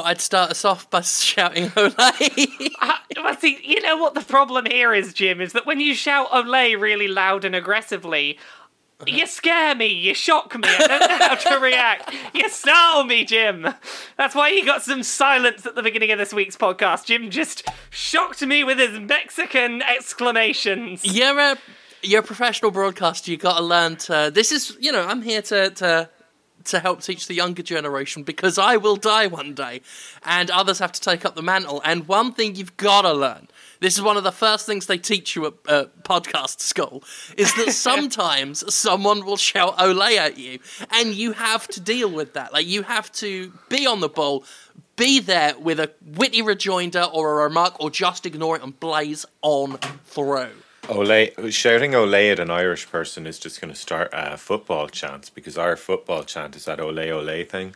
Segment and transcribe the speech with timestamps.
[0.00, 2.70] Thought I'd start us off by shouting Olay.
[2.80, 2.92] Uh,
[3.22, 6.30] well, see, you know what the problem here is, Jim, is that when you shout
[6.30, 8.38] Olay really loud and aggressively,
[9.06, 12.14] you scare me, you shock me, I don't know how to react.
[12.32, 13.66] You startle me, Jim.
[14.16, 17.04] That's why you got some silence at the beginning of this week's podcast.
[17.04, 21.04] Jim just shocked me with his Mexican exclamations.
[21.04, 21.58] you're a
[22.02, 23.30] you're a professional broadcaster.
[23.30, 24.30] You got to learn to.
[24.32, 26.08] This is you know I'm here to to
[26.64, 29.80] to help teach the younger generation because I will die one day,
[30.24, 31.80] and others have to take up the mantle.
[31.84, 33.48] And one thing you've got to learn.
[33.80, 37.02] This is one of the first things they teach you at uh, podcast school
[37.38, 40.58] is that sometimes someone will shout "Olay" at you,
[40.90, 42.52] and you have to deal with that.
[42.52, 44.44] Like you have to be on the ball,
[44.96, 49.24] be there with a witty rejoinder or a remark, or just ignore it and blaze
[49.40, 50.50] on through.
[50.90, 55.30] Olay, shouting Olay at an Irish person is just going to start a football chant
[55.34, 57.74] because our football chant is that Olay Olay thing.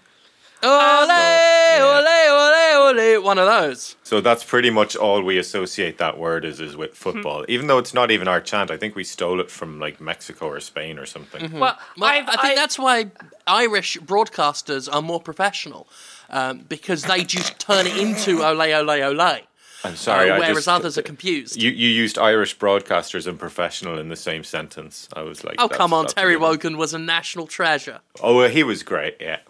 [0.63, 1.79] Ole, yeah.
[1.83, 3.23] ole, ole, ole.
[3.23, 3.97] One of those.
[4.03, 7.45] So that's pretty much all we associate that word is is with football.
[7.49, 10.47] even though it's not even our chant, I think we stole it from like Mexico
[10.47, 11.53] or Spain or something.
[11.53, 13.11] Well, Well, I've, I think I- that's why
[13.47, 15.87] Irish broadcasters are more professional
[16.31, 18.91] um, because they just turn it into ole, ole,
[19.21, 19.39] ole.
[19.85, 21.61] I'm sorry, uh, I whereas just, others are confused.
[21.61, 25.09] You you used Irish broadcasters and professional in the same sentence.
[25.15, 26.07] I was like, oh, come on.
[26.07, 26.51] Terry a good one.
[26.53, 28.01] Wogan was a national treasure.
[28.23, 29.41] Oh, well, he was great, yeah.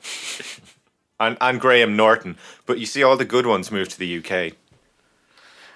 [1.21, 4.57] and and Graham Norton, but you see, all the good ones moved to the UK.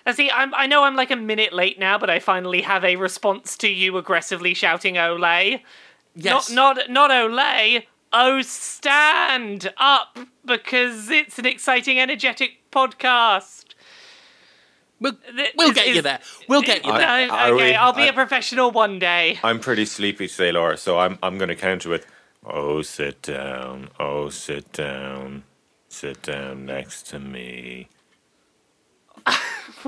[0.05, 2.85] Uh, See, I'm, I know I'm like a minute late now, but I finally have
[2.85, 5.61] a response to you aggressively shouting "Olay!"
[6.15, 6.51] Yes.
[6.51, 7.85] Not, not, not Olay.
[8.13, 13.75] Oh, stand up because it's an exciting, energetic podcast.
[15.01, 15.13] We'll,
[15.57, 16.21] we'll is- get you there.
[16.49, 17.31] We'll get you No, there.
[17.31, 19.39] Are okay, we- I'll be I- a professional one day.
[19.45, 22.07] I'm pretty sleepy today, Laura, so I'm I'm going to counter with,
[22.45, 23.91] "Oh, sit down.
[24.01, 25.45] Oh, sit down.
[25.89, 27.89] Sit down next to me."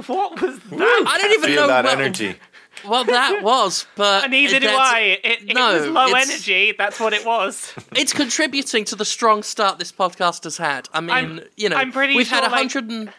[0.07, 1.05] What was that?
[1.09, 2.37] I don't even Feel know that what, energy.
[2.85, 5.01] what that was, but Neither do that's- I.
[5.25, 6.73] It, it no, was low energy.
[6.79, 7.75] That's what it was.
[7.97, 10.89] it's contributing to the strong start this podcast has had.
[10.93, 13.15] I mean, I'm- you know, I'm pretty we've had a hundred like-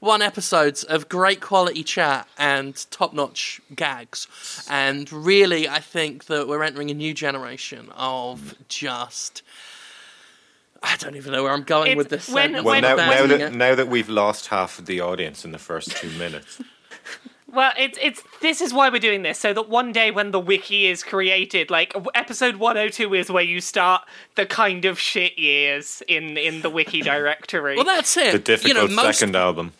[0.00, 4.26] 101 episodes of great quality chat and top-notch gags,
[4.70, 9.42] and really, I think that we're entering a new generation of just.
[10.82, 12.28] I don't even know where I'm going It's with this.
[12.28, 12.64] when- sentence.
[12.64, 15.58] Well, when- now, now that now that we've lost half of the audience in the
[15.58, 16.60] first two minutes,
[17.48, 20.38] Well, it's it's this is why we're doing this so that one day when the
[20.40, 24.02] wiki is created, like episode 102 is where you start
[24.34, 27.76] the kind of shit years in in the wiki directory.
[27.76, 28.32] well, that's it.
[28.32, 29.72] the difficult you know, most, second album.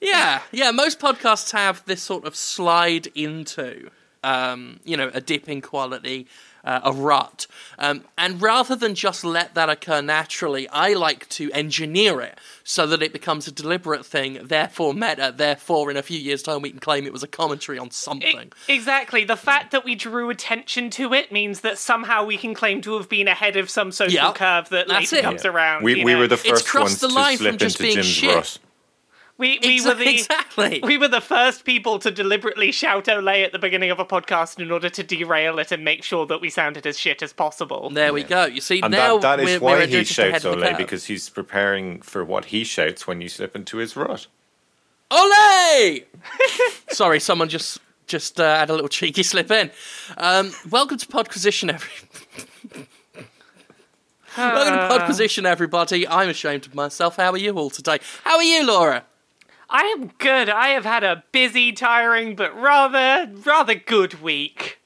[0.00, 0.70] Yeah, yeah.
[0.70, 3.90] Most podcasts have this sort of slide into,
[4.24, 6.26] um, you know, a dip in quality,
[6.64, 7.46] uh, a rut,
[7.78, 12.86] um, and rather than just let that occur naturally, I like to engineer it so
[12.86, 14.38] that it becomes a deliberate thing.
[14.42, 15.32] Therefore, meta.
[15.34, 18.52] Therefore, in a few years' time, we can claim it was a commentary on something.
[18.68, 19.24] exactly.
[19.24, 22.96] The fact that we drew attention to it means that somehow we can claim to
[22.98, 25.22] have been ahead of some social Yeah, curve that that's later it.
[25.24, 25.82] comes around.
[25.82, 26.20] We we know?
[26.20, 28.34] were the first crossed ones the to line from slip just into being Jim's shit.
[28.34, 28.58] rut.
[29.40, 30.80] We we Exa- were the exactly.
[30.82, 34.60] we were the first people to deliberately shout "Olay" at the beginning of a podcast
[34.60, 37.88] in order to derail it and make sure that we sounded as shit as possible.
[37.90, 38.44] there we go.
[38.44, 40.60] You see, And now that, that we're, is we're why he just ahead shouts of
[40.60, 44.26] the Ole because he's preparing for what he shouts when you slip into his rut.
[45.10, 46.00] Ole!
[46.90, 49.70] Sorry, someone just just uh, had a little cheeky slip in.
[50.18, 51.90] Um, welcome to Podquisition, every.
[54.36, 56.06] welcome to Podquisition, everybody.
[56.06, 57.16] I'm ashamed of myself.
[57.16, 58.00] How are you all today?
[58.24, 59.04] How are you, Laura?
[59.70, 60.48] I am good.
[60.48, 64.78] I have had a busy, tiring, but rather rather good week.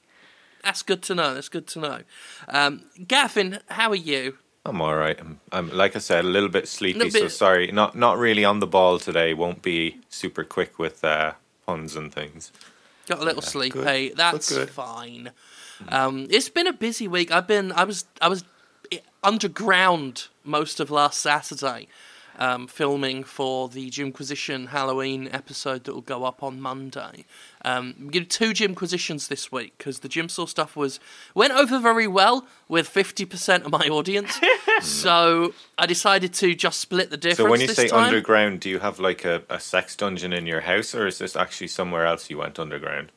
[0.63, 1.33] That's good to know.
[1.33, 1.99] That's good to know.
[2.47, 4.37] Um, Gavin, how are you?
[4.65, 5.19] I'm all right.
[5.19, 6.97] I'm, I'm like I said, a little bit sleepy.
[6.99, 9.33] Little So bit- sorry, not not really on the ball today.
[9.33, 11.33] Won't be super quick with uh,
[11.65, 12.51] puns and things.
[13.07, 13.79] Got a little sleepy.
[14.09, 14.17] good.
[14.17, 14.69] That's good.
[14.69, 15.31] fine.
[15.89, 17.31] Um, it's been a busy week.
[17.31, 17.71] I've been.
[17.71, 18.05] I was.
[18.21, 18.43] I was
[18.91, 21.87] i- underground most of last Saturday,
[22.37, 27.25] um, filming for the Jimquisition Halloween episode that will go up on Monday.
[27.63, 30.99] Um, we did two Jimquisitions this week because the Gym Saw stuff was
[31.33, 34.39] went over very well with fifty percent of my audience.
[34.81, 37.37] so I decided to just split the difference.
[37.37, 38.05] So when you this say time.
[38.05, 41.35] underground, do you have like a, a sex dungeon in your house, or is this
[41.35, 43.11] actually somewhere else you went underground?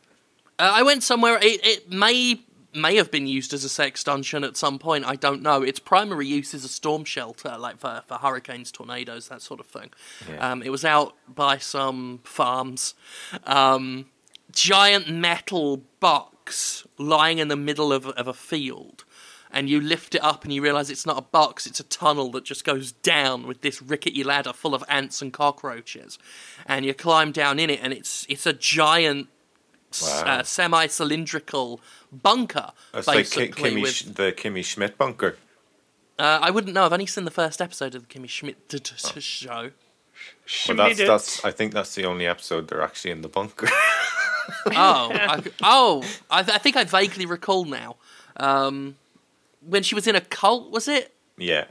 [0.58, 1.38] Uh, I went somewhere.
[1.40, 2.40] It, it may
[2.74, 5.04] may have been used as a sex dungeon at some point.
[5.06, 5.62] I don't know.
[5.62, 9.66] Its primary use is a storm shelter, like for, for hurricanes, tornadoes, that sort of
[9.66, 9.90] thing.
[10.28, 10.52] Yeah.
[10.52, 12.94] Um, it was out by some farms.
[13.44, 14.06] Um,
[14.52, 19.04] giant metal box lying in the middle of, of a field.
[19.50, 22.30] and you lift it up and you realize it's not a box, it's a tunnel
[22.32, 26.18] that just goes down with this rickety ladder full of ants and cockroaches.
[26.66, 29.28] And you climb down in it, and it's it's a giant
[30.02, 30.22] Wow.
[30.26, 31.80] uh, semi-cylindrical
[32.12, 32.72] bunker.
[32.92, 35.36] That's like basically, Ki- Kimmy, with- Sch- the Kimmy Schmidt bunker.
[36.18, 36.84] uh, I wouldn't know.
[36.84, 39.18] I've only seen the first episode of the Kimmy Schmidt t- t- Oh.
[39.20, 39.70] show.
[40.68, 41.44] Well, that's, that's.
[41.44, 43.68] I think that's the only episode they're actually in the bunker.
[44.66, 47.96] Oh, I, oh, I, I think I vaguely recall now.
[48.38, 48.96] Um,
[49.60, 51.14] when she was in a cult, was it?
[51.36, 51.66] yeah.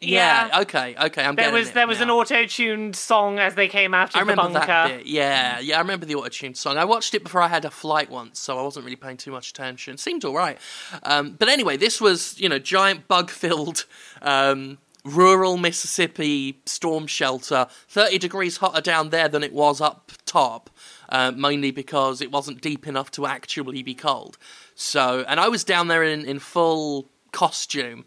[0.00, 0.60] Yeah.
[0.62, 0.94] Okay.
[0.98, 1.22] Okay.
[1.22, 4.20] I'm There getting was it there was an auto-tuned song as they came out I
[4.20, 4.66] of the remember bunker.
[4.66, 5.06] that bit.
[5.06, 6.78] Yeah, yeah, I remember the auto-tuned song.
[6.78, 9.30] I watched it before I had a flight once, so I wasn't really paying too
[9.30, 9.94] much attention.
[9.94, 10.58] It seemed all right.
[11.02, 13.84] Um, but anyway, this was, you know, giant bug-filled
[14.22, 17.66] um, rural Mississippi storm shelter.
[17.88, 20.70] 30 degrees hotter down there than it was up top,
[21.10, 24.38] uh, mainly because it wasn't deep enough to actually be cold.
[24.74, 28.04] So, and I was down there in, in full costume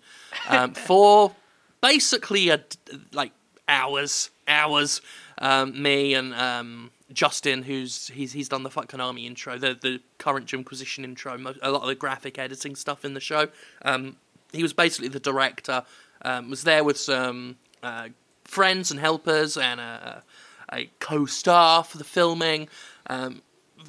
[0.50, 1.36] um, for
[1.84, 2.64] basically a
[3.12, 3.34] like
[3.68, 5.02] hours, hours.
[5.40, 10.00] Um, me and um, Justin, who's he's he's done the fucking army intro, the the
[10.18, 13.50] current Jimquisition intro, a lot of the graphic editing stuff in the show.
[13.84, 14.16] Um,
[14.52, 15.84] he was basically the director.
[16.24, 18.10] Um, was there with some uh,
[18.46, 20.24] friends and helpers and a,
[20.72, 22.70] a co-star for the filming.
[23.08, 23.42] Um,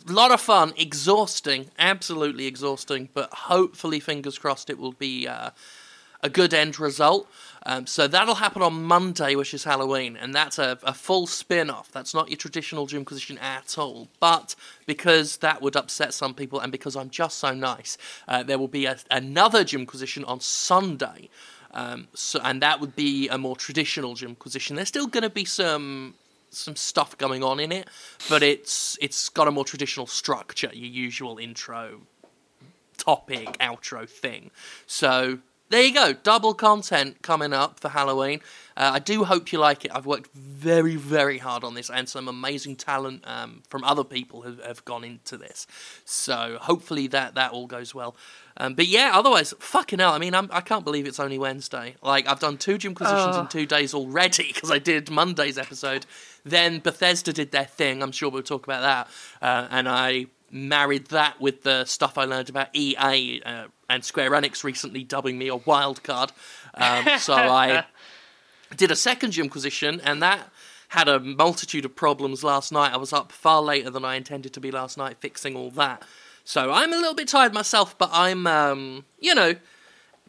[0.08, 5.50] a lot of fun, exhausting, absolutely exhausting, but hopefully, fingers crossed, it will be uh,
[6.24, 7.28] a good end result.
[7.66, 11.70] Um, so that'll happen on Monday, which is Halloween, and that's a, a full spin
[11.70, 11.90] off.
[11.90, 14.08] That's not your traditional Jimquisition at all.
[14.20, 14.54] But
[14.86, 17.96] because that would upset some people, and because I'm just so nice,
[18.28, 21.30] uh, there will be a, another Jimquisition on Sunday.
[21.72, 24.76] Um, so, and that would be a more traditional Jimquisition.
[24.76, 26.14] There's still going to be some
[26.50, 27.88] some stuff going on in it,
[28.28, 32.02] but it's it's got a more traditional structure, your usual intro,
[32.96, 34.50] topic, outro thing.
[34.86, 35.38] So
[35.70, 38.40] there you go, double content coming up for Halloween.
[38.76, 39.92] Uh, I do hope you like it.
[39.94, 44.42] I've worked very, very hard on this, and some amazing talent um, from other people
[44.42, 45.66] have, have gone into this.
[46.04, 48.16] So hopefully that that all goes well.
[48.56, 50.12] Um, but yeah, otherwise, fucking hell.
[50.12, 51.96] I mean, I'm, I can't believe it's only Wednesday.
[52.02, 56.06] Like I've done two Jimquisitions in two days already because I did Monday's episode.
[56.44, 58.02] Then Bethesda did their thing.
[58.02, 59.08] I'm sure we'll talk about that.
[59.44, 64.30] Uh, and I married that with the stuff I learned about EA uh, and Square
[64.30, 66.30] Enix recently dubbing me a wild card.
[66.74, 67.84] Um, so I
[68.76, 70.48] did a second Jimquisition, and that
[70.88, 72.92] had a multitude of problems last night.
[72.92, 76.04] I was up far later than I intended to be last night fixing all that.
[76.44, 79.56] So I'm a little bit tired myself, but I'm, um, you know,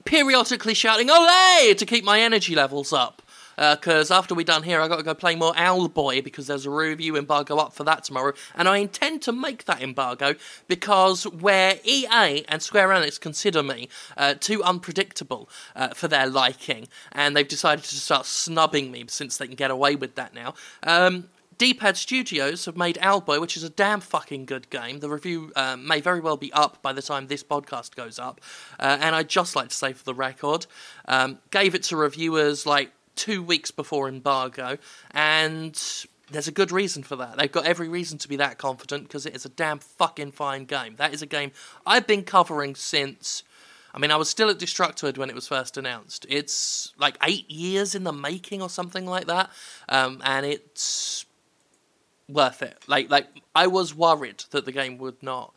[0.06, 3.22] periodically shouting "Olay!" to keep my energy levels up.
[3.56, 6.69] Because after we're done here, i got to go play more Owlboy because there's a
[6.69, 8.34] review embargo up for that tomorrow.
[8.56, 10.36] And I intend to make that embargo
[10.68, 16.88] because where EA and Square Enix consider me uh, too unpredictable uh, for their liking,
[17.12, 20.54] and they've decided to start snubbing me since they can get away with that now.
[20.84, 25.00] Um, D-Pad Studios have made Owlboy, which is a damn fucking good game.
[25.00, 28.41] The review uh, may very well be up by the time this podcast goes up.
[28.77, 30.65] Uh, and I'd just like to say for the record,
[31.08, 34.77] um, gave it to reviewers like two weeks before embargo,
[35.12, 37.38] and there's a good reason for that.
[37.38, 40.65] They've got every reason to be that confident because it is a damn fucking fine
[40.65, 40.95] game.
[40.98, 41.51] That is a game
[41.86, 43.43] I've been covering since.
[43.93, 46.25] I mean, I was still at Destructoid when it was first announced.
[46.27, 49.50] It's like eight years in the making or something like that,
[49.88, 51.25] um, and it's
[52.27, 52.84] worth it.
[52.88, 55.53] Like, like I was worried that the game would not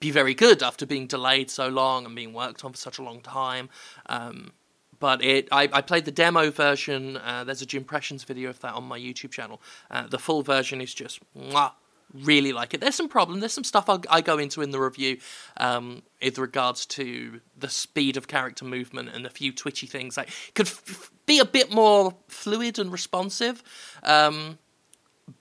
[0.00, 3.02] be very good after being delayed so long and being worked on for such a
[3.02, 3.68] long time.
[4.06, 4.52] Um,
[5.00, 7.16] but it, I, I played the demo version.
[7.16, 9.60] Uh, there's a Jimpressions video of that on my YouTube channel.
[9.90, 11.72] Uh, the full version is just mwah,
[12.14, 12.80] really like it.
[12.80, 13.40] There's some problem.
[13.40, 15.18] There's some stuff I, I go into in the review
[15.56, 20.16] um, with regards to the speed of character movement and a few twitchy things.
[20.16, 23.62] Like could f- be a bit more fluid and responsive.
[24.02, 24.58] Um,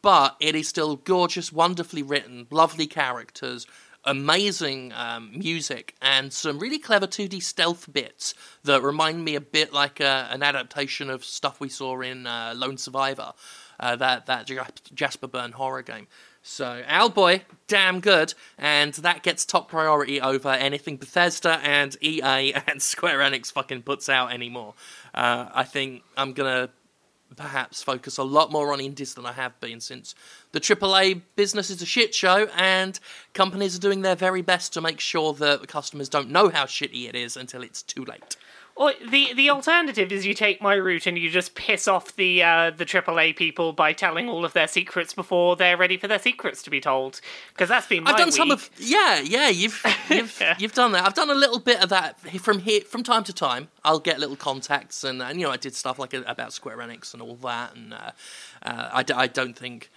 [0.01, 3.65] but it is still gorgeous, wonderfully written, lovely characters,
[4.03, 9.73] amazing um, music, and some really clever 2D stealth bits that remind me a bit
[9.73, 13.33] like uh, an adaptation of stuff we saw in uh, Lone Survivor,
[13.79, 14.49] uh, that that
[14.93, 16.07] Jasper Byrne horror game.
[16.41, 22.81] So Owlboy, damn good, and that gets top priority over anything Bethesda and EA and
[22.81, 24.73] Square Enix fucking puts out anymore.
[25.13, 26.69] Uh, I think I'm gonna
[27.35, 30.15] perhaps focus a lot more on indies than I have been since
[30.51, 32.99] the AAA business is a shit show, and
[33.33, 36.65] companies are doing their very best to make sure that the customers don't know how
[36.65, 38.35] shitty it is until it's too late.
[38.79, 42.41] Well, the the alternative is you take my route and you just piss off the
[42.41, 46.17] uh, the AAA people by telling all of their secrets before they're ready for their
[46.17, 47.19] secrets to be told.
[47.53, 48.35] Because that's been my I've done week.
[48.35, 49.49] some of yeah, yeah.
[49.49, 50.55] You've you've Yeah.
[50.57, 51.05] you've done that.
[51.05, 53.67] I've done a little bit of that from here from time to time.
[53.83, 57.11] I'll get little contacts and, and you know I did stuff like about Square Enix
[57.13, 57.75] and all that.
[57.75, 58.11] And uh,
[58.63, 59.91] uh, I, d- I don't think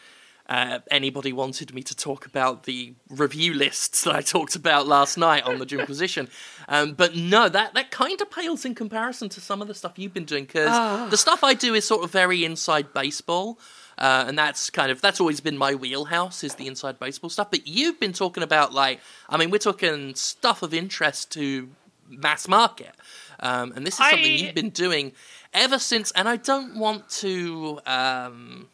[0.53, 5.17] uh, anybody wanted me to talk about the review lists that I talked about last
[5.17, 6.29] night on the Jimquisition.
[6.69, 9.99] Um, but no, that that kind of pales in comparison to some of the stuff
[9.99, 13.59] you've been doing because the stuff I do is sort of very inside baseball.
[13.99, 17.51] Uh, and that's kind of that's always been my wheelhouse is the inside baseball stuff.
[17.51, 21.69] But you've been talking about like I mean we're talking stuff of interest to
[22.09, 22.95] mass market,
[23.41, 25.13] um, and this is something I- you've been doing
[25.53, 26.13] ever since.
[26.13, 28.69] And I don't want to um,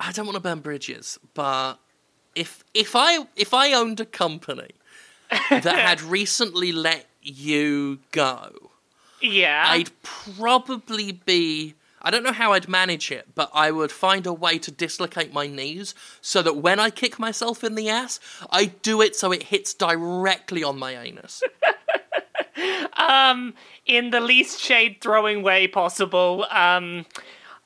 [0.00, 1.74] I don't want to burn bridges, but
[2.34, 4.70] if if I if I owned a company
[5.50, 8.70] that had recently let you go,
[9.20, 9.64] Yeah.
[9.68, 11.74] I'd probably be.
[12.02, 15.34] I don't know how I'd manage it, but I would find a way to dislocate
[15.34, 18.18] my knees so that when I kick myself in the ass,
[18.50, 21.42] I do it so it hits directly on my anus.
[22.96, 23.52] um,
[23.84, 26.46] in the least shade throwing way possible.
[26.50, 27.04] Um,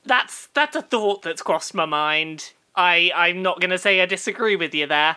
[0.06, 2.52] that's that's a thought that's crossed my mind.
[2.76, 5.16] I I'm not gonna say I disagree with you there,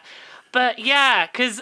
[0.51, 1.61] but yeah, because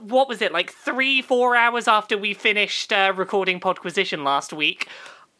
[0.00, 4.88] what was it like three four hours after we finished uh, recording Podquisition last week.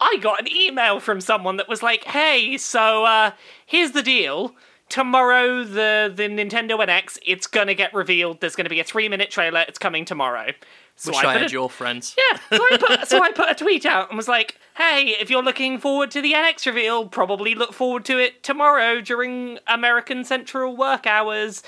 [0.03, 3.31] I got an email from someone that was like, "Hey, so uh,
[3.65, 4.55] here's the deal.
[4.89, 8.41] Tomorrow, the the Nintendo NX, it's gonna get revealed.
[8.41, 9.63] There's gonna be a three minute trailer.
[9.67, 10.53] It's coming tomorrow."
[10.95, 12.15] So Wish I, put had a- your friends.
[12.17, 15.29] yeah, so I put so I put a tweet out and was like, "Hey, if
[15.29, 20.23] you're looking forward to the NX reveal, probably look forward to it tomorrow during American
[20.23, 21.63] Central work hours."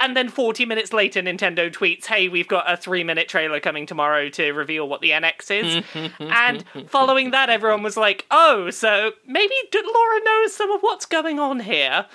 [0.00, 4.28] And then 40 minutes later, Nintendo tweets, "Hey, we've got a three-minute trailer coming tomorrow
[4.30, 5.84] to reveal what the NX is."
[6.20, 11.04] and following that, everyone was like, "Oh, so maybe D- Laura knows some of what's
[11.06, 12.06] going on here."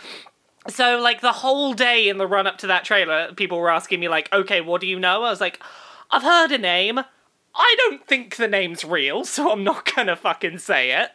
[0.70, 4.00] So, like, the whole day in the run up to that trailer, people were asking
[4.00, 5.24] me, like, okay, what do you know?
[5.24, 5.62] I was like,
[6.10, 7.02] I've heard a name.
[7.56, 11.12] I don't think the name's real, so I'm not gonna fucking say it.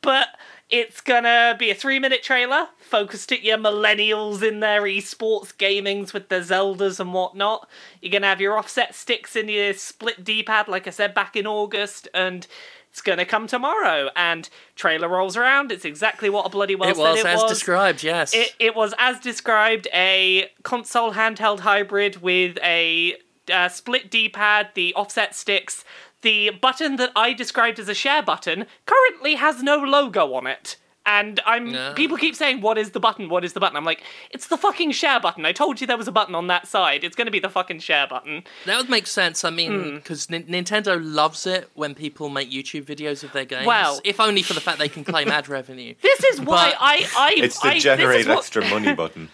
[0.00, 0.28] But
[0.68, 6.12] it's gonna be a three minute trailer focused at your millennials in their esports gamings
[6.12, 7.68] with their Zeldas and whatnot.
[8.00, 11.36] You're gonna have your offset sticks and your split D pad, like I said back
[11.36, 12.46] in August, and
[12.90, 14.10] it's gonna come tomorrow.
[14.16, 17.42] And trailer rolls around, it's exactly what a bloody well it said was it as
[17.42, 17.50] was.
[17.50, 18.34] described, yes.
[18.34, 23.16] It, it was, as described, a console handheld hybrid with a
[23.52, 25.84] uh, split D pad, the offset sticks.
[26.22, 30.76] The button that I described as a share button currently has no logo on it.
[31.04, 31.94] And I'm No.
[31.94, 33.28] people keep saying, "What is the button?
[33.28, 35.44] What is the button?" I'm like, "It's the fucking share button.
[35.44, 37.02] I told you there was a button on that side.
[37.02, 39.42] It's going to be the fucking share button." That would make sense.
[39.44, 39.56] I Hmm.
[39.56, 43.66] mean, because Nintendo loves it when people make YouTube videos of their games.
[43.66, 45.96] Well- if only for the fact they can claim ad revenue.
[46.02, 49.30] This is why But- I I It's the I, generate what- extra money button.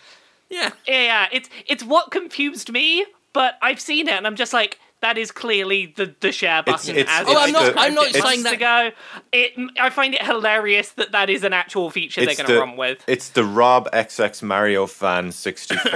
[0.48, 0.70] Yeah.
[0.86, 4.78] Yeah, yeah, it's it's what confused me, but I've seen it and I'm just like,
[5.00, 6.96] that is clearly the the share button.
[6.96, 8.90] it's- as Oh, I I'm not- described I'm not saying that- Ago.
[9.30, 12.58] It, I find it hilarious that that is an actual feature they're going to the,
[12.58, 13.04] run with.
[13.06, 15.30] it's the Rob XX Mario fan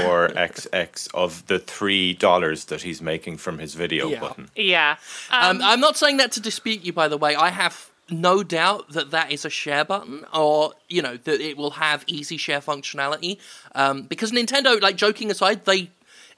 [0.03, 4.21] 64XX of the three dollars that he's making from his video Yeah.
[4.21, 4.51] button.
[4.55, 4.97] Yeah,
[5.31, 7.35] um, Um, I'm not saying that to dispute you, by the way.
[7.35, 11.57] I have no doubt that that is a share button, or you know that it
[11.57, 13.39] will have easy share functionality.
[13.75, 15.91] Um, because Nintendo, like joking aside, they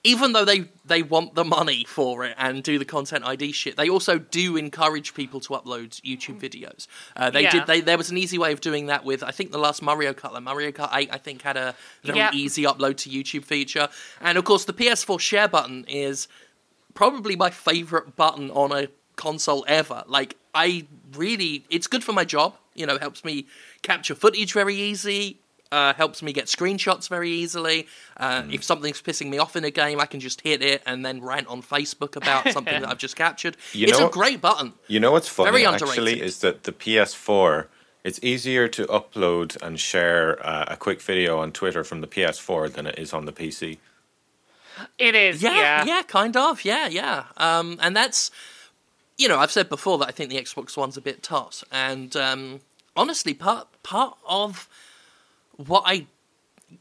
[0.04, 3.76] even though they they want the money for it and do the content ID shit,
[3.76, 6.86] they also do encourage people to upload YouTube videos.
[7.16, 7.50] Uh, they Yeah.
[7.52, 7.66] did.
[7.66, 10.12] They, there was an easy way of doing that with I think the last Mario
[10.12, 12.30] Kart, like Mario Kart Eight, I think had a very Yeah.
[12.34, 13.88] easy upload to YouTube feature,
[14.20, 16.28] and of course the PS4 share button is
[16.92, 20.04] probably my favorite button on a console ever.
[20.06, 22.54] Like I really, it's good for my job.
[22.74, 23.46] You know, helps me
[23.82, 25.38] capture footage very easy.
[25.74, 27.86] Uh, helps me get screenshots very easily.
[28.16, 28.50] Uh, Hmm.
[28.52, 31.20] If something's pissing me off in a game, I can just hit it and then
[31.20, 33.56] rant on Facebook about something that I've just captured.
[33.72, 34.74] You it's know a what- great button.
[34.86, 37.66] You know what's funny Very actually is that the PS4
[38.04, 42.72] it's easier to upload and share uh, a quick video on Twitter from the PS4
[42.74, 43.78] than it is on the PC.
[44.98, 45.42] it is.
[45.42, 46.64] Yeah, Yeah, yeah, kind of.
[46.64, 47.24] Yeah, yeah.
[47.36, 48.30] Um, and that's,
[49.16, 52.14] you know, I've said before that I think the Xbox One's a bit toss, and
[52.16, 52.60] um,
[52.94, 54.68] honestly, part part of
[55.56, 56.06] what I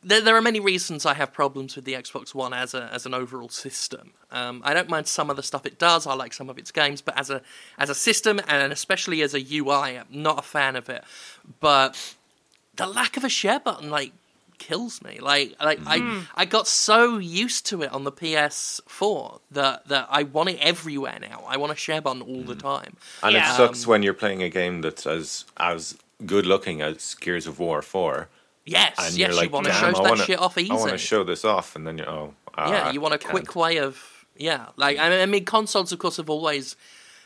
[0.01, 3.05] there, there are many reasons I have problems with the Xbox One as a as
[3.05, 4.11] an overall system.
[4.31, 6.07] Um, I don't mind some of the stuff it does.
[6.07, 7.41] I like some of its games, but as a
[7.77, 11.03] as a system and especially as a UI, I'm not a fan of it.
[11.59, 12.15] But
[12.75, 14.13] the lack of a share button, like,
[14.57, 15.19] kills me.
[15.19, 15.87] Like like Hmm.
[15.87, 20.59] I I got so used to it on the PS4 that that I want it
[20.59, 21.43] everywhere now.
[21.47, 22.95] I want a share button all the time.
[23.21, 23.51] And Yeah.
[23.53, 27.45] it sucks Um, when you're playing a game that's as as good looking as Gears
[27.47, 28.29] of War Four,
[28.65, 30.71] Yes, and yes, like, you want to show that wanna, shit off easy.
[30.71, 33.17] I want to show this off, and then you're oh, yeah, ah, you want a
[33.17, 36.75] quick way of yeah, like I mean, consoles of course have always.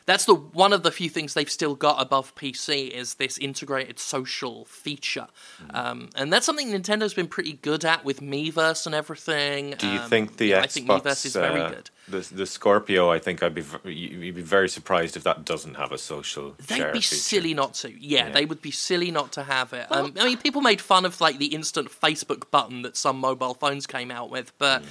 [0.07, 3.99] That's the one of the few things they've still got above PC is this integrated
[3.99, 5.27] social feature,
[5.61, 5.75] Mm.
[5.75, 9.75] um, and that's something Nintendo's been pretty good at with Miiverse and everything.
[9.77, 11.89] Do you Um, think the yeah, Xbox, I think Miiverse is very uh, good.
[12.07, 15.91] The the Scorpio, I think I'd be you'd be very surprised if that doesn't have
[15.91, 16.55] a social.
[16.65, 17.15] They'd share be feature.
[17.15, 17.91] silly not to.
[17.91, 18.31] Yeah, Yeah.
[18.31, 19.87] they would be silly not to have it.
[19.91, 23.55] Um, I mean, people made fun of like the instant Facebook button that some mobile
[23.55, 24.83] phones came out with, but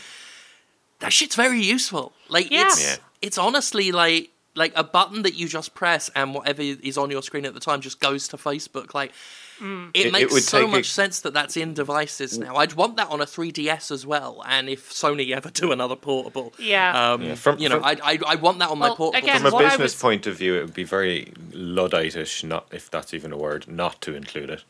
[0.98, 2.12] that shit's very useful.
[2.28, 2.66] Like Yeah.
[2.66, 2.96] it's Yeah.
[3.22, 7.22] it's honestly like like a button that you just press and whatever is on your
[7.22, 8.94] screen at the time just goes to Facebook.
[8.94, 9.12] Like
[9.60, 12.56] it, It- it makes would so much a- sense that that's in devices now.
[12.56, 14.42] I'd want that on a 3DS as well.
[14.46, 17.12] And if Sony ever do another portable, Yeah.
[17.12, 19.14] um, Yeah, from- you know, from- I I I want that on my portable.
[19.18, 22.90] again, From a business was- point of view, it would be very ludditish, not if
[22.90, 24.64] that's even a word, not to include it.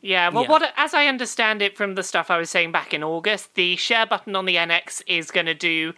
[0.00, 0.48] Yeah, well, Yeah.
[0.50, 3.76] what as I understand it from the stuff I was saying back in August, the
[3.76, 5.92] share button on the NX is going to do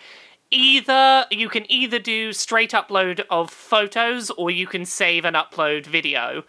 [0.54, 5.86] either you can either do straight upload of photos or you can save and upload
[5.86, 6.44] video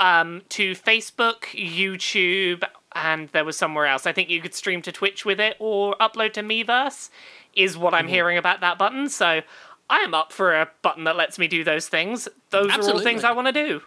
[0.00, 4.06] um, to Facebook, YouTube, and there was somewhere else.
[4.06, 7.10] I think you could stream to Twitch with it or upload to Miiverse,
[7.54, 9.08] Is what I'm hearing about that button.
[9.08, 9.42] So
[9.88, 12.28] I am up for a button that lets me do those things.
[12.50, 13.82] Those are all things I want to do.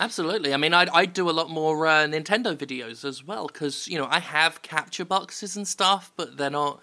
[0.00, 0.54] Absolutely.
[0.54, 3.98] I mean, I'd, I'd do a lot more uh, Nintendo videos as well because, you
[3.98, 6.80] know, I have capture boxes and stuff, but they're not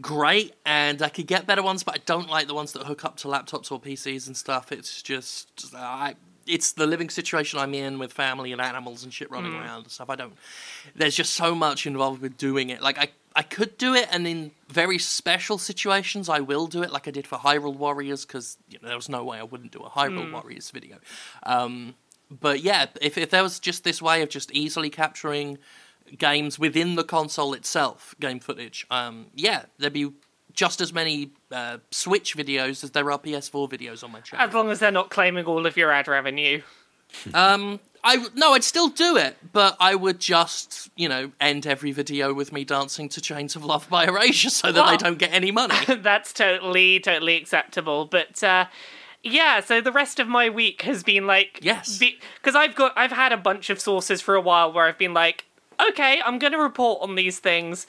[0.00, 3.04] great and I could get better ones, but I don't like the ones that hook
[3.04, 4.72] up to laptops or PCs and stuff.
[4.72, 9.30] It's just, I, it's the living situation I'm in with family and animals and shit
[9.30, 10.10] running around and stuff.
[10.10, 10.34] I don't,
[10.94, 12.82] there's just so much involved with doing it.
[12.82, 16.92] Like, I, I could do it, and in very special situations, I will do it,
[16.92, 19.72] like I did for Hyrule Warriors, because you know, there was no way I wouldn't
[19.72, 20.98] do a Hyrule Warriors video.
[21.42, 21.94] Um,
[22.30, 25.58] but yeah, if, if there was just this way of just easily capturing
[26.18, 30.10] games within the console itself, game footage, um, yeah, there'd be
[30.52, 34.46] just as many uh, Switch videos as there are PS4 videos on my channel.
[34.46, 36.62] As long as they're not claiming all of your ad revenue.
[37.32, 41.92] Um, I no, I'd still do it, but I would just, you know, end every
[41.92, 45.18] video with me dancing to "Chains of Love" by Erasure, so that Well- they don't
[45.18, 45.76] get any money.
[45.88, 48.04] That's totally, totally acceptable.
[48.06, 48.66] But uh,
[49.22, 51.98] yeah, so the rest of my week has been like Yes.
[51.98, 55.14] because I've got I've had a bunch of sources for a while where I've been
[55.14, 55.44] like,
[55.90, 57.86] okay, I'm gonna report on these things.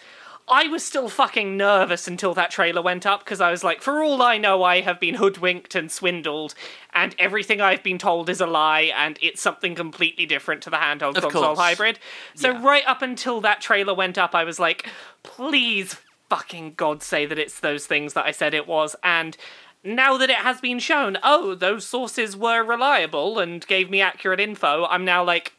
[0.48, 4.04] I was still fucking nervous until that trailer went up because I was like, for
[4.04, 6.54] all I know, I have been hoodwinked and swindled,
[6.94, 10.78] and everything I've been told is a lie, and it's something completely different to the
[10.78, 11.60] handheld Of console course.
[11.60, 11.98] hybrid.
[12.36, 12.62] So Yeah.
[12.64, 14.88] right up until that trailer went up, I was like,
[15.24, 15.98] please
[16.30, 18.96] fucking God say that it's those things that I said it was.
[19.04, 19.36] And
[19.84, 24.40] now that it has been shown, oh, those sources were reliable and gave me accurate
[24.40, 25.54] info, I'm now like,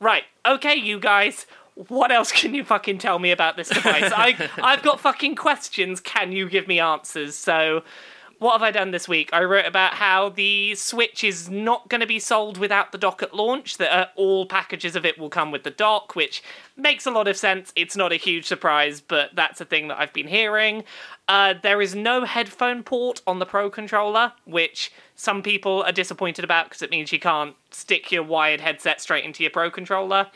[0.00, 1.46] right, okay, you guys.
[1.86, 4.10] What else can you fucking tell me about this device?
[4.14, 6.00] I, I've got fucking questions.
[6.00, 7.36] Can you give me answers?
[7.36, 7.84] So,
[8.40, 9.30] what have I done this week?
[9.32, 13.22] I wrote about how the Switch is not going to be sold without the dock
[13.22, 16.42] at launch, that uh, all packages of it will come with the dock, which
[16.76, 17.72] makes a lot of sense.
[17.76, 20.84] It's not a huge surprise, but that's a thing that I've been hearing.
[21.28, 26.44] Uh, there is no headphone port on the Pro controller, which some people are disappointed
[26.44, 30.28] about because it means you can't stick your wired headset straight into your Pro controller.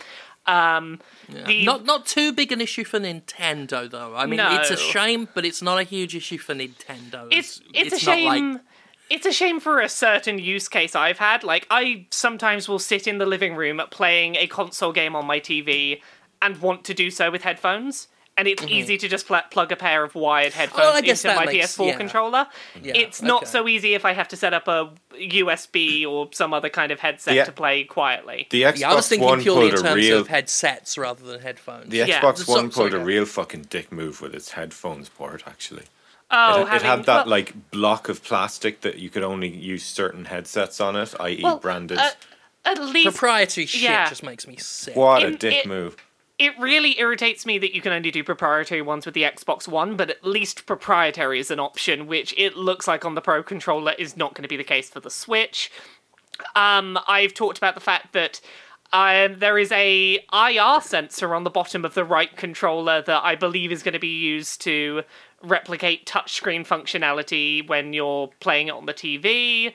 [0.46, 4.14] Um, the, Not not too big an issue for Nintendo though.
[4.16, 7.28] I mean, it's a shame, but it's not a huge issue for Nintendo.
[7.30, 8.60] it's it's, a not like- shame.
[9.10, 11.44] It's a shame for a certain use case I've had.
[11.44, 15.38] Like I sometimes will sit in the living room playing a console game on my
[15.38, 16.00] TV
[16.40, 18.08] and want to do so with headphones.
[18.38, 21.06] And it's easy to just pl- plug a pair of wired headphones Mm-hmm.
[21.06, 21.96] Oh, into my makes- PS4 yeah.
[21.98, 22.46] controller.
[22.82, 23.50] Yeah, it's not okay.
[23.50, 27.00] so easy if I have to set up a USB or some other kind of
[27.00, 27.44] headset Yeah.
[27.44, 28.46] to play quietly.
[28.50, 31.22] The Xbox Yeah, I was thinking One purely in a terms real of headsets rather
[31.24, 31.90] than headphones.
[31.90, 32.20] the Yeah.
[32.20, 33.04] Xbox So- One sorry, pulled a go.
[33.04, 35.42] real fucking dick move with its headphones port.
[35.46, 35.84] Actually,
[36.30, 39.84] Oh, it, it had that well- like block of plastic that you could only use
[39.84, 41.98] certain headsets on it, i.e., well, branded.
[41.98, 42.10] uh,
[42.64, 44.08] at least Proprietary shit Yeah.
[44.08, 44.96] just makes me sick.
[44.96, 45.96] what a dick it- move!
[46.38, 49.96] It really irritates me that you can only do proprietary ones with the Xbox One,
[49.96, 53.92] but at least proprietary is an option, which it looks like on the Pro controller
[53.98, 55.70] is not going to be the case for the Switch.
[56.56, 58.40] Um, I've talked about the fact that
[58.92, 63.36] um, there is a IR sensor on the bottom of the right controller that I
[63.36, 65.02] believe is going to be used to
[65.42, 69.72] replicate touchscreen functionality when you're playing it on the TV.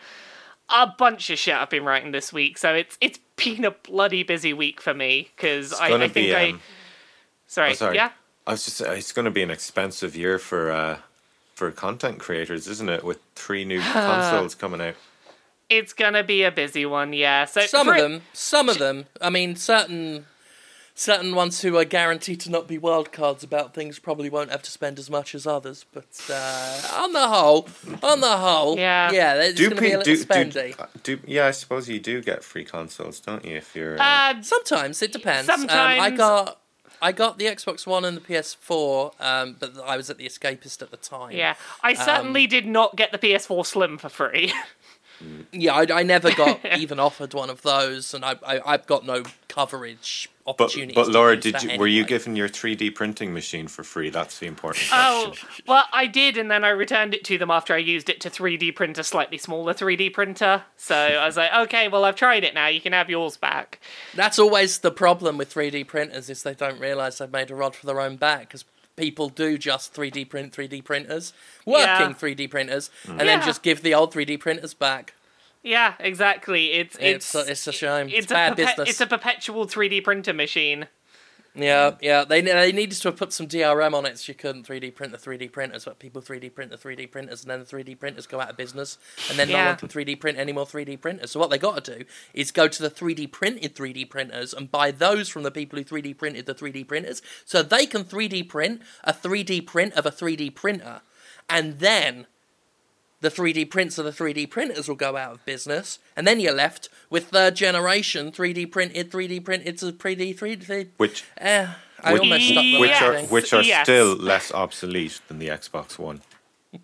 [0.70, 4.24] A bunch of shit I've been writing this week, so it's it's been a bloody
[4.24, 6.50] busy week for me because I, I think be, I.
[6.50, 6.62] um,
[7.48, 7.72] Sorry.
[7.72, 7.96] Oh, sorry.
[7.96, 8.12] Yeah.
[8.46, 8.82] I was just.
[8.82, 10.98] It's going to be an expensive year for uh,
[11.56, 13.04] for content creators, isn't it?
[13.04, 14.96] With three new consoles coming out.
[15.70, 17.44] It's gonna be a busy one, yeah.
[17.46, 19.06] So Some for of it- them, some of them.
[19.22, 20.26] I mean, certain
[21.00, 24.64] certain ones who are guaranteed to not be wild cards about things probably won't have
[24.64, 25.86] to spend as much as others.
[25.94, 27.70] But uh, on the whole,
[28.02, 29.12] on the whole, Yeah.
[29.12, 30.76] yeah, it's Do, going to be a little do, spendy.
[31.04, 31.46] do, do yeah?
[31.46, 33.58] I suppose you do get free consoles, don't you?
[33.58, 35.48] If you're uh, Uh, Sometimes it depends.
[35.50, 36.60] Um, I got
[37.00, 40.82] I got the Xbox One and the PS4, um, but I was at the Escapist
[40.82, 41.32] at the time.
[41.34, 41.54] yeah.
[41.84, 44.52] I certainly Um, did not get the PS4 Slim for free.
[45.52, 45.74] yeah.
[45.74, 49.24] I, I never got even offered one of those, and I, I I've got no
[49.48, 50.96] coverage but opportunities.
[50.96, 54.10] but to Laura, did that you were you given your 3D printing machine for free?
[54.10, 55.34] That's the important Oh,
[55.68, 58.30] well, I did, and then I returned it to them after I used it to
[58.30, 60.64] 3D print a slightly smaller 3D printer.
[60.78, 62.68] So I was like, okay, well, I've tried it now.
[62.68, 63.80] You can have yours back.
[64.16, 67.76] That's always the problem with 3D printers is they don't realise they've made a rod
[67.76, 68.66] for their own back because
[68.98, 71.32] people do just 3D print 3D printers,
[71.66, 72.14] working Yeah.
[72.14, 73.20] 3D printers, and mm.
[73.20, 73.26] Yeah.
[73.26, 75.14] then just give the old 3D printers back.
[75.64, 76.74] Yeah, exactly.
[76.74, 78.08] It's It's it's a, it's a shame.
[78.08, 78.90] It's, it's a bad perpe- business.
[78.90, 80.88] it's a perpetual 3D printer machine.
[81.60, 82.24] Yeah, yeah.
[82.24, 85.12] They they needed to have put some DRM on it so you couldn't 3D print
[85.12, 88.28] the 3D printers, but people 3D print the 3D printers, and then the 3D printers
[88.28, 89.66] go out of business, and then no Yeah.
[89.70, 91.32] one can 3D print any more 3D printers.
[91.32, 94.72] So what they got to do is go to the 3D printed 3D printers and
[94.72, 98.44] buy those from the people who 3D printed the 3D printers, so they can 3D
[98.48, 101.02] print a 3D print of a 3D printer,
[101.50, 102.28] and then
[103.22, 106.54] the 3D prints of the 3D printers will go out of business, and then you're
[106.54, 110.90] left with third generation 3D printed, 3D printed to 3D, 3D.
[110.98, 111.68] Which Eh,
[112.04, 113.86] I Which- almost stopped the which are which are Yes.
[113.86, 116.22] still less obsolete than the Xbox One.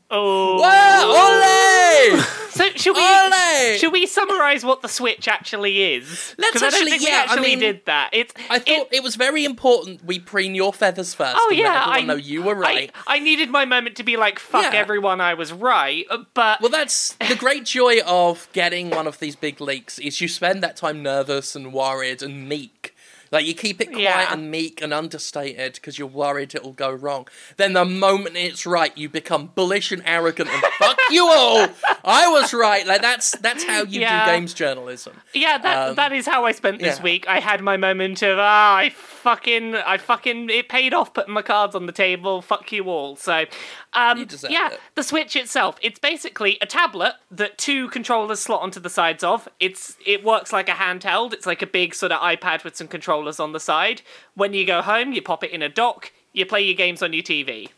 [0.09, 2.19] Oh, Wow, ole!
[2.51, 3.77] so should we Ole!
[3.77, 6.35] should we summarize what the Switch actually is?
[6.37, 8.09] Let's 'Cause I don't think yeah, we I actually mean, did that.
[8.13, 11.35] It's I thought it, was very important we preen your feathers first.
[11.37, 12.91] Oh yeah, I know you were right.
[13.07, 14.79] I, needed my moment to be like, "Fuck Yeah.
[14.79, 19.19] everyone, I was right." uh, But well, that's the great joy of getting one of
[19.19, 22.92] these big leaks is you spend that time nervous and worried and meek.
[23.33, 24.31] Like you keep it quiet Yeah.
[24.33, 27.27] and meek and understated because you're worried it'll go wrong.
[27.57, 31.67] Then the moment it's right, you become bullish and arrogant and fuck you all.
[32.05, 32.87] I was right.
[32.87, 34.25] Like that's that's how you Yeah.
[34.25, 35.19] do games journalism.
[35.33, 37.03] yeah, that Um, that is how I spent this yeah.
[37.03, 37.27] week.
[37.27, 41.41] I had my moment of ah, I fucking, I fucking, it paid off putting my
[41.41, 42.41] cards on the table.
[42.41, 43.15] Fuck you all.
[43.15, 43.45] So,
[43.93, 44.79] um, You yeah, it.
[44.95, 49.47] the Switch itself, it's basically a tablet that two controllers slot onto the sides of.
[49.59, 51.33] It's it works like a handheld.
[51.33, 54.01] It's like a big sort of iPad with some controllers on the side.
[54.35, 56.11] When you go home, you pop it in a dock.
[56.33, 57.69] You play your games on your TV.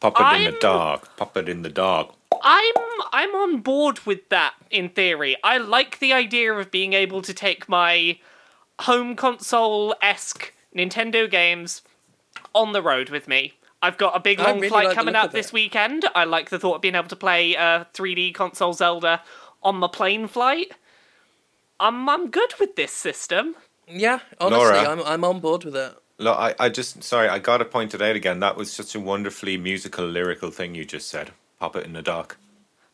[0.00, 1.16] Pop it in I'm- the dark.
[1.16, 2.14] Pop it in the dark.
[2.42, 2.74] I'm
[3.12, 5.36] I'm on board with that in theory.
[5.42, 8.18] I like the idea of being able to take my
[8.80, 11.82] home console esque Nintendo games
[12.54, 13.54] on the road with me.
[13.80, 16.06] I've got a big long really flight like coming up this weekend.
[16.14, 19.22] I like the thought of being able to play uh, 3D console Zelda
[19.62, 20.72] on my plane flight.
[21.80, 23.56] I'm I'm good with this system.
[23.88, 24.88] Yeah, honestly, Laura.
[24.88, 25.94] I'm I'm on board with it.
[26.18, 28.40] Look, I, I just sorry, I gotta point it out again.
[28.40, 31.32] That was such a wonderfully musical, lyrical thing you just said.
[31.58, 32.36] Pop it in the dock.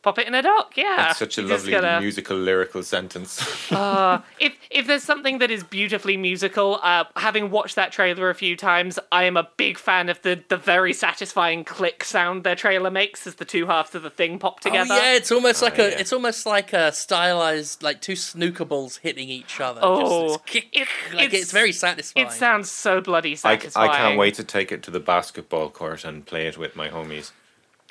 [0.03, 0.95] Pop it in a dock, yeah.
[0.97, 3.39] That's such a You just lovely gotta- musical, lyrical sentence.
[3.71, 8.55] if if there's something that is beautifully musical, uh, having watched that trailer a few
[8.57, 12.89] times, I am a big fan of the the very satisfying click sound their trailer
[12.89, 14.91] makes as the two halves of the thing pop together.
[14.91, 18.97] Oh yeah, it's almost like a it's almost like a stylized like two snooker balls
[18.97, 19.81] hitting each other.
[19.83, 22.25] Oh, just this kick, it- like it's- it's, very satisfying.
[22.25, 23.89] It sounds so bloody I, satisfying.
[23.91, 26.89] I can't wait to take it to the basketball court and play it with my
[26.89, 27.31] homies.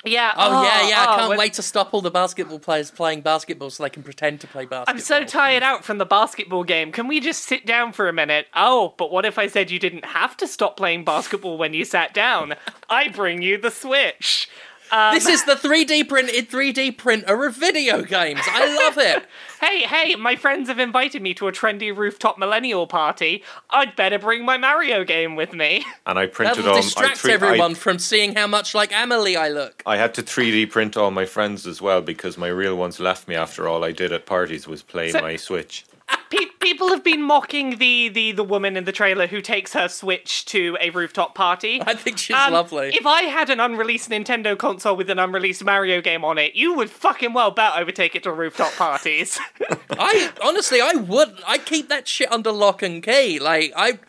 [0.03, 0.33] Yeah.
[0.35, 0.99] Oh, yeah, yeah!
[1.01, 3.89] I oh, can't when- wait to stop all the basketball players playing basketball so they
[3.89, 4.95] can pretend to play basketball.
[4.95, 6.91] I'm so tired out from the basketball game.
[6.91, 8.47] Can we just sit down for a minute?
[8.55, 11.85] Oh, but what if I said you didn't have to stop playing basketball when you
[11.85, 12.55] sat down?
[12.89, 14.49] I bring you the Switch.
[14.91, 18.41] Um, this is the 3D printed 3D printer of video games.
[18.45, 19.25] I love it.
[19.61, 23.43] Hey, hey, my friends have invited me to a trendy rooftop millennial party.
[23.69, 25.85] I'd better bring my Mario game with me.
[26.07, 26.77] And I printed That'll all.
[26.77, 29.83] I, distract three- everyone I, from seeing how much like Amelie I look.
[29.85, 33.27] I had to 3D print all my friends as well because my real ones left
[33.27, 35.85] me after all I did at parties was play So- my Switch.
[36.29, 39.87] Pe- people have been mocking the, the the woman in the trailer who takes her
[39.89, 41.81] Switch to a rooftop party.
[41.85, 42.89] I think she's Um, lovely.
[42.93, 46.73] If I had an unreleased Nintendo console with an unreleased Mario game on it, you
[46.75, 49.39] would fucking well bet I would take it to rooftop parties.
[49.91, 51.33] I honestly, I would.
[51.45, 53.39] I keep that shit under lock and key.
[53.39, 53.99] Like I,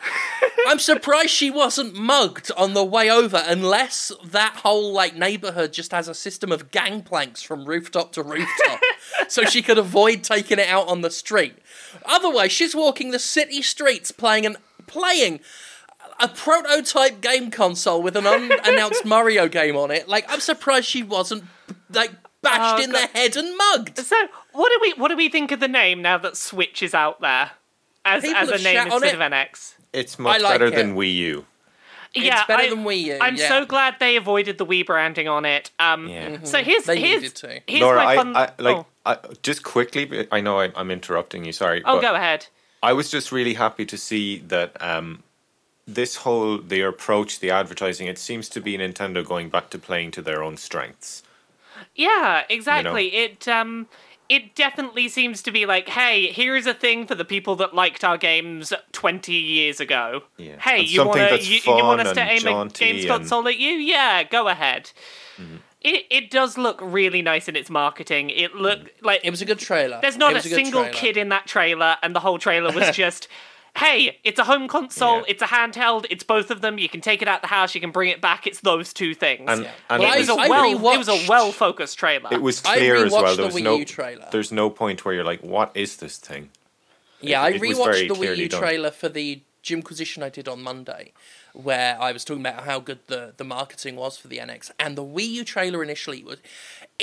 [0.69, 5.91] I'm surprised she wasn't mugged on the way over, unless that whole like neighborhood just
[5.91, 8.81] has a system of gangplanks from rooftop to rooftop,
[9.29, 11.55] so she could avoid taking it out on the street.
[12.05, 15.41] Otherwise, she's walking the city streets playing an playing
[16.21, 20.09] a prototype game console with an unannounced Mario game on it.
[20.09, 21.45] Like, I'm surprised she wasn't
[21.91, 22.11] like
[22.43, 23.09] bashed Oh, in God.
[23.09, 23.99] the head and mugged.
[23.99, 24.17] So,
[24.53, 27.21] what do we what do we think of the name now that Switch is out
[27.21, 27.53] there
[28.05, 29.15] as People as a name instead it.
[29.15, 29.75] of NX?
[29.93, 30.75] It's much like better it.
[30.75, 31.47] than Wii U.
[32.15, 33.49] yeah, better I, than Wii U, I'm yeah.
[33.49, 35.71] so glad they avoided the Wii branding on it.
[35.79, 36.39] Um, Yeah.
[36.45, 37.61] So here's They here's to.
[37.67, 38.37] here's Laura, my I, fun.
[38.37, 40.29] I like oh, I, just quickly.
[40.31, 41.53] I know I, I'm interrupting you.
[41.53, 41.83] Sorry.
[41.85, 42.47] oh, but go ahead.
[42.83, 45.23] I was just really happy to see that um,
[45.87, 50.11] this whole their approach, the advertising, it seems to be Nintendo going back to playing
[50.13, 51.23] to their own strengths.
[51.95, 53.15] Yeah, exactly.
[53.15, 53.89] It um
[54.29, 58.03] it definitely seems to be like, hey, here's a thing for the people that liked
[58.05, 60.23] our games 20 years ago.
[60.39, 60.59] Yeah.
[60.59, 63.01] Hey, And you want that's you, you want us to and aim a jaunty games
[63.03, 63.19] and- Mm-hmm.
[63.19, 63.71] console at you?
[63.73, 64.91] Yeah, go ahead.
[65.85, 68.31] It it does look really nice in its marketing.
[68.31, 69.99] It look like It was a good trailer.
[70.01, 70.95] there's not It a single trailer.
[70.95, 73.27] kid in that trailer, and the whole trailer was just.
[73.77, 75.25] Hey, it's a home console, Yeah.
[75.29, 77.81] it's a handheld, it's both of them, you can take it out the house, you
[77.81, 79.49] can bring it back, it's those two things.
[79.51, 81.99] And, and Well, it it was a was, I well it was a well focused
[81.99, 82.29] trailer.
[82.31, 83.23] it was I clear as well.
[83.31, 84.29] the There was Wii no trailer.
[84.31, 86.51] There's no point where you're like, what is this thing?
[87.23, 88.61] Yeah, I It- it was very rewatched the Wii clearly U done.
[88.61, 91.13] trailer for the Jimquisition I did on Monday,
[91.55, 94.71] where I was talking about how good the, the marketing was for the NX.
[94.79, 96.39] And the Wii U trailer initially was.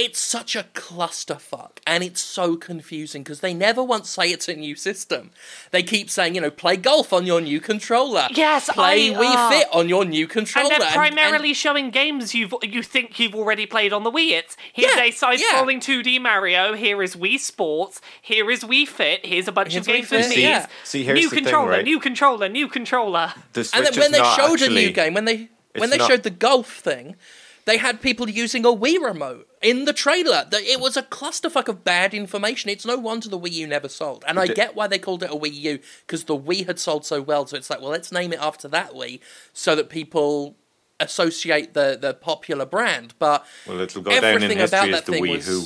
[0.01, 4.53] It's such a clusterfuck, and it's so confusing because they never once say it's a
[4.55, 5.31] new system.
[5.71, 8.27] They keep saying, you know, play golf on your new controller.
[8.31, 9.49] Yes, play I- Wii ah.
[9.49, 10.71] Fit on your new controller.
[10.71, 14.31] and they're and- primarily showing games you've you think you've already played on the Wii.
[14.31, 16.75] It's here's Yeah, a side-scrolling 2D Mario.
[16.75, 17.99] Here is Wii Sports.
[18.21, 19.25] Here is Wii Fit.
[19.25, 20.39] Here's a bunch Here's of Wii games with Fit, these.
[20.39, 20.67] yeah.
[20.85, 21.83] See, here's new the thing, controller, right?
[21.83, 23.33] new controller, new controller.
[23.51, 26.09] The and then when they not showed a new game, when they when they not-
[26.09, 27.17] showed the golf thing,
[27.65, 30.45] they had people using a Wii remote in the trailer.
[30.49, 32.69] The- It was a clusterfuck of bad information.
[32.69, 35.29] It's no wonder the Wii U never sold, and I get why they called it
[35.31, 37.45] a Wii U because the Wii had sold so well.
[37.47, 39.19] So it's like, well, let's name it after that Wii,
[39.53, 40.55] so that people
[40.99, 43.13] associate the the popular brand.
[43.19, 45.47] But Well, it'll go down in everything about history as that the thing Wii was.
[45.47, 45.65] Who.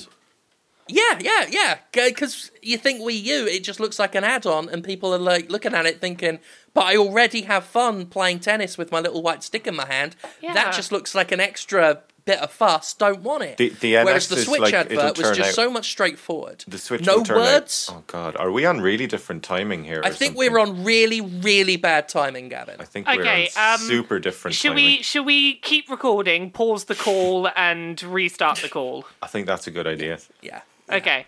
[0.90, 1.78] Yeah, yeah, yeah.
[1.94, 5.50] Because you think Wii U, it just looks like an add-on, and people are like
[5.50, 6.40] looking at it thinking,
[6.74, 10.16] "But I already have fun playing tennis with my little white stick in my hand.
[10.42, 10.54] Yeah.
[10.54, 12.94] That just looks like an extra bit of fuss.
[12.94, 15.90] Don't want it." The- the Whereas the Switch like, advert was just out- so much
[15.90, 16.64] straightforward.
[16.68, 17.90] The Switch no will turn out- words.
[17.92, 20.00] oh God, are we on really different timing here?
[20.02, 20.52] or I think something?
[20.54, 22.78] we're on really, really bad timing, Gavin.
[22.80, 24.86] I think Okay, we're on um, super different Should timing.
[24.86, 29.06] we should we keep recording, pause the call, and restart the call?
[29.22, 30.20] I think that's a good idea.
[30.42, 30.62] Yeah.
[30.92, 31.26] Okay.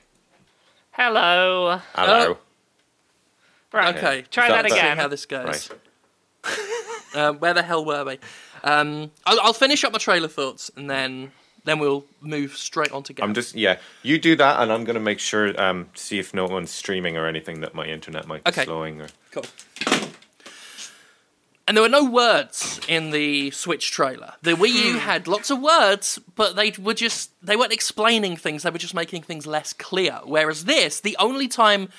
[0.91, 1.81] Hello.
[1.93, 2.37] Hello.
[3.73, 3.95] Right.
[3.97, 4.23] Okay.
[4.31, 4.97] Try That- that that- Seeing again.
[4.97, 5.69] how this goes.
[6.45, 7.15] Right.
[7.15, 8.19] Um, where the hell were we?
[8.65, 11.31] Um, I'll, I'll finish up my trailer thoughts, and then
[11.63, 13.29] then we'll move straight on to Gavin.
[13.29, 13.77] I'm just yeah.
[14.03, 17.27] You do that, and I'm gonna make sure um see if no one's streaming or
[17.27, 18.65] anything that my internet might be Okay.
[18.65, 19.07] slowing or.
[19.31, 19.45] Cool.
[21.67, 24.33] And there were no words in the Switch trailer.
[24.43, 24.73] The Wii.
[24.93, 28.77] U had lots of words, but they were just they weren't explaining things, they were
[28.77, 30.19] just making things less clear.
[30.23, 31.89] Whereas this, the only time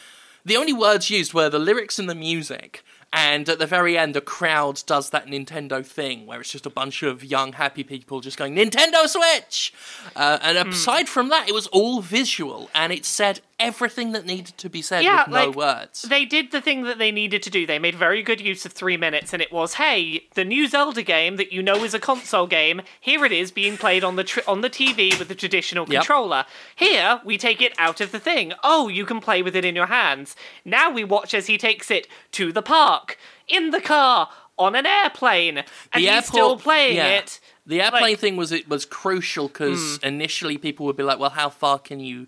[0.45, 2.85] the only words used were the lyrics and the music.
[3.17, 6.71] And at the very end, the crowd does that Nintendo thing where it's just a
[6.71, 9.73] bunch of young, happy people just going, Nintendo Switch!
[10.15, 10.69] Uh, and Hmm.
[10.69, 14.83] aside from that, it was all visual and it said everything that needed to be
[14.83, 16.03] said Yeah, with no like, words.
[16.03, 17.67] They did the thing that they needed to do.
[17.67, 21.03] They made very good use of three minutes, and it was, hey, the new Zelda
[21.03, 22.83] game that you know is a console game.
[23.01, 26.03] Here it is being played on the tr- on the TV with the traditional Yep.
[26.03, 26.45] controller.
[26.75, 28.53] Here we take it out of the thing.
[28.63, 30.37] Oh, you can play with it in your hands.
[30.65, 34.87] Now we watch as he takes it to the park, in the car, on an
[34.87, 37.19] airplane, and he's still playing yeah.
[37.19, 37.41] it.
[37.67, 40.07] The airplane Like- thing was it was crucial because hmm.
[40.07, 42.27] initially people would be like, "Well, how far can you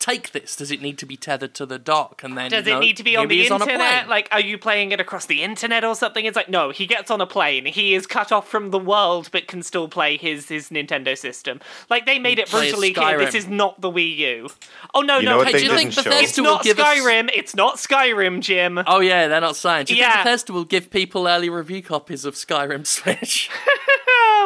[0.00, 0.56] take this?
[0.56, 2.96] Does it need to be tethered to the dock?" And then Does no, it need
[2.96, 4.08] to be on the is on internet?
[4.08, 6.24] like, are you playing it across the internet or something?
[6.24, 7.66] It's like, no, he gets on a plane.
[7.66, 11.60] He is cut off from the world, but can still play his his Nintendo system.
[11.88, 14.48] Like, they made it Plays brutally clear this is not the Wii U.
[14.94, 16.10] Oh no, You no, know what hey, hey, they do you think didn't show?
[16.10, 16.86] Bethesda it's will not give us?
[16.98, 17.30] Skyrim.
[17.34, 18.80] It's not Skyrim, Jim.
[18.86, 19.86] Oh yeah, they're not saying.
[19.86, 20.12] Do you Yeah.
[20.12, 23.50] think Bethesda will give people early review copies of Skyrim Switch?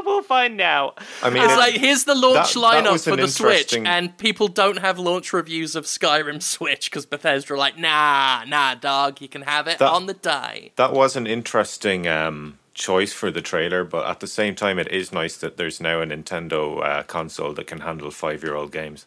[0.05, 0.99] We'll find out.
[1.23, 3.29] I mean, It's it- like here's the launch that- that lineup was for an the
[3.29, 8.45] Switch, and people don't have launch reviews of Skyrim Switch because Bethesda are like, nah,
[8.47, 10.73] nah, dog, you can have it That- on the day.
[10.77, 14.89] that was an interesting um, choice for the trailer, but at the same time, it
[14.91, 19.07] is nice that there's now a Nintendo uh, console that can handle five-year-old games.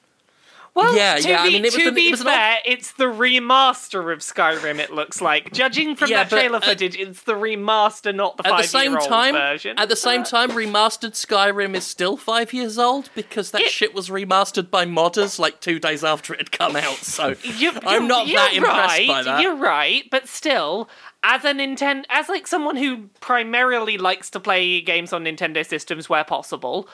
[0.77, 2.59] Well, Yeah, to yeah, I be, mean, it was to an- be it was fair,
[2.63, 4.77] it's the remaster of Skyrim.
[4.79, 8.37] It looks like, judging from Yeah, that but, trailer uh, footage, it's the remaster, not
[8.37, 9.77] the At the same time, version.
[9.79, 13.95] at the same time, remastered Skyrim is still five years old because that It- shit
[13.95, 16.97] was remastered by modders like two days after it had come out.
[16.97, 19.41] So You- I'm you're- not that you're impressed right, by that.
[19.41, 20.87] You're right, but still,
[21.23, 26.07] as a Nintendo, as like someone who primarily likes to play games on Nintendo systems
[26.07, 26.87] where possible,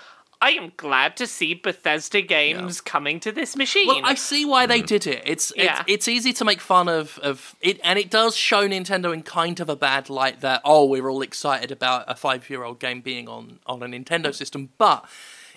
[0.44, 3.88] I am glad to see Bethesda games coming to this machine.
[3.88, 4.86] Well, I see why they hmm.
[4.86, 5.24] did it.
[5.26, 5.80] It's Yeah.
[5.80, 9.24] it's, it's easy to make fun of of it, and it does show Nintendo in
[9.24, 10.42] kind of a bad light.
[10.42, 13.86] That oh, we're all excited about a five year old game being on on a
[13.86, 14.32] Nintendo hmm.
[14.34, 15.06] system, but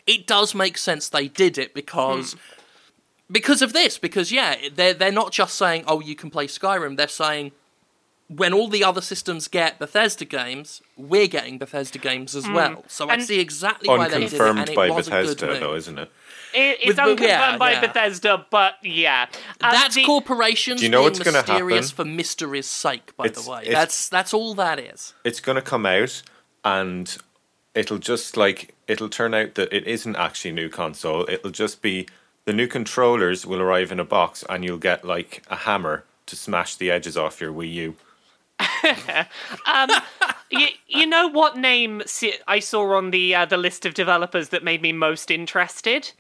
[0.07, 2.35] it does make sense they did it because.
[2.35, 2.39] Hmm.
[3.29, 6.97] Because of this, because yeah, they're they're not just saying, "Oh, you can play Skyrim."
[6.97, 7.51] They're saying,
[8.29, 12.85] when all the other systems get Bethesda games, we're getting Bethesda games as well.
[12.89, 15.23] So I see exactly why they did it, Unconfirmed and it by was a good
[15.23, 15.61] Bethesda, move.
[15.61, 16.11] though, isn't it?
[16.53, 17.81] It- it's With- with- unconfirmed yeah, by yeah.
[17.81, 19.27] Bethesda, but yeah,
[19.61, 22.05] Uh, That's the- corporations Do you know being what's mysterious happen?
[22.05, 23.17] for mystery's sake.
[23.17, 25.13] By It's- the way, it's- that's that's all that is.
[25.25, 26.23] It's going to come out
[26.65, 27.17] and
[27.75, 31.27] it'll just like, it'll turn out that it isn't actually a new console.
[31.29, 32.09] It'll just be
[32.45, 36.35] the new controllers will arrive in a box and you'll get like a hammer to
[36.37, 37.97] smash the edges off your Wii U.
[40.51, 42.03] you, you know what name
[42.47, 46.13] I saw on the uh, the list of developers that made me most interested?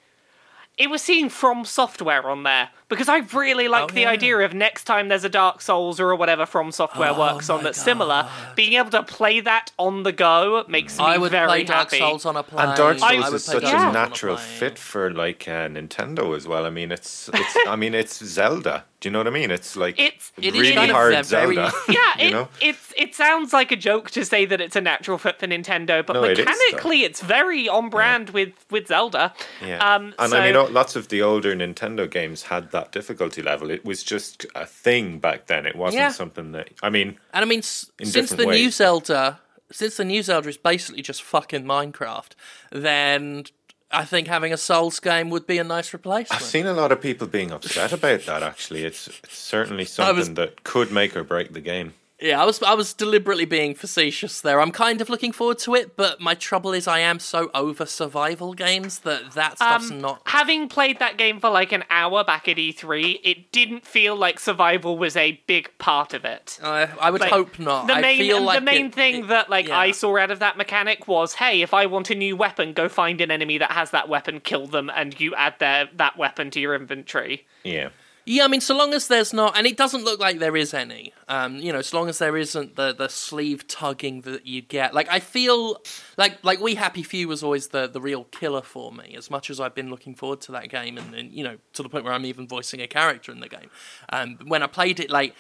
[0.76, 4.10] It was seeing From Software on there because I really like Oh, the yeah.
[4.10, 7.58] idea of next time there's a Dark Souls or whatever From Software Oh, works on
[7.58, 11.30] my that's similar, being able to play that on the go makes me I would
[11.32, 11.98] very play Dark happy.
[11.98, 12.68] Souls on a plane.
[12.68, 13.90] And Dark Souls would is such Dark Yeah.
[13.90, 14.48] a natural plane.
[14.58, 16.64] fit for like uh, Nintendo as well.
[16.66, 18.84] I mean, it's it's I mean it's Zelda.
[18.98, 19.50] Do you know what I mean?
[19.50, 21.72] It's like It's- It is really kind of hard a very- Zelda.
[21.88, 22.48] Yeah, you it, know?
[22.62, 26.04] it's it sounds like a joke to say that it's a natural fit for Nintendo,
[26.06, 26.50] but No, it is, though.
[26.50, 29.34] mechanically it's very on brand with with Zelda.
[29.64, 29.78] Yeah.
[29.94, 33.70] Um, and so, I mean, lots of the older Nintendo games had that difficulty level.
[33.70, 35.66] It was just a thing back then.
[35.66, 36.10] It wasn't Yeah.
[36.10, 37.08] something that I mean.
[37.34, 38.70] And I mean, s- since the new.
[38.70, 39.40] Zelda,
[39.72, 42.32] since the new Zelda is basically just fucking Minecraft,
[42.70, 43.44] then
[43.90, 46.40] I think having a Souls game would be a nice replacement.
[46.42, 48.42] I've seen a lot of people being upset about that.
[48.42, 51.94] Actually, it's, it's certainly something was- that could make or break the game.
[52.18, 54.62] Yeah, I was I was deliberately being facetious there.
[54.62, 57.84] I'm kind of looking forward to it, but my trouble is I am so over
[57.84, 60.22] survival games that that stuff's um, not.
[60.24, 64.40] having played that game for like an hour back at E3, it didn't feel like
[64.40, 66.58] survival was a big part of it.
[66.62, 67.86] I, I would Like, hope not.
[67.86, 69.78] The I main, feel like the main it- thing it- that like yeah.
[69.78, 72.88] I saw out of that mechanic was, hey, if I want a new weapon, go
[72.88, 76.50] find an enemy that has that weapon, kill them, and you add their that weapon
[76.52, 77.46] to your inventory.
[77.62, 77.90] Yeah.
[78.28, 80.74] Yeah, I mean, so long as there's not, and it doesn't look like there is
[80.74, 81.14] any.
[81.28, 84.92] Um, you know, so long as there isn't the the sleeve tugging that you get.
[84.92, 85.80] Like, I feel
[86.16, 89.14] like like We Happy Few was always the the real killer for me.
[89.16, 91.84] As much as I've been looking forward to that game, and, and you know, to
[91.84, 93.70] the point where I'm even voicing a character in the game.
[94.12, 95.34] Um, when I played it, like.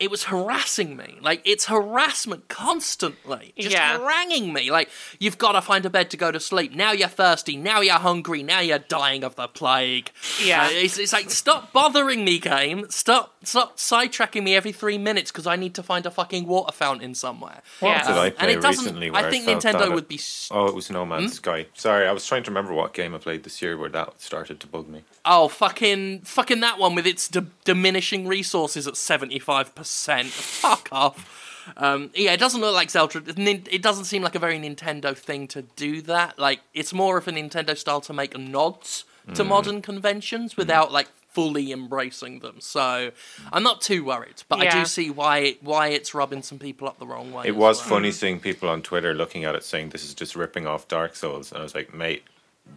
[0.00, 1.18] It was harassing me.
[1.22, 3.52] Like, it's harassment constantly.
[3.56, 3.96] Just Yeah.
[3.98, 4.70] haranguing me.
[4.70, 6.72] Like, you've got to find a bed to go to sleep.
[6.72, 7.56] Now you're thirsty.
[7.56, 8.42] Now you're hungry.
[8.42, 10.10] Now you're dying of the plague.
[10.42, 10.64] Yeah.
[10.66, 12.86] Uh, it's, it's like stop bothering me, game.
[12.90, 16.72] Stop stop sidetracking me every three minutes because I need to find a fucking water
[16.72, 17.60] fountain somewhere.
[17.80, 18.06] What Yeah.
[18.06, 18.84] did I and play it doesn't.
[18.84, 19.10] recently?
[19.10, 20.14] I where think felt Nintendo it- would be.
[20.16, 21.36] s- Oh, it was No Man's Hmm?
[21.36, 21.66] Sky.
[21.74, 24.60] Sorry, I was trying to remember what game I played this year where that started
[24.60, 25.04] to bug me.
[25.26, 29.83] Oh fucking fucking that one with its d- diminishing resources at seventy five percent.
[30.26, 31.72] Fuck off.
[31.76, 33.22] Um, yeah, it doesn't look like Zelda.
[33.26, 36.38] it doesn't seem like a very Nintendo thing to do that.
[36.38, 39.48] Like it's more of a Nintendo style to make nods to Mm.
[39.48, 42.56] modern conventions without like fully embracing them.
[42.60, 43.10] So
[43.50, 46.98] I'm not too worried, but I do see why why it's rubbing some people up
[46.98, 47.44] the wrong way.
[47.46, 47.88] It was well.
[47.88, 51.16] funny seeing people on Twitter looking at it saying this is just ripping off Dark
[51.16, 52.24] Souls, and I was like, mate,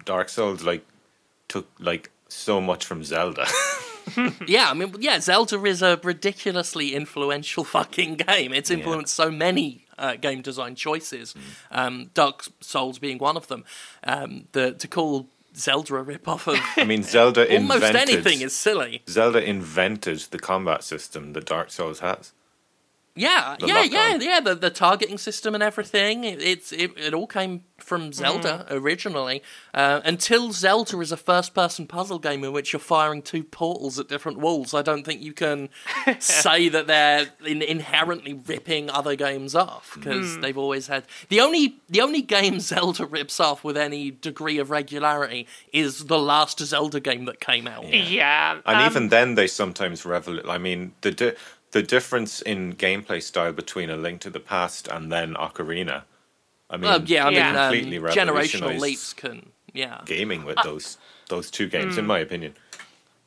[0.06, 0.86] Dark Souls like
[1.50, 3.46] took like so much from Zelda.
[4.48, 8.54] Yeah, I mean, yeah, Zelda is a ridiculously influential fucking game.
[8.54, 11.36] It's influenced so many uh, game design choices,
[11.72, 13.66] um, Dark Souls being one of them.
[14.04, 18.56] Um, the to call Zelda a rip-off of I mean, Zelda almost invented anything is
[18.56, 19.04] silly.
[19.10, 22.34] Zelda invented the combat system that Dark Souls has.
[23.18, 24.22] Yeah, The yeah, yeah, on.
[24.22, 24.40] yeah.
[24.40, 26.24] The the targeting system and everything.
[26.24, 29.44] It, it's it, it all came from Zelda originally.
[29.74, 34.08] Uh, until Zelda is a first-person puzzle game in which you're firing two portals at
[34.08, 35.70] different walls, I don't think you can
[36.20, 41.78] say that they're in, inherently ripping other games off because they've always had the only
[41.90, 47.00] the only game Zelda rips off with any degree of regularity is the last Zelda
[47.00, 47.88] game that came out.
[47.88, 50.50] Yeah, And um, even then, they sometimes revel.
[50.50, 51.34] I mean, the di-
[51.72, 56.04] the difference in gameplay style between A Link to the Past and then Ocarina.
[56.70, 57.70] I mean, Uh, yeah, I Yeah.
[57.72, 60.02] mean, um, generational leaps can yeah.
[60.06, 60.98] gaming Uh, with those
[61.30, 62.08] those two games, in hmm.
[62.10, 62.56] my opinion.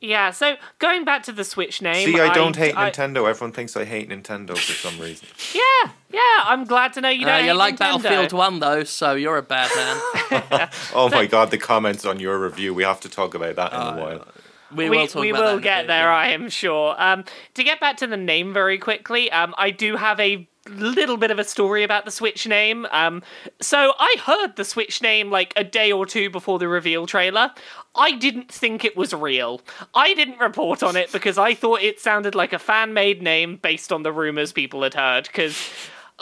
[0.01, 0.31] yeah.
[0.31, 3.29] So going back to the Switch name, See, I don't hate I- Nintendo.
[3.29, 5.29] Everyone thinks I hate Nintendo for some reason.
[5.55, 6.45] Yeah, yeah.
[6.45, 7.47] I'm glad to know you Uh, don't.
[7.47, 8.03] you like Nintendo.
[8.03, 10.69] Battlefield One though, so you're a bad man.
[10.95, 12.73] Oh my god, the comments on your review.
[12.73, 14.27] We have to talk about that in Uh, a while.
[14.75, 16.15] We, we, will talk we will get bit, there, yeah.
[16.15, 16.95] I am sure.
[17.01, 21.17] Um, to get back to the name very quickly, um, I do have a little
[21.17, 22.87] bit of a story about the Switch name.
[22.91, 23.23] Um,
[23.61, 27.53] so I heard the Switch name like a day or two before the reveal trailer.
[27.95, 29.61] I didn't think it was real.
[29.95, 33.57] I didn't report on it because I thought it sounded like a fan made name
[33.57, 35.25] based on the rumors people had heard.
[35.25, 35.71] Because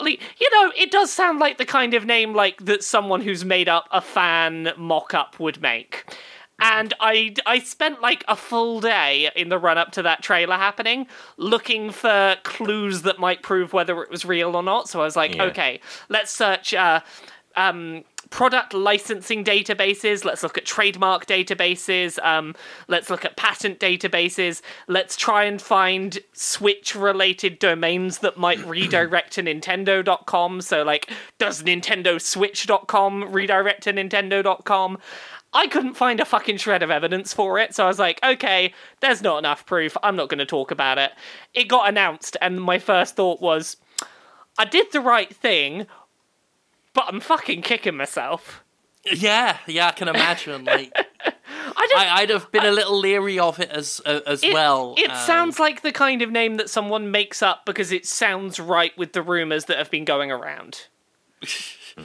[0.05, 3.67] you know, it does sound like the kind of name like that someone who's made
[3.67, 6.05] up a fan mock up would make.
[6.61, 10.55] And I, I spent like a full day in the run up to that trailer
[10.55, 11.07] happening
[11.37, 14.89] looking for clues that might prove whether it was real or not.
[14.89, 15.43] So I was like, Yeah.
[15.45, 15.79] okay,
[16.09, 17.01] let's search uh,
[17.55, 20.23] um, product licensing databases.
[20.23, 22.23] Let's look at trademark databases.
[22.23, 22.55] Um,
[22.87, 24.61] let's look at patent databases.
[24.87, 30.61] Let's try and find Switch related domains that might redirect to Nintendo.com.
[30.61, 34.99] So, like, does Nintendo Switch.com redirect to Nintendo.com?
[35.53, 38.73] I couldn't find a fucking shred of evidence for it, so I was like, okay,
[38.99, 39.97] there's not enough proof.
[40.03, 41.11] I'm not going to talk about it.
[41.53, 43.77] It got announced, and my first thought was,
[44.57, 45.87] I did the right thing,
[46.93, 48.63] but I'm fucking kicking myself.
[49.11, 50.65] Yeah, yeah, I can imagine.
[50.65, 50.93] Like,
[51.25, 51.93] I.
[51.97, 54.93] I, I'd have been a little leery of it as uh, as it, well.
[54.97, 58.59] it um, sounds like the kind of name that someone makes up because it sounds
[58.59, 60.87] right with the rumors that have been going around.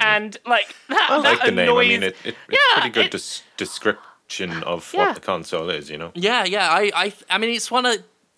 [0.00, 1.58] and like that, I that like the name.
[1.68, 5.06] I annoys- mean, it, it, it's Yeah, pretty good it- des- description of Yeah.
[5.06, 5.90] what the console is.
[5.90, 6.12] You know.
[6.14, 6.68] Yeah, yeah.
[6.70, 7.96] I, I, I mean, it's one of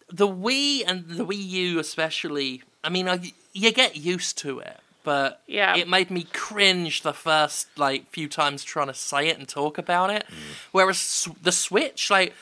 [0.08, 2.62] the Wii and the Wii U especially.
[2.84, 5.76] I mean, I, you get used to it, but Yeah.
[5.76, 9.78] it made me cringe the first like few times trying to say it and talk
[9.78, 10.24] about it.
[10.28, 10.34] Mm.
[10.72, 12.32] Whereas the Switch, like,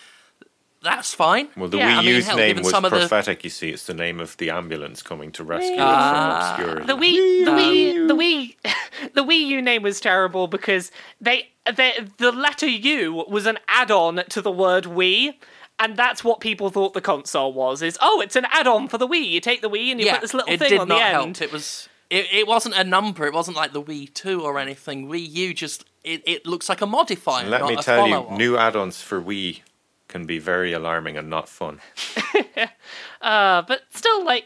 [0.84, 1.48] that's fine.
[1.56, 3.42] Well, the Yeah, Wii I mean, U's hell, name was some of the- prophetic.
[3.42, 6.54] You see, it's the name of the ambulance coming to rescue Ah.
[6.54, 6.86] it from obscurity.
[6.86, 11.92] The Wii, the Wii, the Wii, the Wii U name was terrible because they, they,
[12.18, 15.34] the letter U was an add-on to the word Wii,
[15.80, 17.82] and that's what people thought the console was.
[17.82, 19.28] Is oh, it's an add-on for the Wii.
[19.28, 21.26] You take the Wii and you yeah, put this little thing on the help.
[21.26, 21.40] end.
[21.42, 21.88] It was.
[22.10, 23.26] It, it wasn't a number.
[23.26, 25.08] It wasn't like the Wii Two or anything.
[25.08, 27.40] Wii U just it, it looks like a modifier.
[27.40, 28.38] And let not me a tell you, follow-on.
[28.38, 29.62] new add-ons for Wii
[30.14, 31.80] can be very alarming and not fun.
[33.20, 34.44] Uh, but still, like,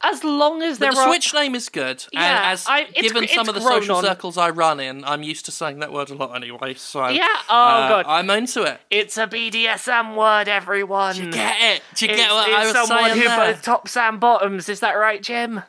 [0.00, 2.82] as long as there But the are Switch name is good, Yeah, and as I-
[2.94, 5.50] it's given gr- some of the social on- circles I run in, I'm used to
[5.50, 6.74] saying that word a lot anyway.
[6.74, 8.06] So Yeah, oh, uh, God.
[8.08, 8.80] I'm into it.
[8.90, 11.16] It's a BDSM word, everyone.
[11.16, 11.82] Do you get it?
[11.96, 13.52] Do you it's, get what I it's was someone saying who there?
[13.54, 14.68] both tops and bottoms.
[14.68, 15.62] Is that right, Jim?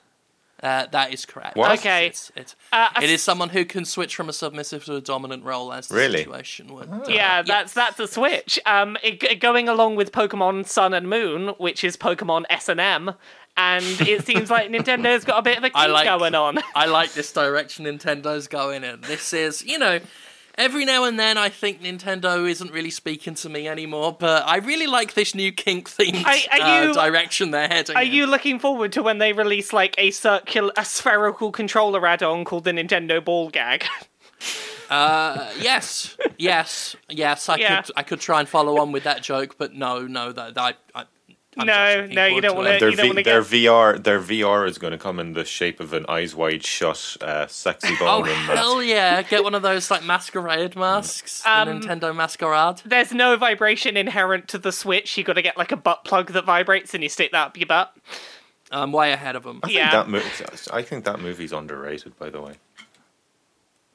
[0.64, 1.57] Uh, that is correct.
[1.57, 1.78] What?
[1.78, 2.07] Okay.
[2.07, 5.01] It's, it's, Uh, it I is someone who can switch from a submissive to a
[5.01, 6.20] dominant role as the Really?
[6.20, 6.89] situation would.
[6.89, 8.57] uh, Yeah, that's that's a switch.
[8.66, 13.14] Um, it, going along with Pokemon Sun and Moon, which is Pokemon S and M,
[13.57, 16.59] and it seems like Nintendo's got a bit of a kink like- going on.
[16.76, 19.01] I like this direction Nintendo's going in.
[19.01, 19.99] This is, you know,
[20.56, 24.58] every now and then I think Nintendo isn't really speaking to me anymore, but I
[24.58, 27.95] really like this new kink themed uh, direction they're heading.
[27.95, 28.12] Are in.
[28.12, 32.64] you looking forward to when they release like a circular, a spherical controller add-on called
[32.64, 33.86] the Nintendo Ball Gag?
[34.89, 37.49] Uh, yes, yes, yes.
[37.49, 37.82] I Yeah.
[37.82, 40.74] could, I could try and follow on with that joke, but no, no, that I,
[40.93, 41.06] I
[41.58, 44.91] No, no, you don't wanna- Their, v- wanna their get- VR, their VR is going
[44.91, 48.34] to come in the shape of an eyes wide shut, uh, sexy Oh ballroom.
[48.47, 49.22] that's- hell yeah!
[49.22, 52.82] Get one of those like masquerade masks, Um, the Nintendo Masquerade.
[52.86, 55.18] There's no vibration inherent to the Switch.
[55.18, 57.58] You got to get like a butt plug that vibrates, and you stick that up
[57.58, 57.93] your butt.
[58.72, 59.60] I'm way ahead of them.
[59.64, 59.91] I think Yeah.
[59.91, 60.26] that movie.
[60.72, 62.54] I think that movie's underrated, by the way.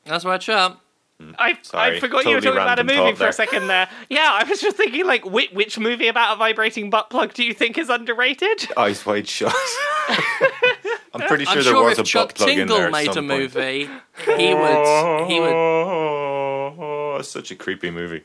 [0.05, 0.79] That's right, chap.
[1.21, 3.33] Mm, I, I Sorry, forgot you were talking about a random movie thought for a
[3.33, 3.89] second there.
[4.09, 7.43] Yeah, I was just thinking, like, which, which movie about a vibrating butt plug do
[7.45, 8.69] you think is underrated?
[8.77, 9.53] Eyes wide shut.
[11.15, 12.85] I'm pretty sure I'm there sure was if a Chuck butt plug in there Tingle
[12.85, 13.55] at made some a point.
[13.55, 13.91] movie,
[14.37, 15.53] he would he would.
[16.81, 18.23] Oh, it's such a creepy movie.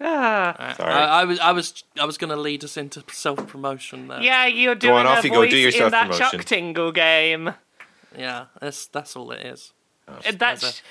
[0.00, 0.56] Ah.
[0.58, 0.92] Uh, sorry.
[0.92, 4.20] I, I was I was I was going to lead us into self promotion there.
[4.20, 6.38] Yeah, you're doing on, a off you go, voice do your in that self-promotion.
[6.38, 7.54] Chuck Tingle game.
[8.16, 8.46] yeah.
[8.60, 9.72] That's that's all it is.
[10.24, 10.82] And That's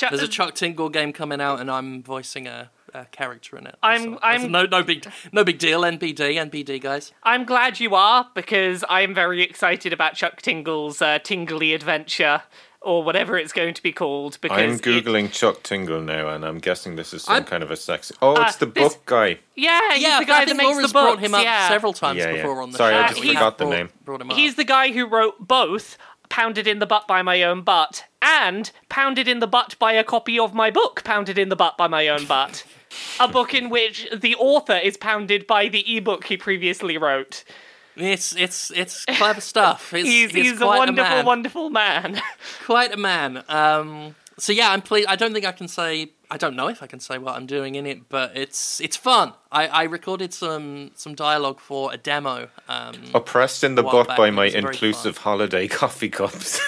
[0.00, 3.66] There's There's a Chuck Tingle game coming out, and I'm voicing a, a character in
[3.66, 3.76] it.
[3.82, 5.82] I'm- So, I'm- no no big no big deal.
[5.82, 7.12] NBD NBD guys.
[7.22, 12.42] I'm glad you are because I'm very excited about Chuck Tingle's uh, Tingly Adventure
[12.80, 14.38] or whatever it's going to be called.
[14.40, 17.62] Because I'm it- googling Chuck Tingle now, and I'm guessing this is some I'm- kind
[17.62, 18.14] of a sexy.
[18.22, 19.38] Oh, Uh, it's the this- book guy.
[19.56, 21.04] yeah, he's yeah, the guy I that think makes Laura's the books.
[21.14, 21.68] brought him up yeah.
[21.68, 22.36] several times Yeah, yeah.
[22.36, 23.00] before on the Sorry, show.
[23.00, 23.88] I just We forgot have the brought- name.
[24.04, 24.36] Brought him up.
[24.36, 25.98] He's the guy who wrote both
[26.30, 30.04] Pounded in the Butt by My Own Butt and Pounded in the Butt by a
[30.04, 32.64] copy of my book, Pounded in the Butt by My Own Butt.
[33.20, 37.44] a book in which the author is pounded by the ebook he previously wrote.
[37.96, 39.92] It's it's it's clever stuff.
[39.92, 41.26] It's, He's, he's, he's a quite wonderful, man.
[41.26, 42.20] wonderful man.
[42.64, 43.42] quite a man.
[43.48, 45.08] Um, so yeah, I'm pleased.
[45.08, 47.46] I don't think I can say I don't know if I can say what I'm
[47.46, 49.32] doing in it, but it's it's fun.
[49.50, 52.48] I, I recorded some some dialogue for a demo.
[52.68, 56.60] Um, Oppressed in the butt by my it's very inclusive holiday coffee cups.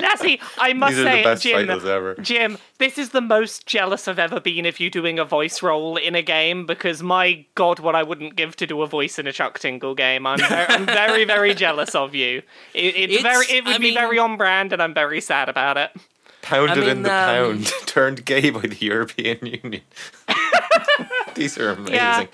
[0.00, 2.14] Lassie, I must These are say, the best Jim, ever.
[2.16, 5.96] Jim, this is the most jealous I've ever been of you doing a voice role
[5.96, 9.26] in a game because my god, what I wouldn't give to do a voice in
[9.26, 10.26] a Chuck Tingle game.
[10.26, 12.42] I'm very, I'm very, very jealous of you.
[12.74, 15.20] It, it's, It's- very, it would I be mean- very on brand, and I'm very
[15.20, 15.90] sad about it.
[16.42, 17.16] Pounded I mean, in the um,
[17.62, 19.82] pound, turned gay by the European Union.
[21.34, 21.94] These are amazing.
[21.94, 22.26] Yeah.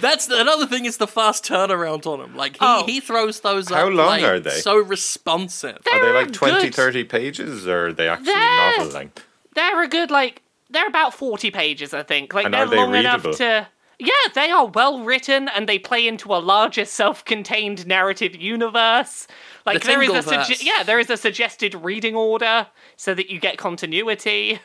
[0.00, 2.36] That's the, another thing is the fast turnaround on them.
[2.36, 2.84] Like he, Oh.
[2.86, 4.50] he throws those How up long like, are they?
[4.50, 5.78] so responsive.
[5.92, 6.74] Are they like They're 20, good.
[6.74, 9.24] 30 pages, or are they actually They're- novel length?
[9.54, 12.32] They're a good like they're about forty pages, I think.
[12.32, 13.30] Like And they're are they long readable?
[13.30, 13.68] enough to.
[13.98, 19.26] Yeah, they are well written, and they play into a larger self-contained narrative universe.
[19.66, 20.44] Like The there is a Tingleverse.
[20.44, 24.60] sugge- yeah, there is a suggested reading order so that you get continuity.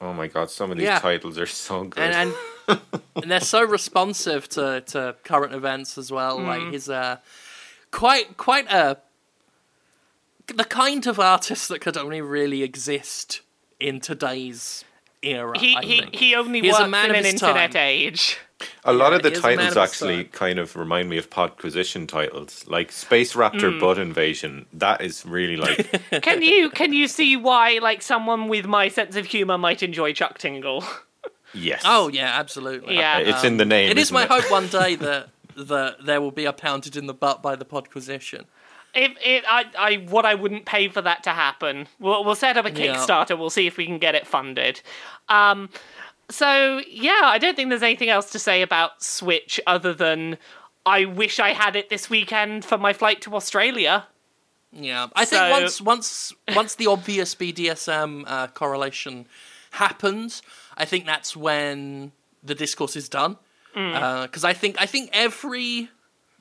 [0.00, 0.98] Oh my god, some of these Yeah.
[1.00, 2.02] titles are so good.
[2.02, 2.32] and
[2.68, 2.80] and,
[3.16, 6.38] and they're so responsive to, to current events as well.
[6.38, 6.46] Mm.
[6.46, 7.16] Like he's uh,
[7.90, 8.98] quite quite a
[10.46, 13.40] the kind of artist that could only really exist
[13.80, 14.84] in today's
[15.22, 15.58] era.
[15.58, 16.14] He I he think.
[16.14, 17.82] he only He's a works man in of an internet time.
[17.82, 18.38] age.
[18.84, 20.32] a lot of the is a man titles of actually time.
[20.32, 23.72] kind of remind me of Podquisition titles, like Space Raptor.
[23.72, 23.80] Mm.
[23.80, 24.66] Butt Invasion.
[24.72, 25.90] That is really like
[26.22, 30.12] Can you can you see why like someone with my sense of humor might enjoy
[30.12, 30.84] Chuck Tingle?
[31.54, 31.82] yes.
[31.84, 32.96] Oh yeah, absolutely.
[32.96, 33.18] Yeah.
[33.18, 33.90] it's in the name.
[33.90, 34.28] It is isn't my it?
[34.30, 37.64] hope one day that that there will be a pounded in the butt by the
[37.64, 38.44] podquisition.
[38.98, 41.86] If it, I, I, what I wouldn't pay for that to happen.
[42.00, 42.94] We'll, we'll set up a Yeah.
[42.96, 43.38] Kickstarter.
[43.38, 44.80] We'll see if we can get it funded.
[45.28, 45.68] Um,
[46.28, 50.36] so yeah, I don't think there's anything else to say about Switch other than
[50.84, 54.06] I wish I had it this weekend for my flight to Australia.
[54.72, 59.26] Yeah, I So- think once once once the obvious BDSM uh, correlation
[59.72, 60.42] happens,
[60.76, 63.36] I think that's when the discourse is done.
[63.74, 65.88] Because I think I think every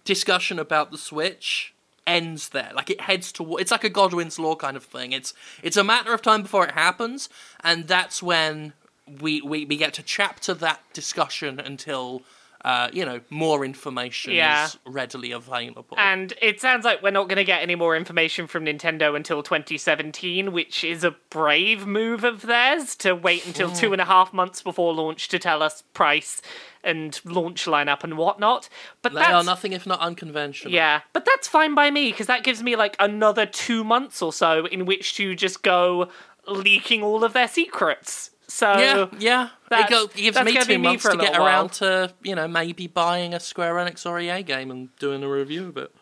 [0.04, 1.74] discussion about the Switch
[2.08, 2.72] ends there.
[2.74, 3.62] Like it heads toward.
[3.62, 5.12] It's like a Godwin's law kind of thing.
[5.12, 7.30] It's it's a matter of time before it happens,
[7.64, 8.74] and that's when
[9.22, 12.24] we we, we get to chapter that discussion until.
[12.66, 14.66] Uh, you know, more information Yeah.
[14.66, 15.96] is readily available.
[15.98, 19.44] And it sounds like we're not going to get any more information from Nintendo until
[19.44, 24.34] 2017, which is a brave move of theirs to wait until two and a half
[24.34, 26.42] months before launch to tell us price
[26.84, 28.70] and launch lineup and whatnot.
[29.02, 30.74] But They that's are nothing if not unconventional.
[30.74, 34.34] Yeah, but that's fine by me because that gives me like another two months or
[34.34, 36.10] so in which to just go
[36.48, 38.32] leaking all of their secrets.
[38.50, 39.50] So yeah, yeah.
[39.70, 42.14] that's- it, go, gives me gonna two me months for to get little around to,
[42.24, 45.78] you know, maybe buying a Square Enix or EA game and doing a review of
[45.78, 45.94] it.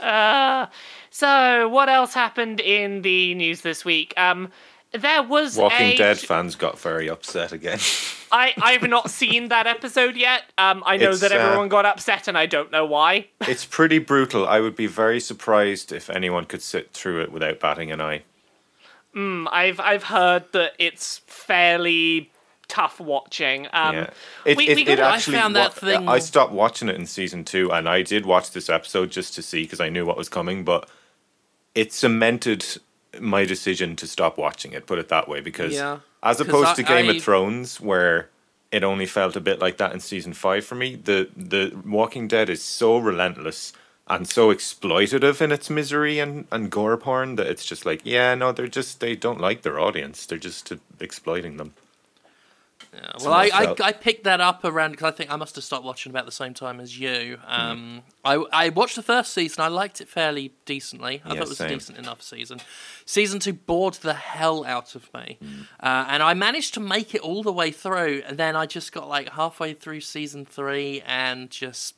[1.10, 4.14] so what else happened in the news this week?
[4.16, 4.50] Um,
[4.92, 7.78] there was Walking a, Dead fans got very upset again.
[8.32, 10.44] I I've not seen that episode yet.
[10.58, 13.28] Um, I know It's, that uh, everyone got upset, and I don't know why.
[13.42, 14.48] it's pretty brutal.
[14.48, 18.22] I would be very surprised if anyone could sit through it without batting an eye.
[19.14, 22.30] I've I've heard that it's fairly
[22.68, 23.66] tough watching.
[23.72, 24.10] Um, Yeah,
[24.44, 25.36] it, we- it, we it gotta- I actually.
[25.38, 28.52] found that wa- thing- I stopped watching it in season two, and I did watch
[28.52, 30.64] this episode just to see because I knew what was coming.
[30.64, 30.88] But
[31.74, 32.64] it cemented
[33.18, 34.86] my decision to stop watching it.
[34.86, 35.98] Put it that way, because Yeah.
[36.22, 38.28] as opposed I- to Game I- of Thrones, where
[38.70, 42.28] it only felt a bit like that in season five for me, the the Walking
[42.28, 43.72] Dead is so relentless.
[44.10, 48.34] And so exploitative in its misery and, and gore porn that it's just like, yeah,
[48.34, 50.26] no, they're just, they don't like their audience.
[50.26, 51.74] They're just uh, exploiting them.
[52.92, 55.62] Yeah, well, I, I I, picked that up around because I think I must have
[55.62, 57.38] stopped watching about the same time as you.
[57.46, 59.62] Um, I, I watched the first season.
[59.62, 61.22] I liked it fairly decently.
[61.24, 61.70] I Yeah, thought it was same.
[61.70, 62.60] a decent enough season.
[63.04, 65.66] Season two bored the hell out of me, Mm.
[65.80, 68.24] uh, and I managed to make it all the way through.
[68.26, 71.94] And then I just got like halfway through season three, and just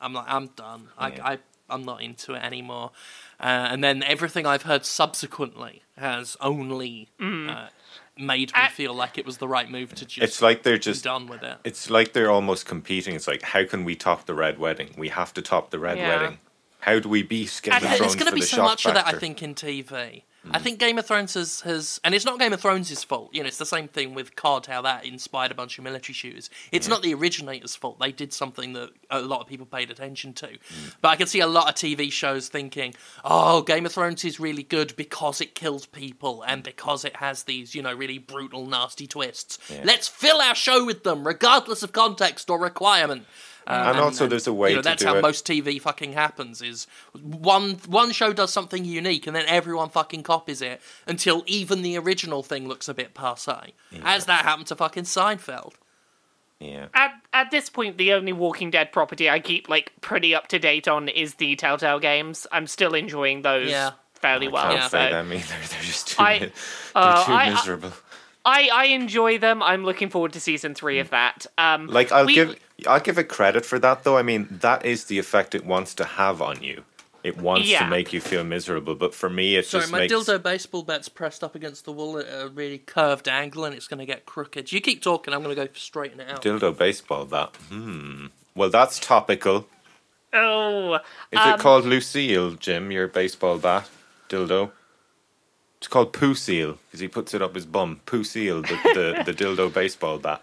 [0.00, 0.88] I'm like, I'm done.
[1.00, 1.06] Yeah.
[1.22, 1.38] I, I
[1.68, 2.92] I'm not into it anymore.
[3.40, 7.68] Uh, and then everything I've heard subsequently has only uh,
[8.16, 10.74] made me I- feel like it was the right move to just It's like they're
[10.76, 11.56] be just done with it.
[11.64, 13.14] It's like they're almost competing.
[13.16, 14.94] It's like, how can we top the Red Wedding?
[14.96, 16.22] We have to top the Red Yeah.
[16.22, 16.38] Wedding.
[16.80, 18.86] How do we beat Game of And Thrones There's going to be so shock much
[18.86, 20.22] of that, I think, in TV.
[20.50, 23.30] I think Game of Thrones has, has, and it's not Game of Thrones' fault.
[23.32, 26.14] You know, it's the same thing with COD, how that inspired a bunch of military
[26.14, 26.50] shooters.
[26.72, 27.98] It's not the originators' fault.
[27.98, 30.58] They did something that a lot of people paid attention to.
[31.00, 32.94] But I can see a lot of TV shows thinking,
[33.24, 37.44] oh, Game of Thrones is really good because it kills people and because it has
[37.44, 39.58] these, you know, really brutal, nasty twists.
[39.84, 43.26] Let's fill our show with them, regardless of context or requirement.
[43.66, 45.22] Uh, And also there's a way you know, to that's how it.
[45.22, 46.62] most TV fucking happens.
[46.62, 46.86] Is
[47.20, 51.98] one one show does something unique, and then everyone fucking copies it until even the
[51.98, 53.74] original thing looks a bit passe.
[54.04, 55.72] As that happened to fucking Seinfeld.
[56.60, 56.86] Yeah.
[56.94, 60.58] At at this point, the only Walking Dead property I keep like pretty up to
[60.58, 62.46] date on is the Telltale games.
[62.52, 63.90] I'm still enjoying those Yeah.
[64.14, 64.62] fairly I well.
[64.62, 64.88] can't Yeah.
[64.88, 65.54] say so- them either.
[65.70, 66.50] They're just too, I- mi- they're
[66.94, 67.92] uh, too I- I- miserable.
[68.48, 69.60] I, I enjoy them.
[69.62, 71.46] I'm looking forward to season three of that.
[71.58, 72.56] Um, Like I'll we- give
[72.86, 74.16] I'll give it credit for that though.
[74.18, 76.84] I mean, that is the effect it wants to have on you.
[77.24, 77.80] It wants Yeah.
[77.84, 80.82] to make you feel miserable, but for me, it Sorry, just my makes dildo baseball
[80.84, 84.06] bat's pressed up against the wall at a really curved angle, and it's going to
[84.06, 84.70] get crooked.
[84.70, 86.42] You keep talking, I'm going to go straighten it out.
[86.42, 87.56] dildo baseball bat.
[87.68, 88.26] Hmm.
[88.54, 89.66] Well, that's topical.
[90.32, 90.94] oh,
[91.32, 92.92] Is Um, it called Lucille, Jim?
[92.92, 93.88] Your baseball bat
[94.28, 94.70] dildo?
[95.78, 98.00] It's called Poo Seal because he puts it up his bum.
[98.06, 100.42] Poo Seal, the, the, the dildo baseball bat.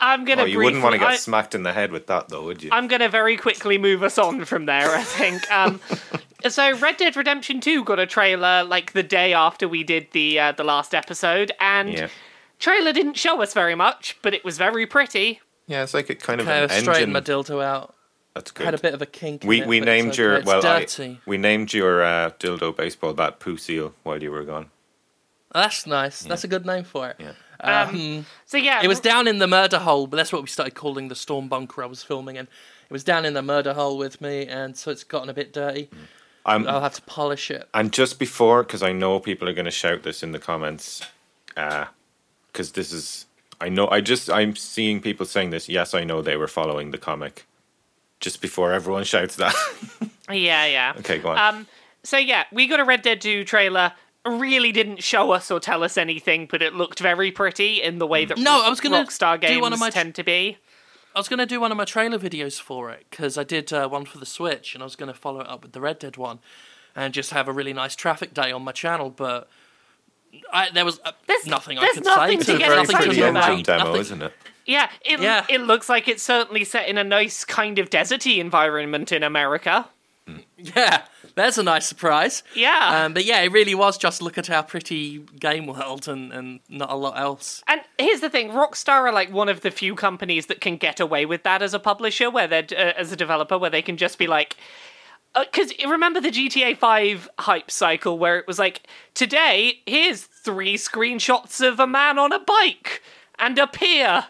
[0.00, 0.42] I'm gonna.
[0.42, 2.62] Oh, you wouldn't want to get I- smacked in the head with that, though, would
[2.62, 2.70] you?
[2.72, 5.50] I'm going to very quickly move us on from there, I think.
[5.50, 5.80] Um,
[6.48, 10.38] so, Red Dead Redemption 2 got a trailer like the day after we did the
[10.38, 12.08] uh, the last episode, and yeah.
[12.58, 15.40] trailer didn't show us very much, but it was very pretty.
[15.66, 17.12] Yeah, it's like it kind of Okay, an I've straightened engine.
[17.12, 17.94] my dildo out.
[18.34, 18.66] That's good.
[18.66, 19.42] Had a bit of a kink.
[19.42, 20.22] in We it, we but it's named okay.
[20.22, 24.30] your It's well, I, we named your uh, dildo baseball bat Poo Seal while you
[24.30, 24.70] were gone.
[25.52, 26.20] That's nice.
[26.22, 27.16] That's a good name for it.
[27.18, 27.32] Yeah.
[27.60, 30.74] Um, So yeah, it was down in the murder hole, but that's what we started
[30.74, 32.44] calling the storm bunker I was filming in.
[32.44, 35.52] It was down in the murder hole with me, and so it's gotten a bit
[35.52, 35.88] dirty.
[36.44, 37.68] I'm I'll have to polish it.
[37.74, 41.04] And just before, because I know people are going to shout this in the comments,
[41.48, 43.26] because this is,
[43.60, 45.68] I know, I just, I'm seeing people saying this.
[45.68, 47.46] Yes, I know they were following the comic.
[48.20, 49.54] Just before everyone shouts that.
[50.30, 50.92] Yeah, yeah.
[50.98, 51.38] okay, go on.
[51.38, 51.66] Um,
[52.02, 53.92] so yeah, we got a Red Dead 2 trailer.
[54.26, 58.06] Really didn't show us or tell us anything, but it looked very pretty in the
[58.06, 60.58] way that No, I was gonna Rockstar do games one of my- tend to be.
[61.14, 63.72] I was going to do one of my trailer videos for it because I did
[63.72, 65.80] uh, one for the Switch, and I was going to follow it up with the
[65.80, 66.40] Red Dead one,
[66.94, 69.08] and just have a really nice traffic day on my channel.
[69.08, 69.48] But
[70.52, 72.44] I, there was uh, There's- nothing I there's could nothing say.
[72.46, 73.48] to to get Very nothing excited pretty to about.
[73.50, 74.32] engine demo, nothing- isn't it?
[74.66, 75.46] Yeah, it Yeah.
[75.48, 79.88] it looks like it's certainly set in a nice kind of deserty environment in America.
[80.58, 81.02] Yeah,
[81.36, 82.42] there's a nice surprise.
[82.54, 83.04] Yeah.
[83.04, 86.60] Um, but yeah, it really was just look at our pretty game world and, and
[86.68, 87.62] not a lot else.
[87.68, 90.98] And here's the thing: Rockstar are like one of the few companies that can get
[90.98, 93.98] away with that as a publisher, where they're uh, as a developer, where they can
[93.98, 94.56] just be like,
[95.38, 98.82] because remember the GTA Five hype cycle, where it was like,
[99.12, 103.02] today here's three screenshots of a man on a bike
[103.38, 104.26] and a pier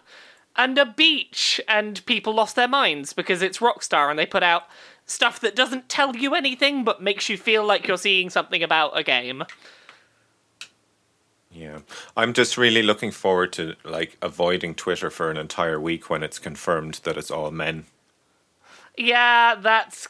[0.57, 4.65] and a beach, and people lost their minds because it's Rockstar and they put out
[5.07, 8.99] stuff that doesn't tell you anything but makes you feel like you're seeing something about
[8.99, 9.45] a game.
[11.51, 11.79] Yeah.
[12.17, 16.39] I'm just really looking forward to like avoiding Twitter for an entire week when it's
[16.39, 17.85] confirmed that it's all men.
[18.97, 20.09] Yeah, that's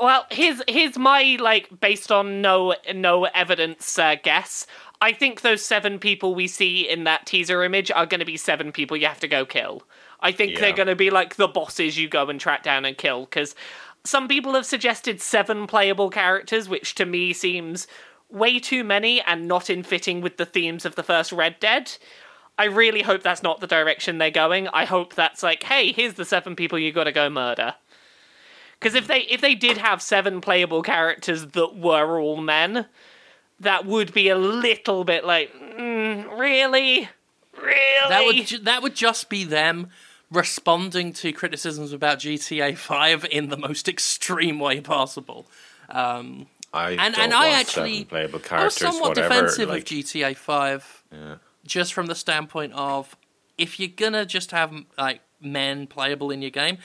[0.00, 0.26] well.
[0.30, 4.66] Here's here's my like based on no no evidence uh, guess.
[5.00, 8.36] I think those seven people we see in that teaser image are going to be
[8.36, 9.82] seven people you have to go kill.
[10.20, 10.60] I think Yeah.
[10.60, 13.54] they're going to be like the bosses you go and track down and kill because
[14.08, 17.86] some people have suggested seven playable characters, which to me seems
[18.30, 21.96] way too many and not in fitting with the themes of the first Red Dead.
[22.58, 24.68] I really hope that's not the direction they're going.
[24.68, 27.74] I hope that's like, hey, here's the seven people you got to go murder.
[28.78, 32.86] Because if they if they did have seven playable characters that were all men,
[33.60, 37.08] that would be a little bit like, mm, really,
[37.56, 38.08] really.
[38.08, 39.88] That would ju- that would just be them
[40.30, 45.46] responding to criticisms about GTA Five in the most extreme way possible.
[45.88, 49.28] Um, I and and I actually I was somewhat whatever.
[49.28, 51.04] defensive like, of GTA Five,
[51.64, 53.16] just from the standpoint of
[53.56, 56.78] if you're gonna just have like men playable in your game.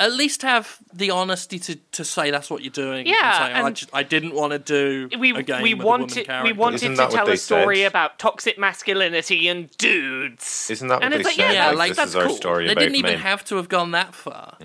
[0.00, 3.06] At least have the honesty to, to say that's what you're doing.
[3.06, 5.74] Yeah, oh, and say, I, just, I didn't want to do we a game we
[5.74, 7.86] with a wanted woman we wanted Isn't to tell a story said?
[7.86, 10.68] about toxic masculinity and dudes.
[10.70, 11.52] Isn't that what and they like, said?
[11.52, 12.36] Yeah, like, like, that's, this that's is our cool.
[12.36, 13.20] story They about didn't even men.
[13.20, 14.56] have to have gone that far.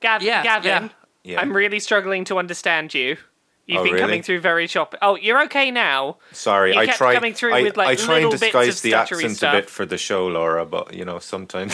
[0.00, 0.88] Gav- Yeah, Gavin, yeah.
[1.24, 1.40] Yeah.
[1.40, 3.16] I'm really struggling to understand you.
[3.66, 4.02] You've Oh, been really?
[4.02, 4.98] coming through very choppy.
[5.00, 6.16] Oh, you're okay now.
[6.32, 7.14] Sorry, You I kept try.
[7.14, 9.54] coming through I, with, like, I try and disguise the accent stuff.
[9.54, 10.66] a bit for the show, Laura.
[10.66, 11.72] But you know, sometimes,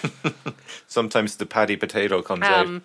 [0.88, 2.66] sometimes the paddy potato comes out.
[2.66, 2.82] Um,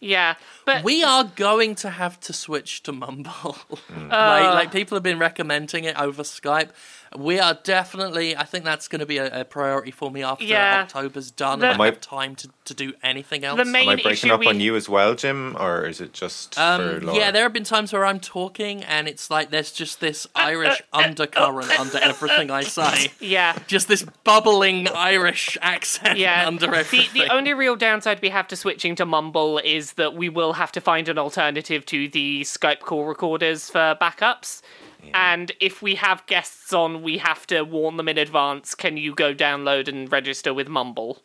[0.00, 0.34] Yeah,
[0.68, 3.56] but We are going to have to switch to Mumble.
[3.70, 3.76] Uh.
[4.10, 4.70] like, like ah.
[4.70, 6.70] people have been recommending it over Skype.
[7.16, 8.36] We are definitely.
[8.36, 10.82] I think that's going to be a, a priority for me after Yeah.
[10.82, 11.60] October's done.
[11.60, 13.56] The- and I Am I- have time to, to do anything else.
[13.56, 16.12] The main Am I breaking up we- on you as well, Jim, or is it
[16.12, 17.18] just for Um, Laura?
[17.18, 20.40] yeah, there have been times where I'm talking and it's like there's just this uh,
[20.40, 23.10] uh, Irish uh, undercurrent under everything I say.
[23.20, 26.46] yeah, Just this bubbling Irish accent yeah.
[26.46, 27.22] under the, everything.
[27.22, 30.72] the only real downside we have to switching to Mumble is that we will have
[30.72, 34.60] to find an alternative to the Skype call recorders for backups.
[35.14, 38.74] And if we have guests on, we have to warn them in advance.
[38.74, 41.22] Can you go download and register with Mumble?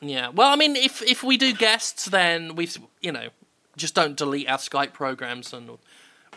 [0.00, 0.30] Yeah.
[0.30, 2.68] Well, I mean, if if we do guests, then we,
[3.00, 3.28] you know,
[3.76, 5.78] just don't delete our Skype programs and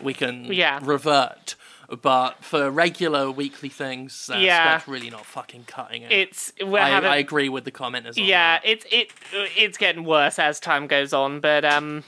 [0.00, 0.78] we can Yeah.
[0.82, 1.56] revert.
[2.02, 4.78] But for regular weekly things, uh, Yeah.
[4.78, 6.12] Skype's really not fucking cutting it.
[6.12, 8.18] It's we're I, having I agree with the commenters.
[8.18, 8.68] on yeah, that.
[8.68, 9.10] it's it
[9.56, 12.04] it's getting worse as time goes on, but um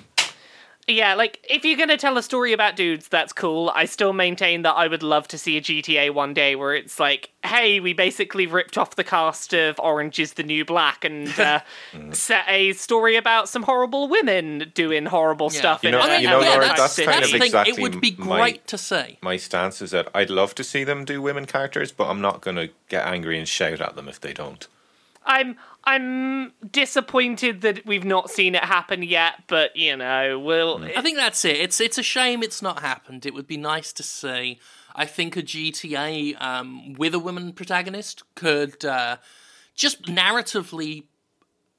[0.89, 3.71] yeah, like if you're gonna tell a story about dudes, that's cool.
[3.75, 6.99] I still maintain that I would love to see a GTA one day where it's
[6.99, 11.29] like, hey, we basically ripped off the cast of Orange is the New Black and
[11.39, 11.61] uh,
[12.13, 15.59] set a story about some horrible women doing horrible Yeah.
[15.59, 15.83] stuff.
[15.83, 17.25] You in know- a- I mean, you know, yeah, Laura, that's, that's that's kind the
[17.27, 17.43] of thing.
[17.43, 19.19] exactly it would be my- great to see.
[19.21, 22.41] My stance is that I'd love to see them do women characters, but I'm not
[22.41, 24.67] going to get angry and shout at them if they don't.
[25.27, 25.57] I'm
[25.89, 31.17] I'm disappointed that we've not seen it happen yet, but you know, we'll I think
[31.17, 31.57] that's it.
[31.57, 33.25] It's it's a shame it's not happened.
[33.25, 34.59] It would be nice to see.
[34.95, 39.17] I think a GTA um, with a woman protagonist could uh,
[39.75, 41.05] just narratively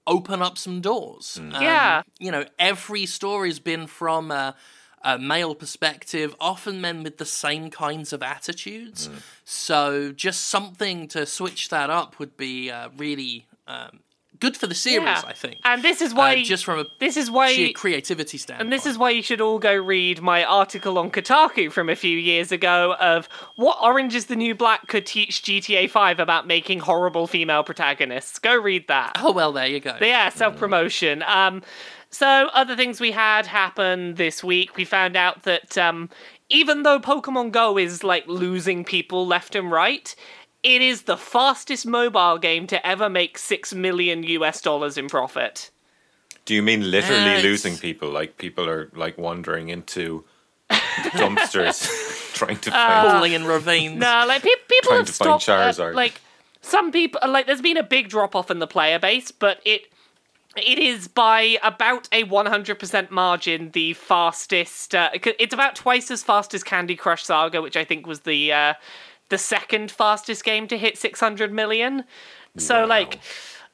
[0.07, 1.38] open up some doors.
[1.39, 2.01] Um, Yeah.
[2.18, 4.55] you know, every story's been from a,
[5.03, 9.10] a male perspective, often men with the same kinds of attitudes.
[9.45, 13.99] So just something to switch that up would be uh, really um,
[14.39, 15.05] good for the series.
[15.05, 15.22] Yeah.
[15.26, 15.57] I think.
[15.63, 18.65] And this is why uh, just from a this is why sheer creativity standpoint.
[18.65, 21.95] And this is why you should all go read my article on Kotaku from a
[21.95, 26.47] few years ago of what Orange is the New Black could teach GTA 5 about
[26.47, 28.39] making horrible female protagonists.
[28.39, 29.13] Go read that.
[29.17, 29.95] Oh well, there you go.
[29.99, 31.24] But yeah, self promotion.
[31.24, 31.61] Um,
[32.11, 34.76] so other things we had happen this week.
[34.76, 36.09] We found out that um,
[36.49, 40.15] even though Pokemon Go is like losing people left and right,
[40.64, 45.72] it is the fastest mobile game to ever make six million US dollars in profit.
[46.45, 48.10] Do you mean literally Uh, losing people?
[48.10, 50.26] Like people are like wandering into
[50.70, 53.07] dumpsters trying to find.
[53.12, 53.99] falling in ravines.
[53.99, 55.80] No, like pe- people Trying have to find stopped.
[55.80, 56.22] uh, like
[56.62, 59.91] some people, like there's been a big drop off in the player base, but it
[60.57, 64.95] it is by about a 100% margin the fastest.
[64.95, 68.51] Uh, it's about twice as fast as Candy Crush Saga, which I think was the
[68.51, 68.74] uh,
[69.30, 72.03] the second fastest game to hit 600 million.
[72.57, 72.88] So Wow.
[72.88, 73.19] like.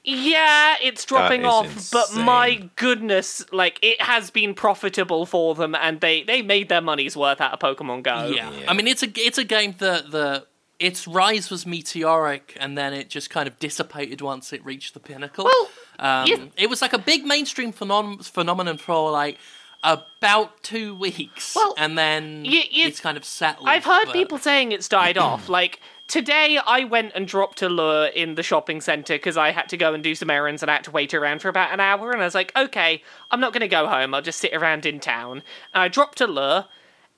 [0.08, 5.74] Yeah, it's dropping is off, but my goodness, like it has been profitable for them,
[5.74, 8.28] and they they made their money's worth out of Pokemon Go.
[8.28, 8.52] Yeah.
[8.52, 8.66] Yeah.
[8.70, 10.46] I mean it's a it's a game that the
[10.78, 15.00] its rise was meteoric and then it just kind of dissipated once it reached the
[15.00, 15.46] pinnacle.
[15.46, 19.40] Well, um, you- it was like a big mainstream phenom- phenomenon for like
[19.86, 23.70] about two weeks, Well, and then you- you- it's kind of settled.
[23.70, 25.48] I've heard but- people saying it's died off.
[25.56, 29.70] Like today, I went and dropped a lure in the shopping center because I had
[29.70, 31.80] to go and do some errands and I had to wait around for about an
[31.80, 32.12] hour.
[32.12, 34.14] And I was like, okay, I'm not going to go home.
[34.14, 35.44] I'll just sit around in town.
[35.74, 36.66] And I dropped a lure.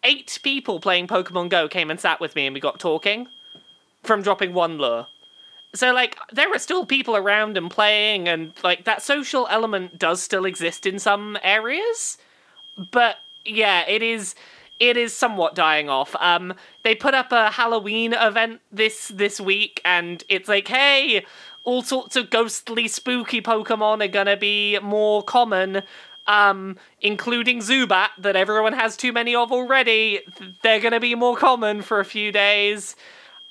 [0.03, 3.27] Eight people playing Pokemon Go came and sat with me, and we got talking
[4.03, 5.07] from dropping one lure.
[5.75, 10.21] So like there are still people around and playing and like that social element does
[10.23, 12.17] still exist in some areas
[12.91, 14.35] but yeah, it is
[14.79, 16.15] it is somewhat dying off.
[16.19, 16.53] Um,
[16.83, 21.25] they put up a Halloween event this this week, and it's like, hey,
[21.63, 25.83] all sorts of ghostly, spooky Pokemon are gonna be more common.
[26.29, 30.19] Um, including Zubat that everyone has too many of already.
[30.61, 32.97] They're gonna be more common for a few days.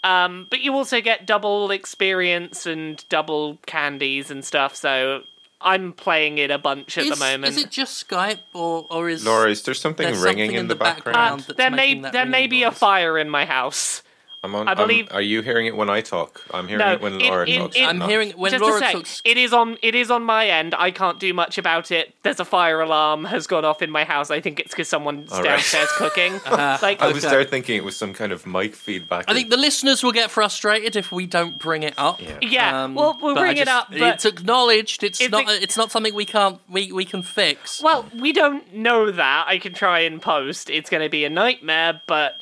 [0.05, 4.77] Um, but you also get double experience and double candies and stuff.
[4.77, 5.23] So
[5.61, 7.57] I'm playing it a bunch at Is, the moment.
[7.57, 10.69] is it just Skype or or is Laura, is there something ringing something in, in
[10.69, 11.15] the, the background?
[11.15, 11.51] background.
[11.51, 14.03] Uh, there may there may ringing be a fire in my house.
[14.45, 14.69] I'm on.
[14.69, 16.45] I I'm- believe- are you hearing it when I talk?
[16.53, 17.77] I'm hearing No, it when it- Laura it- talks.
[17.77, 18.09] it- I'm not.
[18.09, 18.93] hearing when Just Laura a sec.
[18.93, 19.23] talks.
[19.25, 20.75] It is on it is on my end.
[20.79, 22.15] I can't do much about it.
[22.23, 24.31] There's a fire alarm has gone off in my house.
[24.31, 25.49] I think it's because someone's All right.
[25.49, 26.35] downstairs cooking.
[26.47, 26.79] Uh-huh.
[26.81, 27.35] like I was Okay.
[27.35, 29.25] there thinking it was some kind of mic feedback.
[29.27, 32.21] I think the listeners will get frustrated if we don't bring it up.
[32.23, 32.39] Yeah.
[32.41, 35.03] Yeah, um, well, we'll but I bring it up, but- it's acknowledged.
[35.03, 35.49] It's, It's not.
[35.49, 36.61] a- it's not something we can't.
[36.69, 37.81] We we can fix.
[37.83, 39.47] Well, we don't know that.
[39.49, 40.71] I can try and post.
[40.71, 42.41] It's going to be a nightmare, but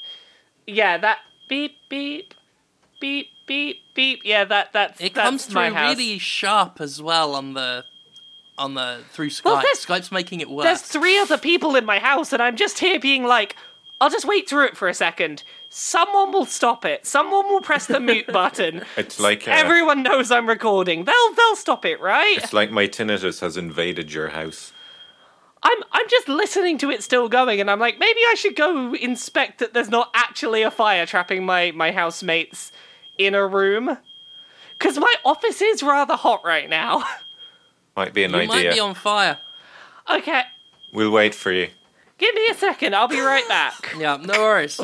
[0.67, 1.19] yeah, that
[1.49, 2.35] beep beep
[3.01, 4.21] beep beep beep.
[4.25, 5.97] Yeah, that that's it that's comes my through house.
[5.97, 7.85] really sharp as well on the
[8.57, 9.45] on the through Skype.
[9.47, 10.65] Well, there's- Skype's making it worse.
[10.65, 13.57] There's three other people in my house, and I'm just here being like,
[14.01, 15.43] I'll just wait through it for a second.
[15.71, 17.05] Someone will stop it.
[17.05, 18.85] Someone will press the mute button.
[18.97, 21.05] It's like uh, Everyone knows I'm recording.
[21.05, 22.39] They'll they'll stop it, right?
[22.39, 24.73] it's like my tinnitus has invaded your house.
[25.65, 28.95] I'm I'm just listening to it still going, and I'm like, maybe I should go
[28.95, 32.71] inspect that there's not actually a fire trapping my my housemates
[33.19, 33.97] in a room.
[34.79, 37.03] Cause my office is rather hot right now.
[37.97, 38.49] Might be an you idea.
[38.49, 39.39] might be on fire.
[40.11, 40.43] okay,
[40.93, 41.69] We'll wait for you.
[42.19, 42.95] give me a second.
[42.95, 43.95] I'll be right back.
[43.99, 44.81] Yeah, no worries.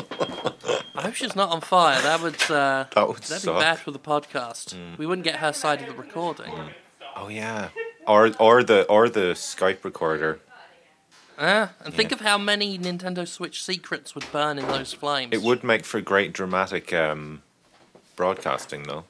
[0.95, 2.01] I hope she's not on fire.
[2.01, 3.55] That would uh, That would that'd suck.
[3.57, 4.75] be bad for the podcast.
[4.97, 6.53] We wouldn't get her side of the recording.
[7.17, 7.69] Oh yeah.
[8.07, 10.39] Or or the or the Skype recorder.
[11.41, 15.33] Uh, and think of how many Nintendo Switch secrets would burn in those flames.
[15.33, 17.41] It would make for great dramatic um,
[18.15, 19.05] broadcasting, though.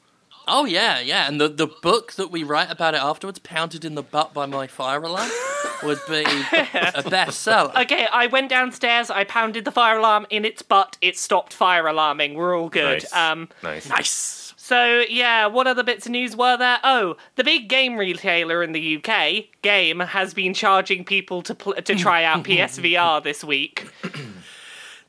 [0.48, 3.96] Oh yeah, yeah, and the the book that we write about it afterwards, pounded in
[3.96, 5.30] the butt by my fire alarm,
[5.84, 7.76] would be a bestseller.
[7.84, 9.10] Okay, I went downstairs.
[9.10, 10.98] I pounded the fire alarm in its butt.
[11.02, 12.36] It stopped fire alarming.
[12.36, 13.04] We're all good.
[13.04, 13.14] Nice.
[13.14, 13.50] Um.
[13.62, 13.90] Nice.
[13.90, 14.41] Nice.
[14.72, 16.80] So yeah, what other bits of news were there?
[16.82, 21.74] Oh, the big game retailer in the UK, Game, has been charging people to pl-
[21.74, 23.90] to try out PSVR this week.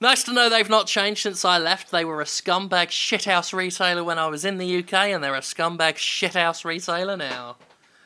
[0.01, 1.93] Nice to know they've not changed since I left.
[1.93, 5.41] They were a scumbag shithouse retailer when I was in the UK, and they're a
[5.41, 7.55] scumbag shithouse retailer now.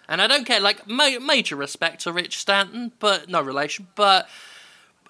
[0.07, 4.29] And I don't care, like, ma- major respect to Rich Stanton, but no relation, but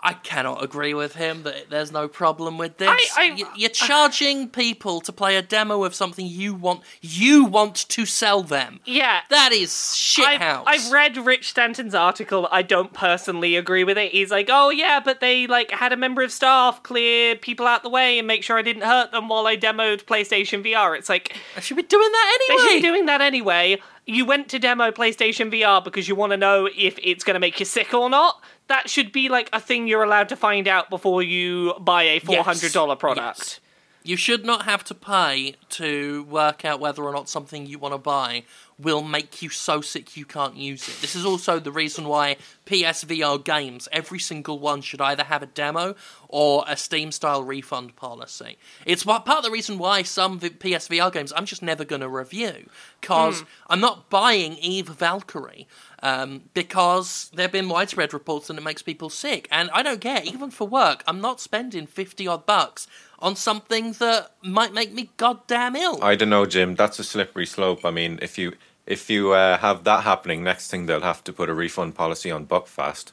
[0.03, 2.89] I cannot agree with him that there's no problem with this.
[2.91, 7.89] I- I- You're charging people to play a demo of something you want you want
[7.89, 8.81] to sell them.
[8.85, 9.21] Yeah.
[9.31, 10.65] That is shithouse.
[10.67, 12.49] I've, I've read Rich Stanton's article.
[12.51, 14.13] I don't personally agree with it.
[14.13, 17.83] He's like, oh yeah, but they like had a member of staff clear people out
[17.83, 20.97] the way and make sure I didn't hurt them while I demoed PlayStation VR.
[20.97, 22.63] It's like I should be doing that anyway.
[22.63, 23.81] they should be doing that anyway.
[24.09, 27.41] You went to demo PlayStation VR because you want to know if it's going to
[27.41, 28.41] make you sick or not.
[28.69, 32.19] That should be like a thing you're allowed to find out before you buy a
[32.19, 33.01] four hundred dollar Yes.
[33.01, 33.39] product.
[33.39, 33.61] Yes.
[34.07, 37.93] You should not have to pay to work out whether or not something you want
[37.93, 38.45] to buy
[38.79, 41.01] will make you so sick you can't use it.
[41.01, 42.37] This is also the reason why
[42.67, 45.97] PSVR games, every single one, should either have a demo
[46.29, 48.59] or a Steam style refund policy.
[48.85, 52.69] It's part of the reason why some PSVR games I'm just never going to review
[53.01, 53.47] because hmm.
[53.69, 55.67] I'm not buying Eve Valkyrie
[56.03, 59.49] um, because there have been widespread reports that it makes people sick.
[59.51, 62.87] And I don't care, even for work, I'm not spending 50 odd bucks
[63.19, 66.03] on something that might make me goddamn ill.
[66.03, 66.75] I don't know, Jim.
[66.75, 67.85] That's a slippery slope.
[67.85, 68.55] I mean, if you
[68.87, 72.31] if you uh, have that happening, next thing they'll have to put a refund policy
[72.31, 73.13] on Buckfast.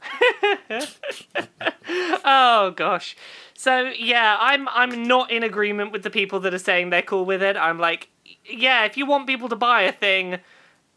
[2.30, 3.16] Oh gosh.
[3.54, 7.24] So yeah, I'm I'm not in agreement with the people that are saying they're cool
[7.24, 7.56] with it.
[7.56, 8.08] I'm like,
[8.44, 10.38] yeah, if you want people to buy a thing,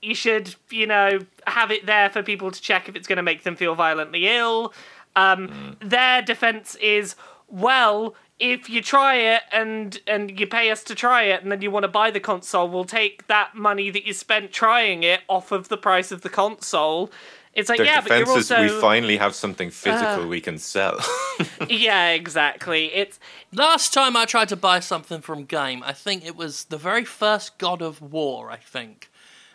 [0.01, 3.23] you should, you know, have it there for people to check if it's going to
[3.23, 4.73] make them feel violently ill.
[5.15, 7.15] Um, Their defense is,
[7.47, 11.61] well, if you try it and and you pay us to try it, and then
[11.61, 15.21] you want to buy the console, we'll take that money that you spent trying it
[15.27, 17.11] off of the price of the console.
[17.53, 19.71] It's like, Their yeah, but you're defense is also we finally have something Uh.
[19.71, 20.99] physical we can sell.
[21.69, 22.85] yeah, exactly.
[22.93, 23.19] It's
[23.53, 27.03] Last time I tried to buy something from Game, I think it was the very
[27.05, 29.10] first God of War, I think.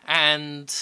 [0.06, 0.72] And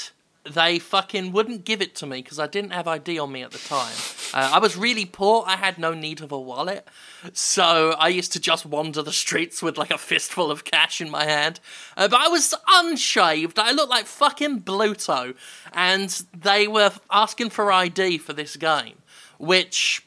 [0.44, 3.50] they fucking wouldn't give it to me because I didn't have ID on me at
[3.50, 3.94] the time.
[4.34, 6.86] Uh, I was really poor, I had no need of a wallet.
[7.32, 11.10] So I used to just wander the streets with like a fistful of cash in
[11.10, 11.60] my hand.
[11.96, 15.34] Uh, but I was unshaved, I looked like fucking Bluto.
[15.72, 18.96] And they were asking for ID for this game,
[19.38, 20.04] which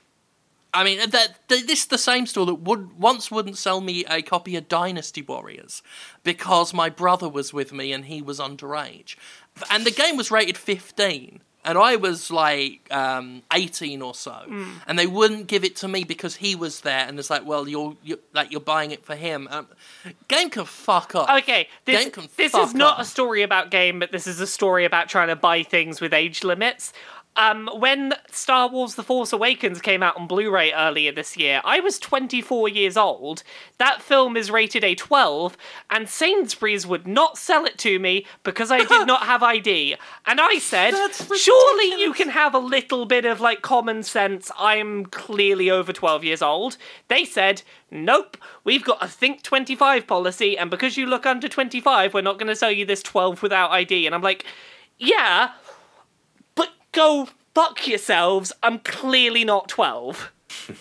[0.74, 4.22] I mean, that, this is the same store that would once wouldn't sell me a
[4.22, 5.82] copy of Dynasty Warriors
[6.24, 9.16] because my brother was with me and he was underage,
[9.72, 14.44] and the game was rated 15, and I was like um, 18 or so,
[14.88, 17.68] and they wouldn't give it to me because he was there, and it's like, well,
[17.68, 19.48] you're, you're like you're buying it for him.
[19.52, 19.68] Um,
[20.28, 21.30] game can fuck up.
[21.42, 23.02] Okay, this, Game can this is not off.
[23.02, 26.14] a story about game, but this is a story about trying to buy things with
[26.14, 26.94] age limits.
[27.38, 31.62] Um, when Star Wars The Force Awakens came out on Blu ray earlier this year,
[31.64, 33.44] I was 24 years old.
[33.78, 35.56] That film is rated a 12,
[35.92, 39.96] and Sainsbury's would not sell it to me because I did not have ID.
[40.26, 40.96] And I said,
[41.38, 44.50] surely you can have a little bit of like common sense.
[44.58, 46.78] I'm clearly over 12 years old.
[47.08, 47.62] They said,
[47.92, 52.40] nope, we've got a Think 25 policy, and because you look under 25, we're not
[52.40, 54.08] going to sell you this 12 without ID.
[54.08, 54.44] And I'm like,
[54.98, 55.52] yeah,
[56.98, 58.52] go fuck yourselves.
[58.64, 60.32] I'm clearly not 12.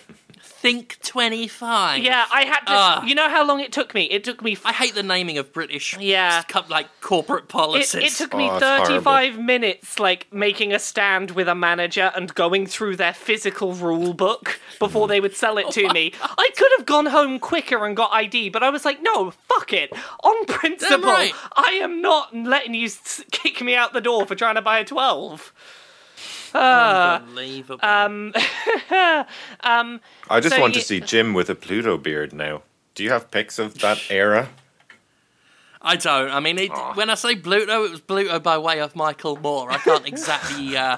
[0.59, 2.03] Think 25.
[2.03, 2.65] Yeah, I had to.
[2.69, 3.03] Ah.
[3.05, 4.05] You know how long it took me?
[4.05, 4.57] It took me.
[4.65, 6.41] I hate the naming of British Yeah.
[6.49, 8.03] co- like corporate It, policies.
[8.03, 8.85] it took me Oh, it's horrible.
[9.03, 14.13] 35 minutes, like, making a stand with a manager and going through their physical rule
[14.15, 16.11] book before they would sell it to me.
[16.23, 19.71] I could have gone home quicker and got ID, but I was like, no, fuck
[19.73, 19.93] it.
[20.23, 21.33] On principle, right.
[21.55, 24.79] I am not letting you s- kick me out the door for trying to buy
[24.79, 25.53] a 12.
[26.53, 27.85] Uh, Unbelievable.
[27.85, 28.33] um,
[29.61, 32.63] um, I just So want you- to see Jim with a Bluto beard now.
[32.95, 34.49] Do you have pics of that era?
[35.81, 36.31] I don't.
[36.31, 39.71] I mean, it, when I say Bluto, it was Bluto by way of Michael Moore.
[39.71, 40.75] I can't exactly.
[40.77, 40.97] Uh,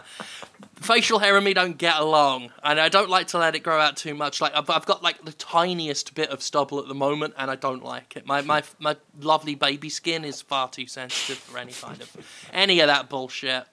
[0.82, 3.80] facial hair and me don't get along, and I don't like to let it grow
[3.80, 4.40] out too much.
[4.40, 7.56] Like I've, I've got like the tiniest bit of stubble at the moment, and I
[7.56, 8.26] don't like it.
[8.26, 12.16] My my my lovely baby skin is far too sensitive for any kind of
[12.54, 13.66] any of that bullshit.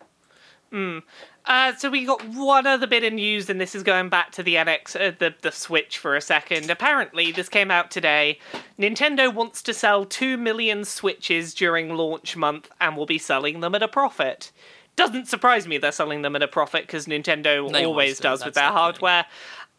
[1.44, 4.42] Uh, so we got one other bit of news, and this is going back to
[4.42, 6.70] the NX, uh, the the Switch for a second.
[6.70, 8.38] Apparently, this came out today.
[8.78, 13.74] Nintendo wants to sell two million Switches during launch month, and will be selling them
[13.74, 14.50] at a profit.
[14.96, 18.22] Doesn't surprise me they're selling them at a profit because Nintendo They always always do,
[18.22, 19.26] does with their the hardware.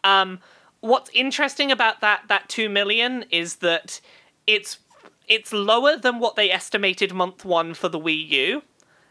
[0.04, 0.40] Um,
[0.80, 4.00] what's interesting about that that two million is that
[4.46, 4.80] it's
[5.28, 8.62] it's lower than what they estimated month one for the Wii U.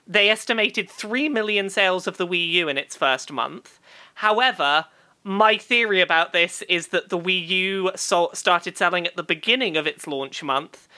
[0.06, 3.80] They estimated 3 million sales of the Wii U in its first month.
[4.14, 4.86] However,
[5.24, 9.76] my theory about this is that the Wii U so- started selling at the beginning
[9.76, 10.88] of its launch month.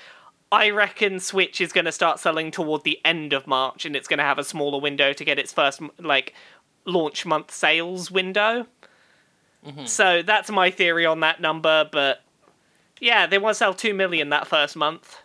[0.53, 4.09] I reckon Switch is going to start selling toward the end of March and it's
[4.09, 6.35] going to have a smaller window to get its first like
[6.85, 8.67] launch month sales window.
[9.67, 9.87] Mm-hmm.
[9.87, 12.23] So that's my theory on that number, but
[13.01, 15.17] yeah, they want to sell 2 million that first month.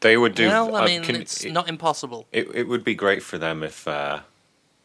[0.00, 0.48] They would do.
[0.48, 2.26] well, I uh, mean, can- it's it, not impossible.
[2.32, 4.20] It, it would be great for them if uh,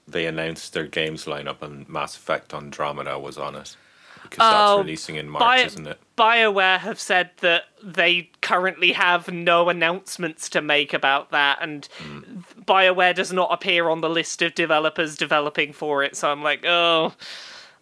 [0.08, 3.76] they announced their games lineup and Mass Effect Andromeda was on it.
[4.24, 6.00] Because Oh, that's releasing in March, Bio- isn't it?
[6.18, 11.90] BioWare have said that they currently have no announcements to make about that, and
[12.66, 16.16] BioWare does not appear on the list of developers developing for it.
[16.16, 17.14] So I'm like, oh,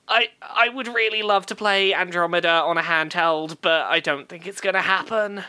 [0.07, 4.47] I I would really love to play Andromeda on a handheld, but I don't think
[4.47, 5.43] it's gonna happen.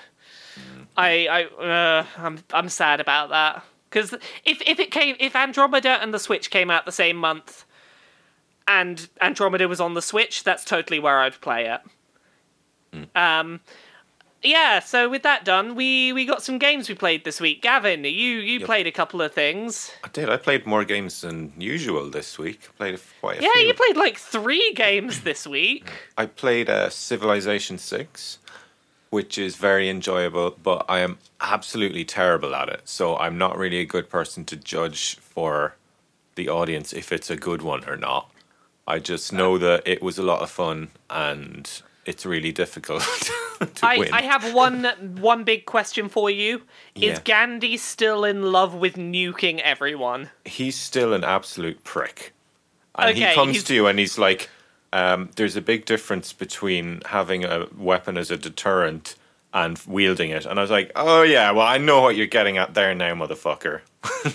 [1.01, 1.27] I
[1.61, 4.13] I uh, I'm I'm sad about that because
[4.45, 7.65] if if it came if Andromeda and the Switch came out the same month,
[8.69, 11.81] and Andromeda was on the Switch, that's totally where I'd play it.
[13.15, 13.61] Um,
[14.43, 14.81] yeah.
[14.81, 17.63] So with that done, we we got some games we played this week.
[17.63, 19.93] Gavin, you you played a couple of things.
[20.03, 20.29] I did.
[20.29, 22.61] I played more games than usual this week.
[22.79, 23.67] Played a- quite a Yeah, few.
[23.69, 25.89] you played like three games this week.
[26.19, 28.39] I played uh, Civilization 6,
[29.11, 32.83] which is very enjoyable, but I am absolutely terrible at it.
[32.89, 35.75] So I'm not really a good person to judge for
[36.37, 38.31] the audience if it's a good one or not.
[38.87, 41.71] I just know that it was a lot of fun and
[42.07, 43.03] it's really difficult
[43.75, 44.13] to I, win.
[44.13, 44.85] I have one
[45.21, 46.63] one big question for you.
[46.95, 47.19] Is Yeah.
[47.25, 50.31] Gandhi still in love with nuking everyone?
[50.45, 52.33] he's still an absolute prick.
[52.97, 54.49] And Okay, he comes he's- to you and he's like,
[54.93, 59.15] um, there's a big difference between having a weapon as a deterrent
[59.53, 60.47] and wielding it.
[60.47, 63.15] And I was like, oh, yeah, well, I know what you're getting at there now,
[63.15, 63.81] motherfucker.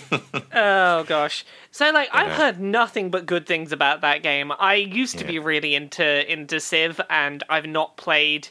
[0.54, 1.44] Oh gosh.
[1.70, 4.52] So like I've heard nothing but good things about that game.
[4.58, 5.30] I used to Yeah.
[5.32, 8.48] be really into into Civ and I've not played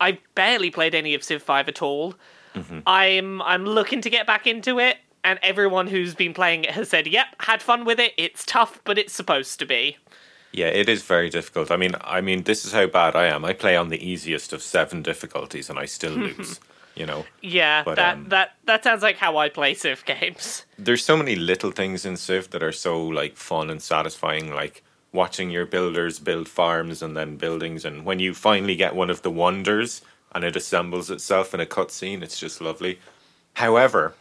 [0.00, 2.14] I barely played any of Civ 5 at all.
[2.54, 2.78] Mm-hmm.
[2.86, 6.88] I'm I'm looking to get back into it and everyone who's been playing it has
[6.88, 8.12] said, "Yep, had fun with it.
[8.16, 9.96] It's tough, but it's supposed to be."
[10.54, 11.72] Yeah, it is very difficult.
[11.72, 13.44] I mean, I mean, this is how bad I am.
[13.44, 16.60] I play on the easiest of seven difficulties and I still lose.
[16.94, 20.64] You know, Yeah, But, that um, that that sounds like how I play Civ games.
[20.78, 24.84] there's so many little things in Civ that are so like fun and satisfying, like
[25.12, 29.22] watching your builders build farms and then buildings, and when you finally get one of
[29.22, 30.02] the wonders
[30.32, 33.00] and it assembles itself in a cutscene, it's just lovely.
[33.54, 34.14] However,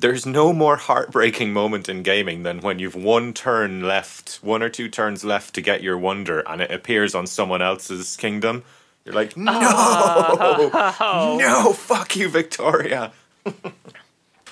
[0.00, 4.68] there's no more heartbreaking moment in gaming than when you've one turn left, one or
[4.68, 8.64] two turns left to get your wonder, and it appears on someone else's kingdom.
[9.04, 9.50] You're like, no,
[11.38, 13.12] no, fuck you, Victoria.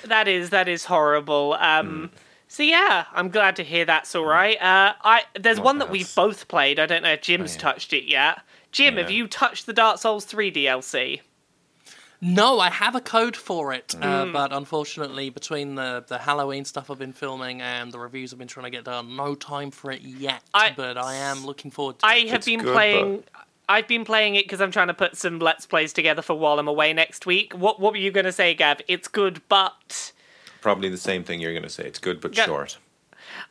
[0.05, 1.55] That is that is horrible.
[1.55, 2.11] Um,
[2.47, 4.57] so yeah, I'm glad to hear that's all right.
[4.57, 5.93] Uh, I there's Not one that bad.
[5.93, 6.79] we've both played.
[6.79, 7.61] I don't know if Jim's yeah.
[7.61, 8.41] touched it yet.
[8.71, 11.21] Jim, have you touched the Dark Souls 3 DLC?
[12.21, 14.03] No, I have a code for it, Mm.
[14.03, 18.39] uh, but unfortunately, between the, the Halloween stuff I've been filming and the reviews I've
[18.41, 20.43] been trying to get done, no time for it yet.
[20.53, 22.29] I- but I am looking forward to I it.
[22.29, 23.25] have It's been good, playing.
[23.69, 26.59] I've been playing it because I'm trying to put some let's plays together for while
[26.59, 27.53] I'm away next week.
[27.53, 28.81] What What were you gonna say, Gav?
[28.89, 30.13] It's good, but
[30.61, 31.85] Probably the same thing you're going to say.
[31.85, 32.47] It's good but Yeah.
[32.47, 32.79] short.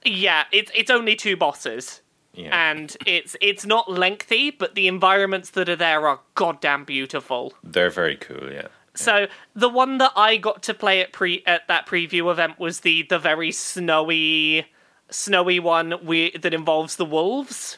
[0.03, 2.01] yeah, it's it's only two bosses.
[2.37, 2.69] Yeah.
[2.71, 7.53] and it's it's not lengthy, but the environments that are there are goddamn beautiful.
[7.63, 8.67] They're very cool, yeah.
[8.93, 12.81] So the one that I got to play at pre at that preview event was
[12.81, 14.65] the the very snowy
[15.09, 17.77] snowy one we, that involves the wolves.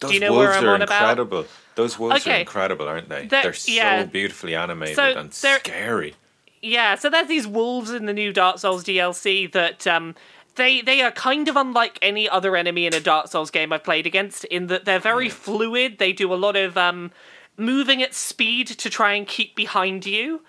[0.00, 1.00] Those you know wolves where I'm are on about?
[1.02, 1.46] incredible.
[1.74, 2.36] Those wolves Okay.
[2.36, 3.26] are incredible, aren't they?
[3.26, 4.04] They're- They're, so yeah.
[4.04, 6.14] beautifully animated So and scary.
[6.60, 10.14] Yeah, so there's these wolves in the new Dark Souls DLC that um
[10.58, 13.82] they they are kind of unlike any other enemy in a Dark Souls game I've
[13.84, 15.96] played against in that they're very fluid.
[15.98, 17.10] They do a lot of um
[17.56, 20.42] moving at speed to try and keep behind you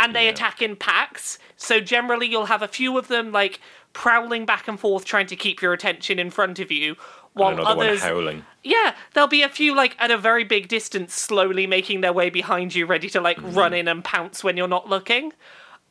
[0.00, 0.30] and they Yeah.
[0.30, 1.38] attack in packs.
[1.56, 3.60] So generally you'll have a few of them like
[3.92, 6.96] prowling back and forth trying to keep your attention in front of you
[7.32, 8.44] while others howling.
[8.62, 12.30] yeah, there'll be a few like at a very big distance, slowly making their way
[12.30, 15.32] behind you, ready to like run in and pounce when you're not looking.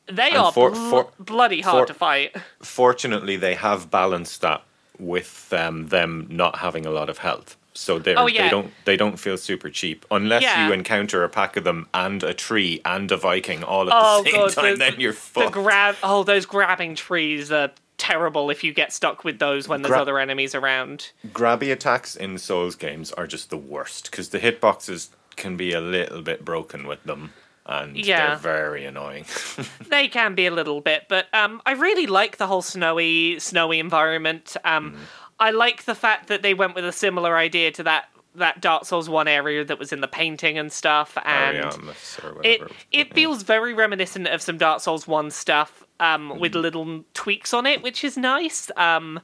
[0.08, 2.36] They And are for- bl- for- bloody hard for- to fight.
[2.62, 4.64] Fortunately, they have balanced that
[4.99, 7.56] with um, them not having a lot of health.
[7.76, 8.43] So they Oh, yeah.
[8.43, 10.68] they don't they don't feel super cheap unless Yeah.
[10.68, 14.22] you encounter a pack of them and a tree and a Viking all at Oh
[14.24, 14.72] the same god, time.
[14.74, 15.54] the, then you're the fucked.
[15.54, 15.95] grab.
[16.04, 20.01] Oh, those grabbing trees are terrible if you get stuck with those when there's Gra-
[20.01, 21.12] other enemies around.
[21.30, 25.82] Grabby attacks in Souls games are just the worst because the hitboxes can be a
[25.82, 27.34] little bit broken with them,
[27.66, 28.28] and Yeah.
[28.28, 29.26] they're very annoying.
[29.89, 33.80] they can be a little bit, but um, I really like the whole snowy, snowy
[33.80, 34.55] environment.
[34.64, 34.97] Um, Mm.
[35.39, 38.05] I like the fact that they went with a similar idea to that
[38.36, 42.41] that Dark Souls one area that was in the painting and stuff, and Ariamis or
[42.43, 42.61] it
[42.91, 43.14] it Yeah.
[43.16, 46.39] feels very reminiscent of some Dark Souls one stuff, um, Mm.
[46.39, 48.72] with little tweaks on it, which is nice.
[48.76, 49.20] Um,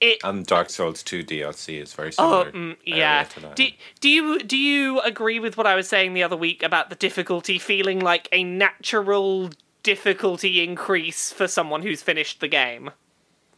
[0.00, 2.52] it And Dark Souls 2 DLC is very Oh, similar.
[2.52, 3.26] mm, yeah.
[3.54, 3.66] Do,
[4.00, 6.96] do you do you agree with what I was saying the other week about the
[6.96, 9.50] difficulty feeling like a natural
[9.82, 12.90] difficulty increase for someone who's finished the game?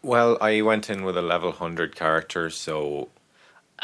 [0.03, 3.09] Well, I went in with a level 100 character, so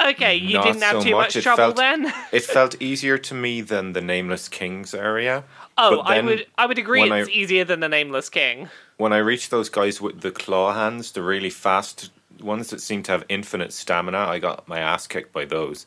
[0.01, 1.35] Okay, you Not didn't have so too much.
[1.35, 2.13] much trouble felt- then.
[2.33, 5.43] it felt easier to me than the Nameless Kings area.
[5.77, 8.69] Oh, I would I would agree it's I- easier than the Nameless King.
[8.97, 13.03] When I reached those guys with the claw hands, the really fast ones that seem
[13.05, 15.87] to have infinite stamina, I got my ass kicked by those.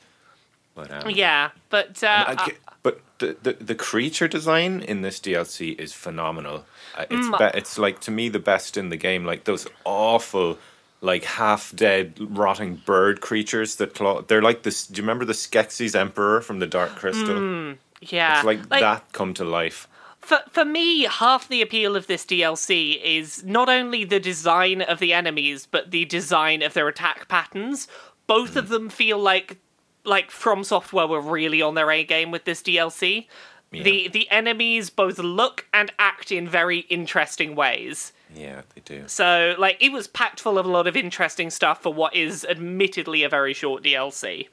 [0.76, 5.78] But, um, Yeah, but uh, I but the, the the creature design in this DLC
[5.80, 6.66] is phenomenal.
[6.98, 7.38] Uh, It's Mm.
[7.52, 9.26] be- it's like to me the best in the game.
[9.26, 10.58] Like those awful,
[11.02, 14.22] like half dead rotting bird creatures that claw.
[14.22, 14.88] They're like this.
[14.88, 17.76] Do you remember the Skeksis Emperor from the Dark Crystal?
[18.02, 19.88] yeah, It's like, that come to life.
[20.22, 25.00] For for me, half the appeal of this DLC is not only the design of
[25.00, 27.88] the enemies, but the design of their attack patterns.
[28.28, 29.58] Both of them feel like
[30.06, 33.28] like From Software were really on their A game with this DLC.
[33.72, 38.12] The the enemies both look and act in very interesting ways.
[38.36, 39.04] Yeah, they do.
[39.08, 42.46] So like it was packed full of a lot of interesting stuff for what is
[42.46, 44.50] admittedly a very short DLC.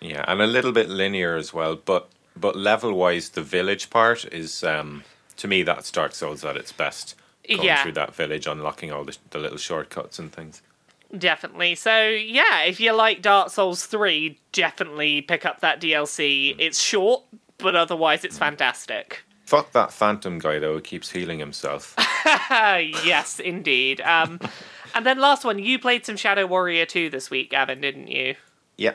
[0.00, 1.76] Yeah, and a little bit linear as well.
[1.76, 5.04] But but level wise, the village part is um
[5.36, 7.14] to me that's Dark Souls at its best.
[7.48, 7.82] Going Yeah.
[7.82, 10.62] through that village, unlocking all the, the little shortcuts and things.
[11.16, 11.74] Definitely.
[11.74, 16.54] So, yeah, if you like Dark Souls 3, definitely pick up that DLC.
[16.58, 17.22] It's short,
[17.58, 19.24] but otherwise it's fantastic.
[19.44, 20.74] Fuck that phantom guy though.
[20.74, 21.96] Who keeps healing himself.
[23.04, 24.00] Yes, indeed.
[24.00, 24.38] Um,
[24.94, 28.36] and then last one, you played some Shadow Warrior 2 this week, Gavin, didn't you?
[28.76, 28.94] yeah.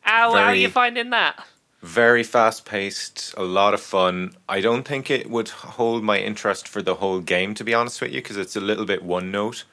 [0.00, 1.44] How, how are you finding that?
[1.86, 4.32] Very fast paced, a lot of fun.
[4.48, 8.00] I don't think it would hold my interest for the whole game, to be honest
[8.00, 9.64] with you, because it's a little bit one note.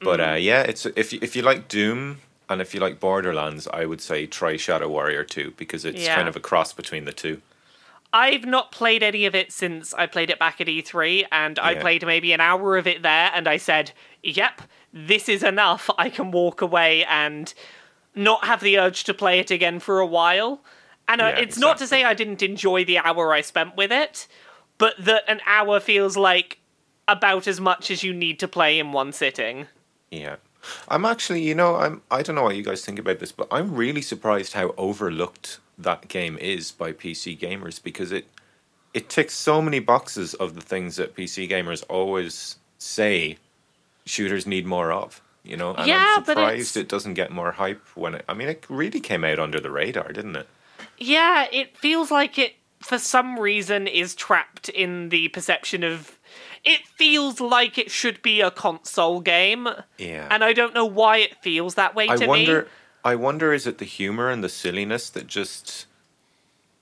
[0.00, 0.30] But Mm-hmm.
[0.32, 3.84] uh, yeah, it's if you, if you like Doom and if you like Borderlands, I
[3.84, 6.14] would say try Shadow Warrior 2 because it's Yeah.
[6.14, 7.42] kind of a cross between the two.
[8.12, 11.74] I've not played any of it since I played it back at E3, and I
[11.76, 13.92] played maybe an hour of it there, and I said,
[14.22, 15.88] yep, this is enough.
[15.98, 17.52] I can walk away and
[18.14, 20.60] not have the urge to play it again for a while.
[21.10, 23.90] And uh, Yeah, it's not to say I didn't enjoy the hour I spent with
[23.90, 24.28] it,
[24.78, 26.58] but that an hour feels like
[27.08, 29.66] about as much as you need to play in one sitting.
[30.10, 30.36] Yeah.
[30.88, 33.48] I'm actually, you know, I'm I don't know what you guys think about this, but
[33.50, 38.26] I'm really surprised how overlooked that game is by PC gamers because it
[38.94, 43.38] it ticks so many boxes of the things that PC gamers always say
[44.04, 45.20] shooters need more of.
[45.42, 48.24] You know, and Yeah, I'm but surprised it doesn't get more hype when it.
[48.28, 50.46] I mean, it really came out under the radar, didn't it?
[51.00, 56.18] Yeah, it feels like it, for some reason, is trapped in the perception of.
[56.62, 59.66] It feels like it should be a console game,
[59.96, 60.28] Yeah.
[60.30, 62.62] and I don't know why it feels that way I to wonder.
[62.62, 62.68] me.
[63.02, 65.86] I wonder is it the humor and the silliness that just.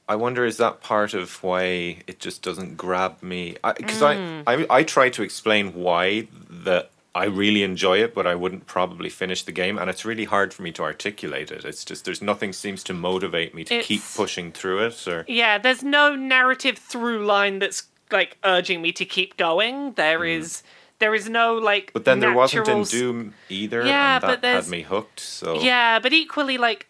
[0.09, 3.57] I wonder is that part of why it just doesn't grab me?
[3.77, 4.43] Because I, Mm.
[4.47, 9.11] I, I, try to explain why that I really enjoy it, but I wouldn't probably
[9.11, 11.65] finish the game, and it's really hard for me to articulate it.
[11.65, 15.09] It's just there's nothing seems to motivate me to keep pushing through it.
[15.09, 19.95] Or Yeah, there's no narrative through line that's like urging me to keep going.
[19.95, 20.41] There mm-hmm.
[20.43, 20.63] is
[21.01, 24.63] there is no like but then there wasn't in Doom either, Yeah, and but that
[24.63, 25.19] had me hooked.
[25.19, 26.87] So Yeah, but equally like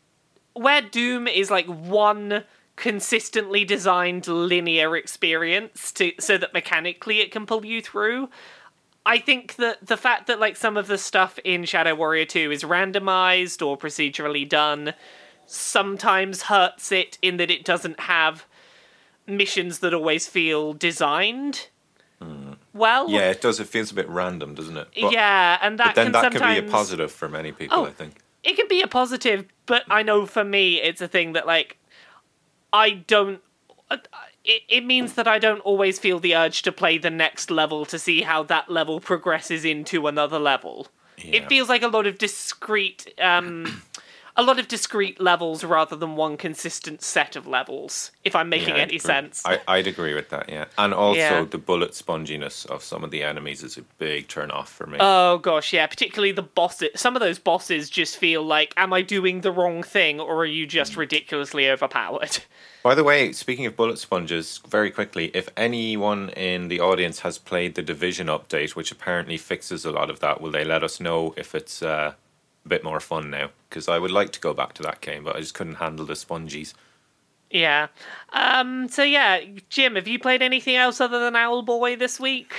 [0.52, 2.44] where Doom is like one
[2.76, 8.28] consistently designed linear experience to so that mechanically it can pull you through.
[9.08, 12.50] I think that the fact that like some of the stuff in Shadow Warrior 2
[12.52, 14.94] is randomized or procedurally done
[15.46, 18.44] sometimes hurts it in that it doesn't have
[19.26, 21.68] missions that always feel designed
[22.74, 23.10] well.
[23.10, 23.60] yeah, it does.
[23.60, 24.88] It feels a bit random, doesn't it?
[25.00, 27.52] But, yeah, and that but then can that sometimes could be a positive for many
[27.52, 27.78] people.
[27.78, 27.84] Oh.
[27.86, 28.18] I think.
[28.42, 31.76] it can be a positive, but I know for me it's a thing that like
[32.72, 33.40] I don't.
[33.90, 33.98] uh,
[34.48, 37.84] It, it means that I don't always feel the urge to play the next level
[37.84, 40.88] to see how that level progresses into another level.
[41.18, 41.36] Yeah.
[41.36, 43.82] It feels like a lot of discrete, um,
[44.38, 48.12] a lot of discrete levels rather than one consistent set of levels.
[48.22, 48.98] If I'm making Yeah, any agree.
[49.00, 49.42] sense.
[49.44, 50.66] I, I'd agree with that, yeah.
[50.78, 51.42] And also, Yeah.
[51.42, 54.98] the bullet sponginess of some of the enemies is a big turn off for me.
[55.00, 55.88] Oh gosh, yeah.
[55.88, 56.90] Particularly the bosses.
[56.94, 60.46] Some of those bosses just feel like, am I doing the wrong thing, or are
[60.46, 62.38] you just ridiculously overpowered?
[62.84, 67.36] By the way, speaking of bullet sponges, very quickly, if anyone in the audience has
[67.38, 71.00] played the Division update, which apparently fixes a lot of that, will they let us
[71.00, 72.12] know if it's uh,
[72.64, 73.50] a bit more fun now?
[73.68, 76.06] Because I would like to go back to that game, but I just couldn't handle
[76.06, 76.74] the spongies.
[77.50, 77.88] Yeah.
[78.32, 78.88] Um.
[78.88, 79.40] So yeah,
[79.70, 82.54] Jim, have you played anything else other than Owlboy this week?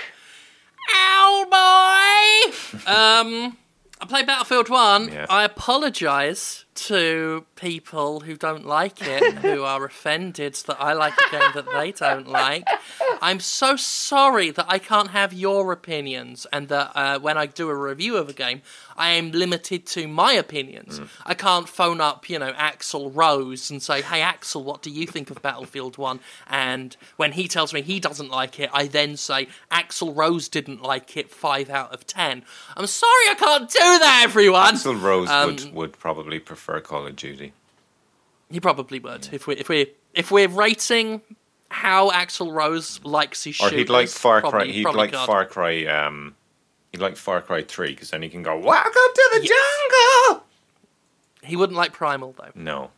[0.91, 2.77] Ow, boy!
[2.91, 3.57] um,
[4.01, 5.09] I played Battlefield 1.
[5.09, 5.25] Yeah.
[5.29, 11.31] I apologise to people who don't like it, who are offended that I like a
[11.31, 12.65] game that they don't like.
[13.21, 17.69] I'm so sorry that I can't have your opinions and that uh, when I do
[17.69, 18.61] a review of a game,
[18.95, 21.01] I am limited to my opinions.
[21.25, 25.05] I can't phone up, you know, Axl Rose and say, hey, Axl, what do you
[25.05, 26.19] think of Battlefield 1?
[26.47, 30.81] And when he tells me he doesn't like it, I then say, Axl Rose didn't
[30.81, 32.43] like it, 5 out of 10.
[32.77, 34.75] I'm sorry I can't do that, everyone!
[34.75, 37.53] Axl Rose Um, would, would probably prefer Call of Duty.
[38.51, 41.21] He probably would if we if we if we're rating
[41.69, 44.49] how Axl Rose likes his Or he'd like Far Cry.
[44.49, 45.25] probably- He'd probably like God.
[45.27, 45.85] Far Cry.
[45.85, 46.35] Um,
[46.91, 48.57] he'd like Far Cry Three because then he can go.
[48.57, 50.45] Welcome to the jungle.
[51.43, 52.51] He wouldn't like Primal though.
[52.55, 52.91] No,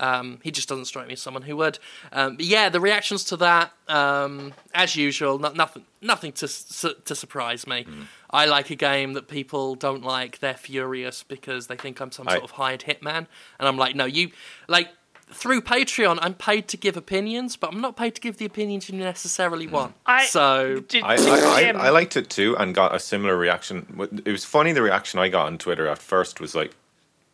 [0.00, 1.78] Um, he just doesn't strike me as someone who would.
[2.12, 6.94] Um, but yeah, the reactions to that, um, as usual, no, nothing, nothing to su-
[7.04, 7.84] to surprise me.
[7.84, 8.02] Hmm.
[8.30, 10.38] I like a game that people don't like.
[10.38, 13.26] They're furious because they think I'm some I- sort of hired hitman,
[13.58, 14.30] and I'm like, no, you
[14.68, 14.88] like.
[15.34, 18.90] Through Patreon, I'm paid to give opinions, but I'm not paid to give the opinions
[18.90, 19.94] you necessarily want.
[20.04, 24.20] I- so Did, I, I, I, I liked it too and got a similar reaction.
[24.26, 26.72] It was funny the reaction I got on Twitter at first was like,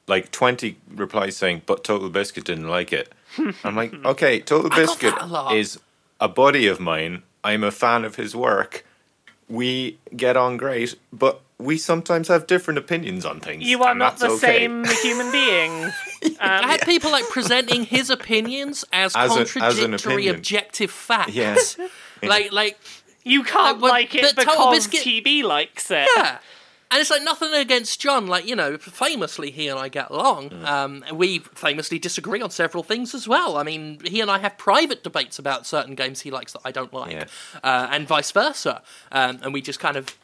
[0.09, 3.13] like twenty replies saying, "But Total Biscuit didn't like it."
[3.65, 5.79] I'm like, okay, Total Biscuit a is
[6.21, 7.23] a buddy of mine.
[7.45, 8.85] I'm a fan of his work.
[9.49, 13.65] We get on great, but we sometimes have different opinions on things.
[13.65, 14.39] you are not the okay.
[14.39, 15.91] same human being.
[16.41, 20.35] I Um, had people like presenting his opinions as, As a- as an contradictory opinion.
[20.37, 21.33] objective facts.
[21.35, 21.77] Yes.
[22.23, 22.79] like like
[23.25, 26.09] you can't but- like it but Total because Biscuit- TB likes it.
[26.17, 26.39] yeah.
[26.91, 28.27] And it's like nothing against John.
[28.27, 30.51] Like you know, famously he and I get along.
[30.51, 30.65] Mm.
[30.65, 33.57] Um, we famously disagree on several things as well.
[33.59, 36.71] I mean, he and I have private debates about certain games he likes that I
[36.73, 37.25] don't like, Yeah.
[37.63, 38.83] uh, and vice versa.
[39.13, 40.17] Um, and we just kind of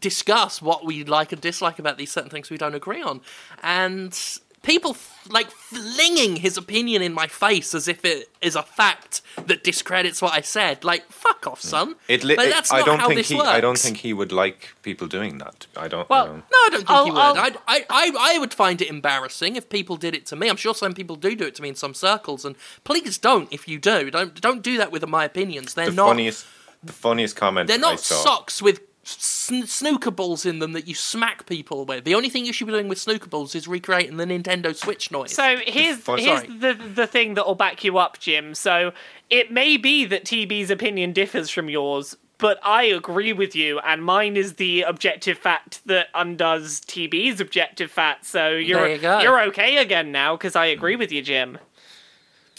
[0.00, 3.20] discuss what we like and dislike about these certain things we don't agree on.
[3.62, 4.18] And
[4.62, 9.22] people f- like flinging his opinion in my face as if it is a fact
[9.46, 10.84] that discredits what I said.
[10.84, 11.64] Like, fuck off, mm.
[11.64, 11.94] son.
[12.08, 13.40] It, li- Like, it- that's I don't how think this he.
[13.40, 15.66] I don't think he would like people doing that.
[15.76, 16.02] I don't.
[16.02, 16.36] I Well, don't.
[16.36, 17.20] No, I don't think I'll- he would.
[17.20, 20.48] I'll- I'd, I, I, I would find it embarrassing if people did it to me.
[20.48, 23.48] I'm sure some people do do it to me in some circles, and please don't
[23.52, 24.10] if you do.
[24.10, 25.74] Don't don't do that with my opinions.
[25.74, 26.08] They're the not.
[26.08, 26.46] funniest.
[26.82, 27.66] The funniest comment.
[27.68, 28.14] They're I not saw.
[28.22, 28.80] socks with
[29.18, 32.04] sn- snooker balls in them that you smack people with.
[32.04, 35.10] The only thing you should be doing with snooker balls is recreating the Nintendo Switch
[35.10, 35.34] noise.
[35.34, 38.54] So here's fun- here's the the thing that will back you up, Jim.
[38.54, 38.92] So
[39.28, 44.02] it may be that TB's opinion differs from yours, but I agree with you, and
[44.04, 48.24] mine is the objective fact that undoes TB's objective fact.
[48.26, 51.58] So you're you you're okay again now because I agree with you, Jim.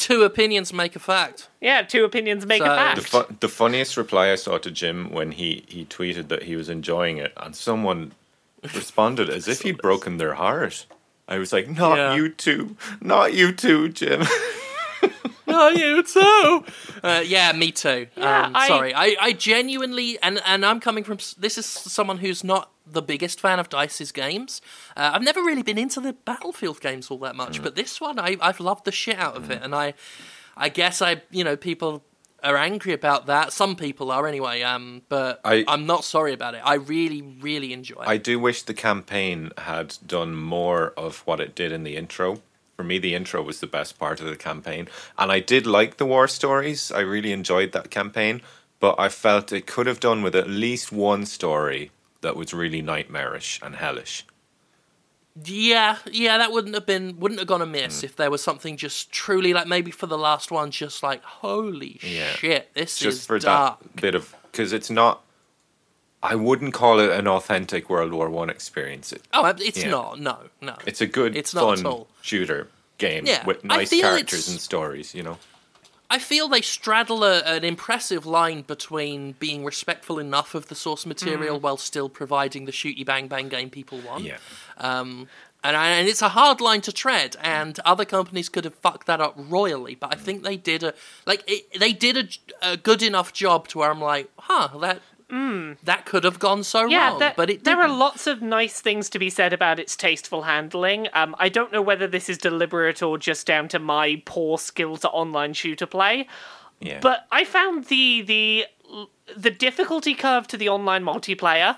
[0.07, 1.47] Two opinions make a fact.
[1.61, 2.95] Yeah, two opinions make So- a fact.
[3.01, 6.55] The, fu- the funniest reply I saw to Jim when he, he tweeted that he
[6.55, 8.11] was enjoying it, and someone
[8.73, 10.87] responded as if he'd broken their heart.
[11.27, 12.15] I was like, not Yeah.
[12.15, 14.23] you too, not you too, Jim.
[15.53, 16.63] Oh, you too.
[17.03, 18.07] Uh, yeah, me too.
[18.15, 21.17] Yeah, um, I- sorry, I, I genuinely, and and I'm coming from.
[21.37, 24.61] This is someone who's not the biggest fan of Dice's games.
[24.97, 27.37] Uh, I've never really been into the Battlefield games all that Mm.
[27.37, 29.93] much, but this one I, I've loved the shit out of it, and I,
[30.57, 32.03] I guess I, you know, people
[32.43, 33.53] are angry about that.
[33.53, 34.61] Some people are anyway.
[34.63, 36.61] Um, but I- I'm not sorry about it.
[36.65, 38.01] I really, really enjoy.
[38.01, 38.07] It.
[38.07, 42.41] I do wish the campaign had done more of what it did in the intro.
[42.77, 44.87] For me, the intro was the best part of the campaign.
[45.19, 46.91] And I did like the war stories.
[46.91, 48.41] I really enjoyed that campaign.
[48.79, 51.91] But I felt it could have done with at least one story
[52.21, 54.25] that was really nightmarish and hellish.
[55.45, 58.03] Yeah, yeah, that wouldn't have been wouldn't have gone amiss Mm.
[58.03, 61.99] if there was something just truly like maybe for the last one, just like holy
[62.03, 62.33] Yeah.
[62.33, 63.79] shit, this Just is for dark.
[63.79, 64.35] that bit of.
[64.51, 65.23] Because it's not.
[66.21, 69.11] I wouldn't call it an authentic World War One experience.
[69.13, 69.89] It, Oh, it's Yeah.
[69.89, 70.19] not.
[70.19, 70.75] No, no.
[70.85, 72.67] it's a good, It's not fun shooter
[72.97, 75.39] game Yeah, with nice characters and stories, you know?
[76.11, 81.05] I feel they straddle a, an impressive line between being respectful enough of the source
[81.05, 84.25] material while still providing the shooty bang bang game people want.
[84.25, 84.37] Yeah.
[84.77, 85.29] Um,
[85.63, 89.07] and, I, and it's a hard line to tread, and other companies could have fucked
[89.07, 89.95] that up royally.
[89.95, 90.93] But I think they did a
[91.25, 92.17] like it, they did
[92.61, 95.01] a, a good enough job to where I'm like, huh, that
[95.31, 98.81] that could have gone so Yeah, wrong, there, but it there are lots of nice
[98.81, 101.07] things to be said about its tasteful handling.
[101.13, 105.05] Um, I don't know whether this is deliberate or just down to my poor skills
[105.05, 106.27] at online shooter play,
[106.79, 106.99] Yeah.
[107.01, 108.65] but I found the the
[109.37, 111.77] the difficulty curve to the online multiplayer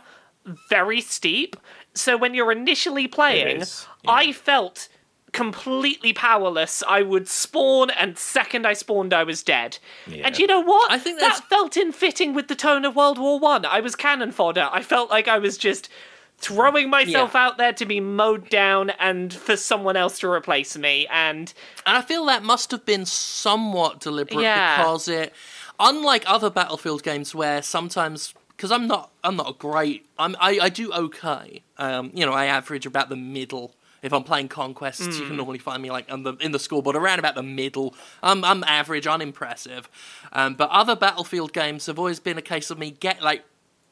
[0.70, 1.56] very steep.
[1.94, 4.90] So when you're initially playing, is, I felt
[5.34, 6.82] completely powerless.
[6.88, 9.80] I would spawn, and second I spawned, I was dead.
[10.08, 10.28] Yeah.
[10.28, 10.92] And you know what?
[10.92, 13.66] I think that's- that felt in fitting with the tone of World War One.
[13.66, 13.80] I.
[13.82, 14.70] was cannon fodder.
[14.72, 15.90] I felt like I was just
[16.38, 17.46] throwing myself Yeah.
[17.46, 21.06] out there to be mowed down and for someone else to replace me.
[21.12, 21.54] And
[21.86, 24.78] And I feel that must have been somewhat deliberate Yeah.
[24.78, 25.34] because it,
[25.80, 30.60] unlike other Battlefield games where sometimes, because I'm not, I'm not a great, I'm, I,
[30.62, 31.62] I do okay.
[31.78, 33.74] Um, you know, I average about the middle.
[34.04, 35.28] If I'm playing conquests, you Hmm.
[35.30, 37.96] can normally find me like the, in the scoreboard around about the middle.
[38.22, 39.90] I'm, I'm average, unimpressive.
[40.32, 43.44] Um, but other Battlefield games have always been a case of me get like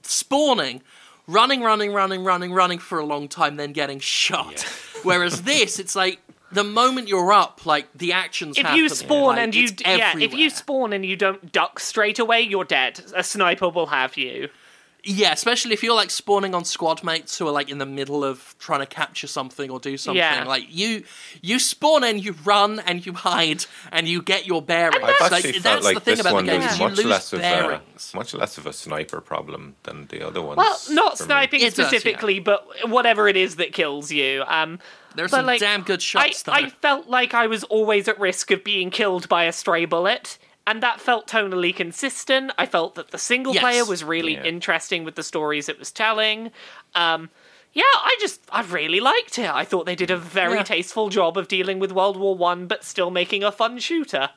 [0.04, 0.82] spawning,
[1.28, 4.62] running, running, running, running, running for a long time, then getting shot.
[5.04, 6.20] Whereas this, it's like
[6.52, 8.58] the moment you're up, like the actions.
[8.58, 11.80] if happening, you spawn like, and you yeah, if you spawn and you don't duck
[11.80, 13.02] straight away, you're dead.
[13.16, 14.50] A sniper will have you.
[15.04, 18.24] Yeah, especially if you're like spawning on squad mates who are like in the middle
[18.24, 20.18] of trying to capture something or do something.
[20.18, 20.44] Yeah.
[20.44, 21.04] Like you,
[21.42, 25.04] you spawn and you run and you hide and you get your bearings.
[25.04, 26.80] I've Like, actually that's felt the like thing this about one the game was is
[26.80, 27.82] you much lose less of a
[28.14, 30.58] much less of a sniper problem than the other ones.
[30.58, 31.86] Well, not sniping It does, yeah.
[31.88, 34.44] specifically, but whatever it is that kills you.
[34.46, 34.80] Um,
[35.16, 36.68] There's but, some like, damn good shots I, though.
[36.68, 40.38] I felt like I was always at risk of being killed by a stray bullet,
[40.68, 42.52] and that felt tonally consistent.
[42.58, 43.62] I felt that the single Yes.
[43.62, 44.44] player was really Yeah.
[44.44, 46.52] interesting with the stories it was telling.
[46.96, 47.30] Um,
[47.74, 49.50] yeah, I just I really liked it.
[49.50, 50.64] I thought they did a very Yeah.
[50.64, 54.30] tasteful job of dealing with World War One, but still making a fun shooter.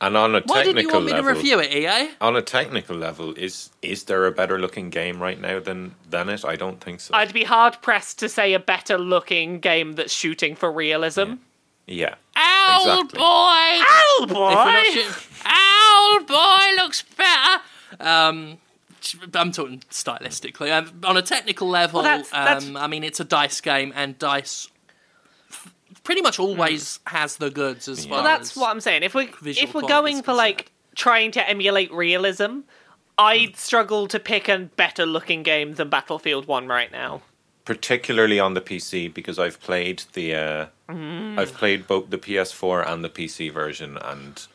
[0.00, 2.10] and on a Why technical didn't you want me level, to review it, EA?
[2.20, 6.28] on a technical level, is is there a better looking game right now than than
[6.28, 6.44] it?
[6.44, 7.14] I don't think so.
[7.14, 11.20] I'd be hard pressed to say a better looking game that's shooting for realism.
[11.28, 11.34] yeah,
[11.88, 13.18] Owl Exactly.
[13.18, 13.80] boy.
[14.24, 14.82] If we're not boy!
[14.92, 15.12] shooting-
[15.44, 17.62] Owl boy looks better.
[18.00, 18.58] Um,
[19.34, 20.70] I'm talking stylistically.
[20.72, 23.92] Um, on a technical level, Well, that's- that's- um, I mean, it's a dice game,
[23.96, 24.68] and dice
[25.50, 25.72] f-
[26.04, 29.02] pretty much always has the goods as far Well, that's as what I'm saying.
[29.02, 32.60] If we visual if we're going is for like trying to emulate realism,
[33.18, 37.22] I'd struggle to pick a better looking game than Battlefield One right now.
[37.64, 41.38] Particularly on the PC because I've played the uh, Mm.
[41.38, 44.46] I've played both the PS4 and the PC version, and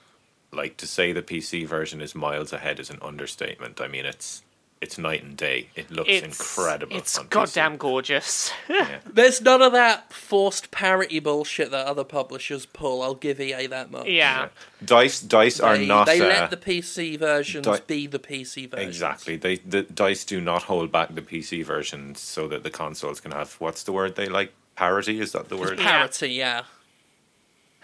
[0.51, 3.81] like to say the PC version is miles ahead is an understatement.
[3.81, 4.43] I mean, it's
[4.81, 5.69] it's night and day.
[5.75, 6.95] It looks It's incredible.
[6.95, 7.29] It's on PC.
[7.29, 8.51] goddamn gorgeous.
[8.69, 8.99] Yeah.
[9.11, 13.01] There's none of that forced parity bullshit that other publishers pull.
[13.01, 14.05] I'll give EA that much.
[14.07, 14.49] yeah.
[14.85, 18.87] Dice Dice are not they uh, let the PC versions Di- be the PC versions.
[18.87, 19.35] exactly.
[19.37, 23.31] They the Dice do not hold back the PC versions so that the consoles can
[23.31, 25.19] have what's the word they like parity.
[25.19, 25.79] Is that the word?
[25.79, 26.63] Parity, yeah.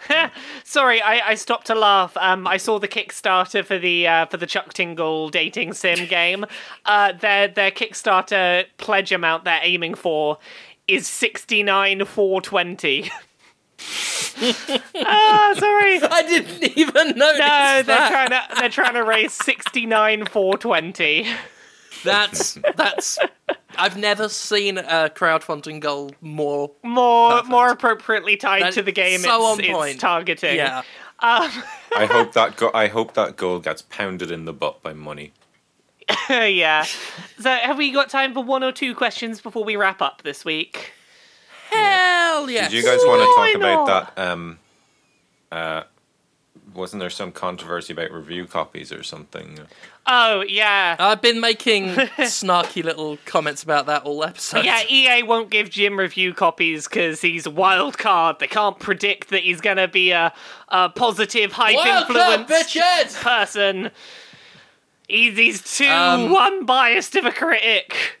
[0.64, 2.16] Sorry, I, I stopped to laugh.
[2.16, 6.44] Um, I saw the Kickstarter for the uh, for the Chuck Tingle dating sim game.
[6.84, 10.38] Uh, their their Kickstarter pledge amount they're aiming for
[10.88, 13.10] is sixty nine four twenty.
[14.96, 16.00] ah, sorry.
[16.02, 18.10] I didn't even notice No, they're that.
[18.10, 21.26] trying to they're trying to raise sixty nine four twenty.
[22.04, 23.18] That's that's.
[23.78, 26.70] I've never seen a crowdfunding goal more.
[26.82, 27.48] More Perfect.
[27.50, 30.00] more appropriately tied That- to the game so it's, on it's point.
[30.00, 30.56] targeting.
[30.56, 30.82] Yeah,
[31.20, 35.32] I hope that go- I hope that goal gets pounded in the butt by money.
[36.28, 36.84] yeah.
[37.40, 40.44] So, have we got time for one or two questions before we wrap up this
[40.44, 40.92] week?
[41.70, 42.70] Hell yes.
[42.70, 43.82] Did you guys want to talk not?
[43.86, 44.22] about that?
[44.30, 44.58] Um,
[45.50, 45.82] uh,
[46.74, 49.60] wasn't there some controversy about review copies or something?
[50.06, 50.96] Oh, yeah.
[50.98, 54.64] I've been making snarky little comments about that all episode.
[54.64, 58.38] Yeah, EA won't give Jim review copies because he's a wild card.
[58.38, 60.32] They can't predict that he's going to be a,
[60.68, 61.74] a positive, hype
[62.08, 62.76] influence
[63.22, 63.90] person.
[65.08, 68.20] He's, he's too Um, unbiased of a critic.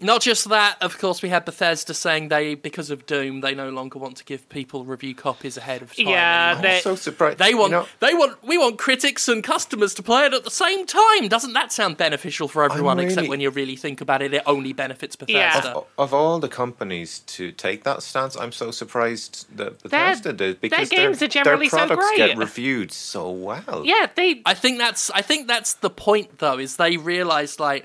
[0.00, 3.68] Not just that, of course, we had Bethesda saying they, because of Doom, they no
[3.68, 6.06] longer want to give people review copies ahead of time.
[6.06, 6.62] Yeah, anymore.
[6.62, 7.38] they- I'm so surprised.
[7.38, 10.44] They want, You know, they want, we want critics and customers to play it at
[10.44, 11.26] the same time.
[11.26, 13.00] Doesn't that sound beneficial for everyone?
[13.00, 15.54] Except when you really think about it, it only benefits Yeah.
[15.56, 15.76] Bethesda.
[15.78, 20.60] of, of all the companies to take that stance, I'm so surprised that Bethesda did
[20.60, 22.18] because their, games are generally their products great.
[22.18, 23.82] get reviewed so well.
[23.84, 24.42] Yeah, they.
[24.46, 27.84] I think that's I think that's the point though is they realized like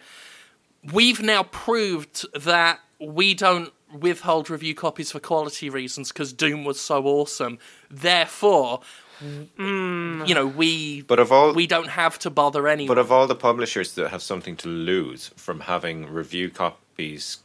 [0.91, 6.79] we've now proved that we don't withhold review copies for quality reasons because Doom was
[6.79, 7.59] so awesome.
[7.91, 8.81] Therefore,
[9.21, 12.87] you know we But of all we don't have to bother anyone.
[12.87, 17.37] But of all the publishers that have something to lose from having review copies,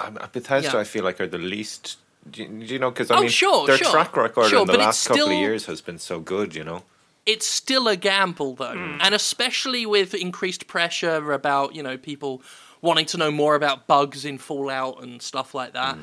[0.00, 0.80] um, Bethesda, Yeah.
[0.80, 1.98] I feel like are the least.
[2.28, 2.90] Do you, do you know?
[2.90, 3.90] Because I Oh, mean, sure, their sure.
[3.92, 6.54] track record Sure, in the last couple of years has been so good.
[6.56, 6.82] You know,
[7.26, 8.96] it's still a gamble though.
[9.00, 12.42] And especially with increased pressure about you know people
[12.80, 15.98] wanting to know more about bugs in fallout and stuff like that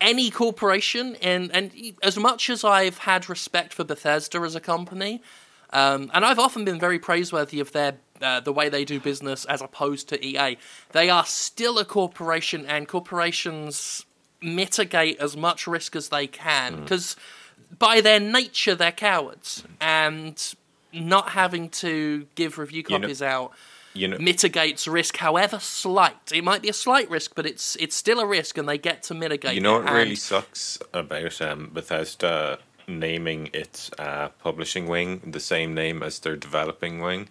[0.00, 1.72] any corporation and and
[2.02, 5.22] as much as i've had respect for bethesda as a company
[5.70, 9.44] um, and i've often been very praiseworthy of their uh, the way they do business
[9.46, 10.56] as opposed to ea
[10.92, 14.04] they are still a corporation and corporations
[14.40, 17.16] mitigate as much risk as they can because
[17.76, 20.54] by their nature they're cowards and
[20.92, 23.52] not having to give review You know- copies out
[23.94, 24.18] you know.
[24.18, 28.26] mitigates risk however slight it might be a slight risk but it's it's still a
[28.26, 29.84] risk and they get to mitigate You know it.
[29.84, 36.18] what really sucks about um, Bethesda naming its uh, publishing wing the same name as
[36.20, 37.28] their developing wing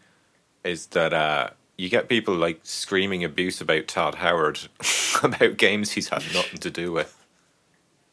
[0.63, 4.59] is that uh, you get people like screaming abuse about Todd Howard
[5.23, 7.16] about games he's had nothing to do with.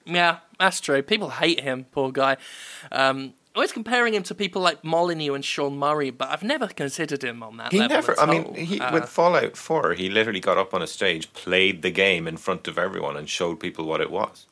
[0.07, 2.37] Yeah that's true people hate him poor guy
[2.93, 7.23] um always comparing him to people like Molyneux and Sean Murray, but I've never considered
[7.23, 7.95] him on that He level.
[7.97, 8.21] never.
[8.21, 11.83] I mean, he Uh, with Fallout Four, he literally got up on a stage, played
[11.83, 14.47] the game in front of everyone, and showed people what it was.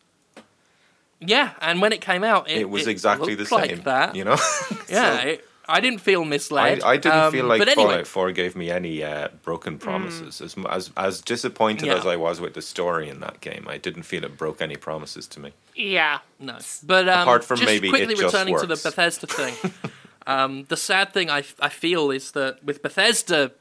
[1.19, 3.59] yeah, and when it came out, it, It, was exactly the same.
[3.61, 4.15] like that.
[4.15, 4.37] You know.
[4.89, 6.83] Yeah, So, it, I didn't feel I, misled.
[6.83, 10.41] I didn't Um, feel like but anyway, Fallout Four gave me any uh, broken promises.
[10.41, 11.97] As, as as disappointed Yeah.
[11.97, 14.77] as I was with the story in that game, I didn't feel it broke any
[14.77, 15.53] promises to me.
[15.75, 16.19] Yeah.
[16.41, 18.83] No, but um, Apart from just maybe quickly it just returning to the works.
[18.83, 19.55] Bethesda thing.
[20.27, 23.53] um, the sad thing I, I feel is that with Bethesda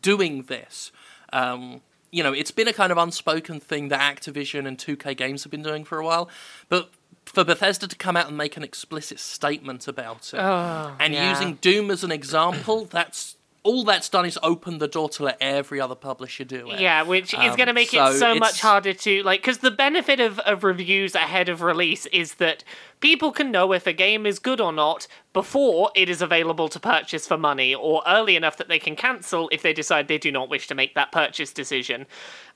[0.00, 0.92] doing this,
[1.32, 1.80] um,
[2.12, 5.50] you know, it's been a kind of unspoken thing that Activision and 2K Games have
[5.50, 6.28] been doing for a while,
[6.68, 6.90] but
[7.32, 11.30] for Bethesda to come out and make an explicit statement about it, Oh, and yeah.
[11.30, 15.36] using Doom as an example, that's all that's done is open the door to let
[15.38, 16.80] every other publisher do it.
[16.80, 19.42] Yeah, which is Um, going to make so it so it's- much harder to like
[19.42, 22.64] because the benefit of, of reviews ahead of release is that
[23.00, 26.80] people can know if a game is good or not before it is available to
[26.80, 30.32] purchase for money or early enough that they can cancel if they decide they do
[30.32, 32.06] not wish to make that purchase decision.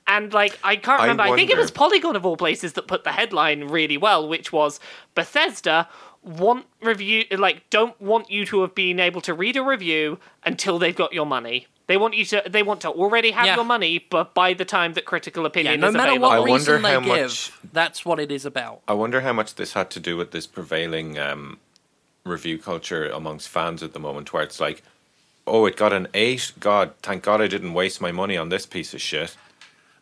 [0.07, 2.87] And like I can't I remember, I, think it was Polygon of all places that
[2.87, 4.79] put the headline really well, which was
[5.15, 5.89] Bethesda
[6.23, 10.79] want review like don't want you to have been able to read a review until
[10.79, 11.67] they've got your money.
[11.87, 13.57] They want you to they want to already have Yeah.
[13.57, 16.29] your money, but by the time that critical Yeah, opinion no is matter available.
[16.29, 18.81] what I wonder reason they how give, much- that's what it is about.
[18.89, 21.59] I wonder how much this had to do with this prevailing um,
[22.25, 24.83] review culture amongst fans at the moment, where it's like,
[25.47, 26.53] oh, it got an eight.
[26.59, 29.37] God, thank God I didn't waste my money on this piece of shit.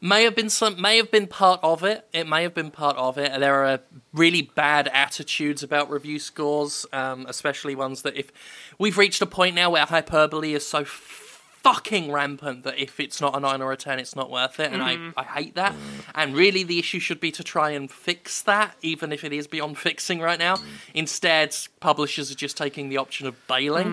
[0.02, 2.06] May have been some may have been part of it.
[2.12, 3.38] It may have been part of it.
[3.38, 3.80] There are
[4.12, 8.30] really bad attitudes about review scores um, especially ones that if
[8.78, 13.36] we've reached a point now where hyperbole is so fucking rampant that if it's not
[13.36, 15.72] a 9 or a 10 it's not worth it and I, I hate that.
[16.16, 19.46] And really the issue should be to try and fix that even if it is
[19.46, 20.56] beyond fixing right now.
[20.92, 23.86] Instead publishers are just taking the option of bailing.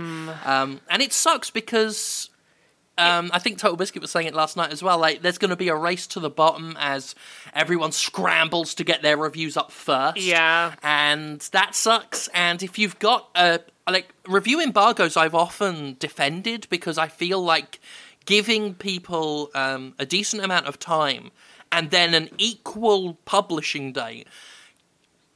[0.45, 2.31] Um, and it sucks because
[2.99, 4.97] um, I think Total Biscuit was saying it last night as well.
[4.99, 7.15] Like, there's going to be a race to the bottom as
[7.53, 10.17] everyone scrambles to get their reviews up first.
[10.17, 10.75] Yeah.
[10.83, 12.27] and that sucks.
[12.33, 17.79] And if you've got a like review embargoes, I've often defended because I feel like
[18.25, 21.31] giving people um, a decent amount of time
[21.71, 24.27] and then an equal publishing date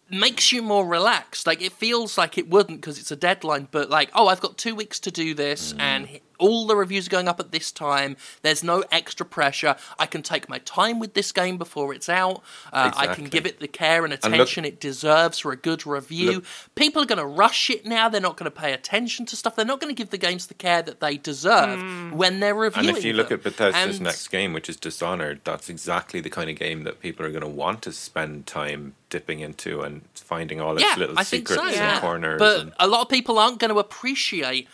[0.09, 1.47] makes you more relaxed.
[1.47, 4.57] Like it feels like it wouldn't because it's a deadline, but like, oh, I've got
[4.57, 7.71] two weeks to do this, and h- all the reviews are going up at this
[7.71, 8.17] time.
[8.41, 9.75] There's no extra pressure.
[9.99, 12.41] I can take my time with this game before it's out.
[12.71, 15.85] Uh, I can give it the care and look- attention it deserves for a good
[15.85, 16.31] review.
[16.31, 16.45] Look-
[16.75, 18.09] People are going to rush it now.
[18.09, 19.55] They're not going to pay attention to stuff.
[19.55, 22.89] They're not going to give the games the care that they deserve when they're reviewing
[22.89, 26.29] And if you look at Bethesda's And- next game, which is Dishonored, that's exactly the
[26.29, 30.01] kind of game that people are going to want to spend time dipping into and
[30.15, 31.67] finding all its yeah, little I think secrets so.
[31.67, 31.99] and Yeah.
[31.99, 32.39] corners.
[32.39, 34.67] But and a lot of people aren't going to appreciate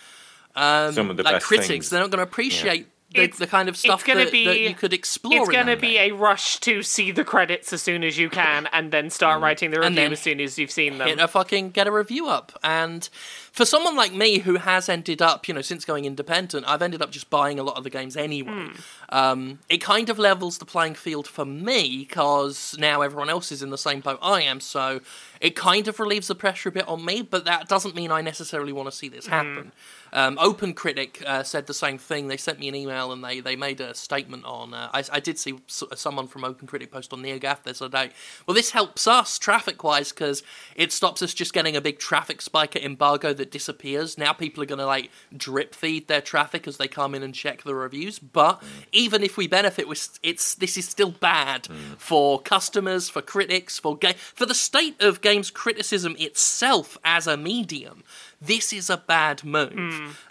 [0.55, 1.67] um, some of the like best critics.
[1.67, 1.89] things.
[1.89, 4.75] They're not going to appreciate the, the kind of stuff gonna that, be- that you
[4.75, 5.39] could explore.
[5.39, 6.13] It's going to be game.
[6.13, 9.71] a rush to see the credits as soon as you can, and then start writing
[9.71, 11.07] the And review then as soon as you've seen them.
[11.07, 12.57] hit a fucking get a review up.
[12.63, 13.09] And
[13.51, 17.01] for someone like me who has ended up, you know, since going independent, I've ended
[17.01, 18.69] up just buying a lot of the games anyway.
[19.09, 23.63] Um, it kind of levels the playing field for me because now everyone else is
[23.63, 24.59] in the same boat I am.
[24.59, 25.01] So
[25.41, 28.21] it kind of relieves the pressure a bit on me, but that doesn't mean I
[28.21, 29.71] necessarily want to see this happen.
[30.13, 32.27] Um, Open Critic uh, said the same thing.
[32.27, 34.73] They sent me an email and they, they made a statement on.
[34.73, 38.13] Uh, I, I did see someone from Open Critic post on NeoGAF the other day.
[38.45, 40.43] Well, this helps us traffic wise because
[40.75, 44.17] it stops us just getting a big traffic spike at embargo that disappears.
[44.17, 47.33] Now people are going to like drip feed their traffic as they come in and
[47.33, 48.19] check the reviews.
[48.19, 48.61] But
[48.91, 49.85] even if we benefit,
[50.23, 51.67] it's this is still bad
[51.97, 57.37] for customers, for critics, for ga- for the state of games criticism itself as a
[57.37, 58.03] medium.
[58.41, 59.73] This is a bad move,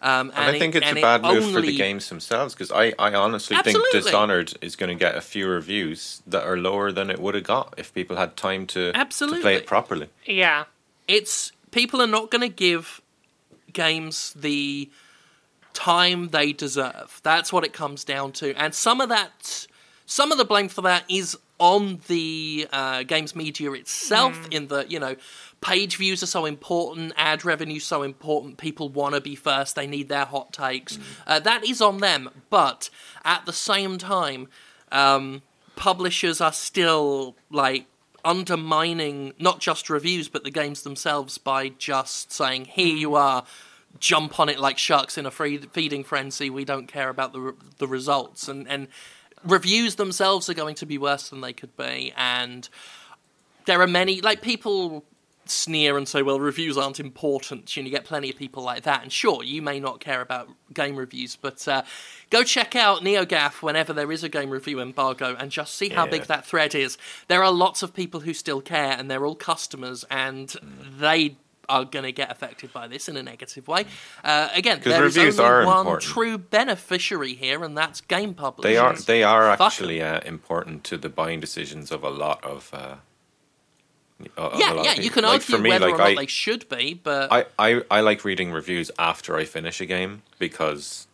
[0.00, 2.08] um, and, and I it- think it's and a it bad move for the games
[2.08, 3.90] themselves because I, I honestly Absolutely.
[3.92, 7.34] think Dishonored is going to get a few reviews that are lower than it would
[7.34, 10.08] have got if people had time to, to play it properly.
[10.24, 10.64] yeah.
[11.06, 13.02] it's people are not going to give
[13.74, 14.88] games the
[15.74, 17.20] time they deserve.
[17.22, 19.66] That's what it comes down to, and some of that,
[20.06, 24.48] some of the blame for that is on the uh, games media itself.
[24.50, 25.16] In the you know,
[25.60, 28.58] page views are so important, ad revenue so important.
[28.58, 29.74] People want to be first.
[29.76, 30.98] They need their hot takes.
[31.26, 32.90] Uh, that is on them, but
[33.24, 34.48] at the same time.
[34.90, 35.42] Um,
[35.78, 37.86] publishers are still like
[38.24, 43.44] undermining not just reviews but the games themselves by just saying here you are
[44.00, 47.40] jump on it like sharks in a free feeding frenzy we don't care about the
[47.40, 48.88] re- the results and and
[49.44, 52.68] reviews themselves are going to be worse than they could be and
[53.66, 55.04] there are many like people
[55.50, 59.02] sneer and say well reviews aren't important and you get plenty of people like that
[59.02, 61.82] and sure you may not care about game reviews but uh,
[62.30, 66.04] go check out neogaf whenever there is a game review embargo and just see how
[66.04, 66.10] Yeah.
[66.10, 66.98] big that thread is
[67.28, 70.54] there are lots of people who still care and they're all customers and
[70.98, 71.36] they
[71.70, 73.84] are going to get affected by this in a negative way.
[74.24, 76.00] Uh, again, there is only one important.
[76.00, 78.72] true beneficiary here, and that's game publishers.
[78.72, 82.42] They are they are Fuck actually uh, important to the buying decisions of a lot
[82.42, 82.70] of.
[82.72, 82.94] Uh,
[84.36, 84.94] Yeah, yeah.
[84.94, 87.32] You can Like, argue for me, whether like, or not I, they should be, but
[87.32, 91.06] I, I, I like reading reviews after I finish a game because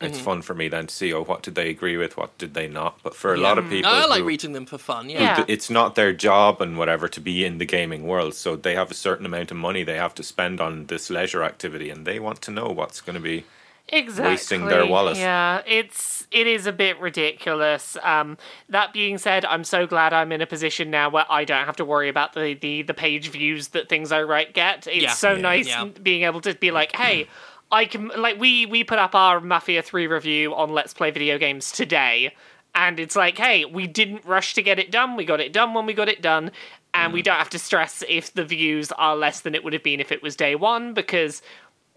[0.00, 0.24] it's Mm-hmm.
[0.24, 2.66] fun for me then to see oh what did they agree with what did they
[2.66, 3.42] not but for a Yeah.
[3.48, 5.10] lot of people I like who- reading them for fun.
[5.10, 5.34] Yeah.
[5.36, 8.74] Th- it's not their job and whatever to be in the gaming world so they
[8.74, 12.06] have a certain amount of money they have to spend on this leisure activity and
[12.06, 13.44] they want to know what's going to be
[13.90, 15.16] exactly wasting their wallet.
[15.16, 17.96] Yeah, it's it is a bit ridiculous.
[18.02, 18.38] Um,
[18.68, 21.76] that being said, I'm so glad I'm in a position now where I don't have
[21.76, 24.86] to worry about the the, the page views that things I write get.
[24.86, 25.12] It's Yeah.
[25.12, 25.40] so Yeah.
[25.40, 25.84] nice Yeah.
[26.02, 27.28] being able to be like, hey.
[27.72, 31.38] I can like we we put up our Mafia 3 review on Let's Play Video
[31.38, 32.34] Games today
[32.74, 35.14] and it's like, hey, we didn't rush to get it done.
[35.14, 36.50] We got it done when we got it done
[36.92, 37.14] and Mm.
[37.14, 40.00] we don't have to stress if the views are less than it would have been
[40.00, 41.42] if it was day 1 because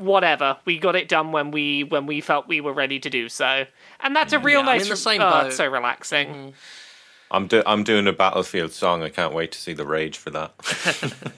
[0.03, 3.29] whatever we got it done when we when we felt we were ready to do
[3.29, 3.65] so.
[3.99, 5.47] And that's a real Yeah, I'm nice in the same oh, boat.
[5.47, 6.53] it's so relaxing.
[7.31, 9.01] I'm do- I'm doing a Battlefield song.
[9.01, 10.53] I can't wait to see the rage for that.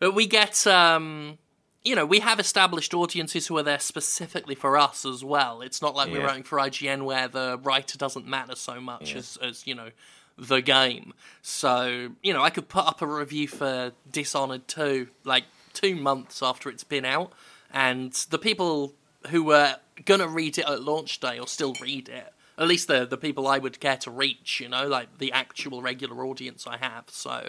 [0.00, 1.38] But we get, um,
[1.84, 5.60] you know, we have established audiences who are there specifically for us as well.
[5.60, 9.38] It's not like we're writing for IGN where the writer doesn't matter so much as,
[9.42, 9.90] as, you know,
[10.38, 11.12] the game.
[11.42, 15.44] So, you know, I could put up a review for Dishonored 2 like
[15.74, 17.32] two months after it's been out,
[17.72, 18.94] and the people
[19.28, 22.32] who were gonna read it at launch day or still read it.
[22.58, 25.82] At least the the people I would care to reach, you know, like the actual
[25.82, 27.04] regular audience I have.
[27.08, 27.48] So,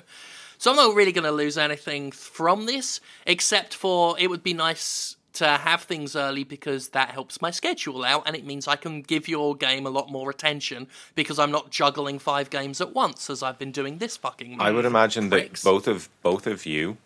[0.58, 4.54] so I'm not really going to lose anything from this, except for it would be
[4.54, 8.76] nice to have things early because that helps my schedule out and it means I
[8.76, 12.94] can give your game a lot more attention because I'm not juggling five games at
[12.94, 14.62] once as I've been doing this fucking month.
[14.62, 15.62] I would imagine Pricks.
[15.62, 16.98] that both of both of you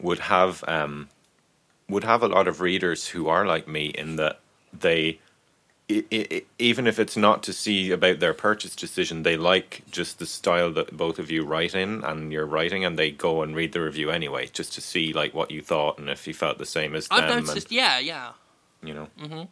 [0.00, 1.08] would have um,
[1.88, 4.40] would have a lot of readers who are like me in that
[4.72, 5.18] they
[5.90, 10.18] i i even if it's not to see about their purchase decision, they like just
[10.18, 13.56] the style that both of you write in and you're writing, and they go and
[13.56, 16.58] read the review anyway, just to see like what you thought and if you felt
[16.58, 17.44] the same as I've them.
[17.46, 18.32] noticed, yeah, yeah.
[18.82, 19.44] you know, mm-hmm.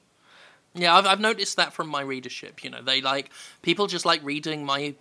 [0.77, 2.63] Yeah, I've, I've noticed that from my readership.
[2.63, 3.31] You know, they like
[3.63, 4.95] people just like reading my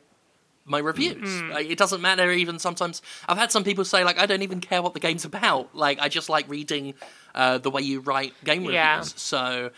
[0.66, 1.42] my reviews.
[1.44, 2.32] Like, it doesn't matter.
[2.32, 5.24] Even sometimes I've had some people say like, I don't even care what the game's
[5.26, 5.76] about.
[5.76, 6.96] Like, I just like reading
[7.36, 8.74] uh, the way you write game reviews.
[8.74, 9.02] Yeah.
[9.02, 9.72] So,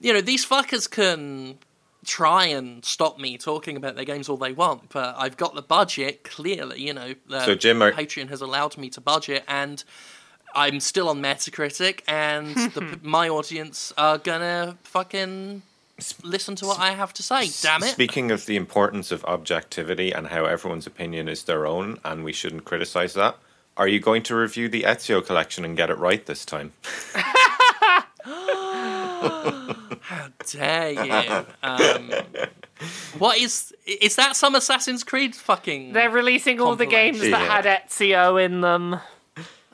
[0.00, 1.58] you know, these fuckers can
[2.06, 5.62] try and stop me talking about their games all they want, but I've got the
[5.62, 6.24] budget.
[6.24, 9.84] Clearly, you know, uh, So, Jim, are- Patreon has allowed me to budget and.
[10.52, 15.62] I'm still on Metacritic, and the, my audience are gonna fucking
[16.22, 17.48] listen to what I have to say.
[17.62, 17.88] Damn it!
[17.92, 22.32] Speaking of the importance of objectivity and how everyone's opinion is their own, and we
[22.32, 23.36] shouldn't criticize that,
[23.76, 26.72] are you going to review the Ezio collection and get it right this time?
[30.02, 31.46] How dare you?
[31.62, 32.10] Um,
[33.18, 35.92] what is is that some Assassin's Creed fucking?
[35.92, 37.60] They're releasing all the games that Yeah.
[37.62, 38.98] had Ezio in them.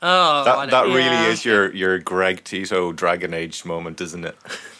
[0.01, 1.27] oh, That that really Yeah.
[1.29, 4.37] is your your Greg Tito Dragon Age moment, isn't it?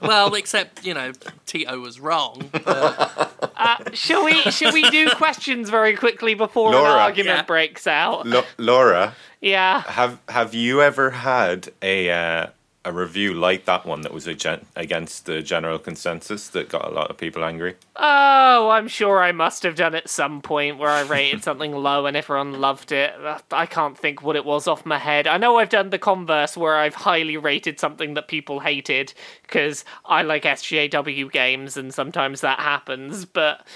[0.00, 1.12] well, except you know
[1.46, 2.50] Tito was wrong.
[2.64, 4.40] But Shall we?
[4.50, 6.92] Shall we do questions very quickly before Laura.
[6.92, 7.42] an argument Yeah.
[7.42, 8.26] breaks out?
[8.26, 9.82] Lo- Laura, Yeah.
[9.82, 12.46] have have you ever had a uh,
[12.88, 17.10] a review like that one that was against the general consensus that got a lot
[17.10, 17.76] of people angry?
[17.96, 22.06] Oh, I'm sure I must have done at some point where I rated something low
[22.06, 23.14] and everyone loved it.
[23.50, 25.26] I can't think what it was off my head.
[25.26, 29.12] I know I've done the converse where I've highly rated something that people hated
[29.42, 33.66] because I like SJW games and sometimes that happens, but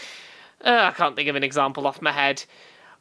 [0.64, 2.44] uh, I can't think of an example off my head.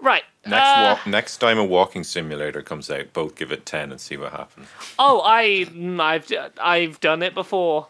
[0.01, 0.23] Right.
[0.45, 4.01] Next uh, wa- next time a walking simulator comes out, both give it ten and
[4.01, 4.67] see what happens.
[4.97, 6.27] Oh, I mm, I've
[6.59, 7.87] I've done it before.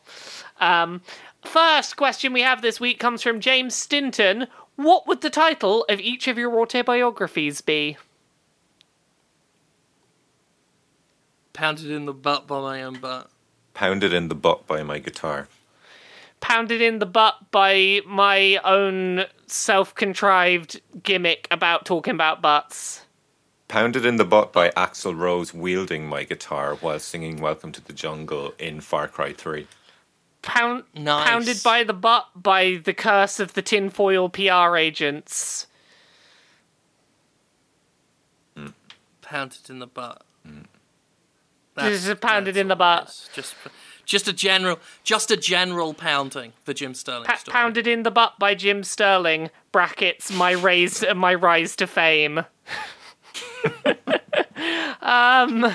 [0.60, 1.02] Um,
[1.46, 4.48] first question we have this week comes from James Stinton.
[4.76, 7.98] What would the title of each of your autobiographies be?
[11.54, 13.30] pounded in the butt by my own butt.
[13.74, 15.48] Pounded in the butt by my guitar.
[16.40, 23.06] Pounded in the butt by my own self-contrived gimmick about talking about butts.
[23.68, 27.94] Pounded in the butt by Axl Rose wielding my guitar while singing Welcome to the
[27.94, 29.66] Jungle in Far Cry 3.
[30.42, 31.30] Pound, Nice.
[31.30, 35.68] Pounded by the butt by the curse of the tinfoil PR agents.
[39.22, 40.24] Pounded in the butt.
[40.46, 40.66] Mm.
[41.78, 43.30] This is pounded that's in the butt.
[43.34, 43.56] Just,
[44.12, 47.26] just a general, just a general pounding for Jim Sterling.
[47.26, 47.54] Pa- story.
[47.54, 49.50] pounded in the butt by Jim Sterling.
[49.72, 52.42] Brackets my raise my rise to fame.
[55.02, 55.74] um,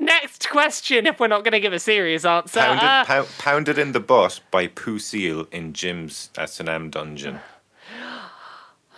[0.00, 1.06] next question.
[1.06, 4.00] If we're not going to give a serious answer, Pounded, uh, pou- pounded in the
[4.00, 7.38] butt by Pooh Seal in Jim's S&M dungeon.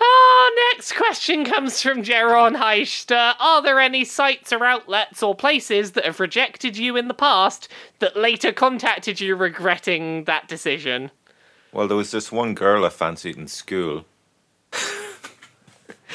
[0.00, 3.34] Oh, next question comes from Jeron Heister.
[3.38, 7.68] Are there any sites or outlets or places that have rejected you in the past
[7.98, 11.10] that later contacted you regretting that decision?
[11.72, 14.04] Well, there was this one girl I fancied in school.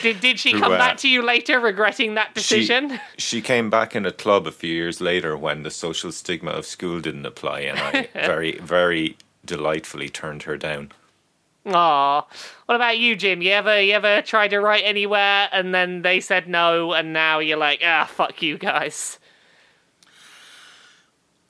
[0.02, 3.00] Did did she come uh, back to you later regretting that She, decision?
[3.18, 6.66] she came back in a club a few years later when the social stigma of
[6.66, 10.92] school didn't apply, and I very, very delightfully turned her down.
[11.66, 12.22] Aw.
[12.66, 13.42] What about you, Jim?
[13.42, 17.40] You ever you ever tried to write anywhere and then they said no and now
[17.40, 19.20] you're like, ah, fuck you guys.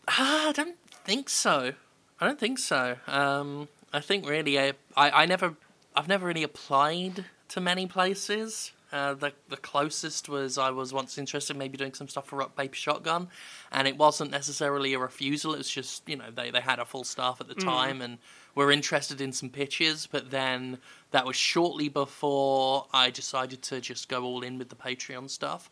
[0.08, 1.74] Ah, I don't think so.
[2.20, 2.98] I don't think so.
[3.08, 5.56] Um, I think really, I, I, I never,
[5.96, 8.72] I've never really applied to many places.
[8.96, 12.38] Uh, the the closest was I was once interested in maybe doing some stuff for
[12.38, 13.28] Rock Paper Shotgun,
[13.70, 15.54] and it wasn't necessarily a refusal.
[15.54, 18.20] It was just you know they, they had a full staff at the time and
[18.56, 20.78] were interested in some pitches, but then
[21.12, 25.70] that was shortly before I decided to just go all in with the Patreon stuff.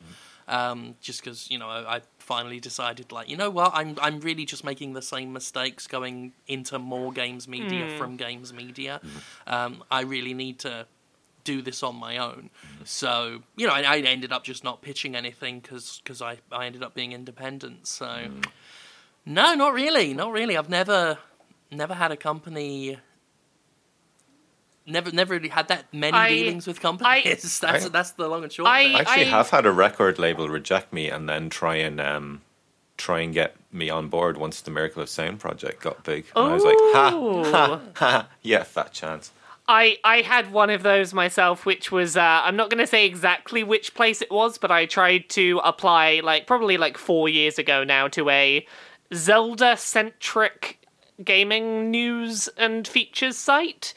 [0.49, 4.19] Um, just because you know I, I finally decided like you know what I'm I'm
[4.19, 8.99] really just making the same mistakes going into more games media from games media.
[9.47, 10.85] Um, I really need to
[11.43, 12.49] do this on my own.
[12.83, 16.83] So you know I, I ended up just not pitching anything because I I ended
[16.83, 17.87] up being independent.
[17.87, 18.29] So
[19.25, 20.57] no, not really, not really.
[20.57, 21.17] I've never
[21.71, 22.97] never had a company.
[24.85, 27.59] Never, never really had that many I- dealings with companies.
[27.61, 28.67] that's I- that's the long and short.
[28.67, 28.95] I- of.
[28.95, 32.41] I actually I- have had a record label reject me and then try and um,
[32.97, 36.25] try and get me on board once the Miracle of Sound project got big.
[36.35, 39.31] And I was like, ha, ha, ha, yeah, fat chance.
[39.67, 43.05] I, I had one of those myself, which was uh, I'm not going to say
[43.05, 47.57] exactly which place it was, but I tried to apply like probably like four years
[47.57, 48.65] ago now to a
[49.13, 50.85] Zelda centric
[51.23, 53.93] gaming news and features site,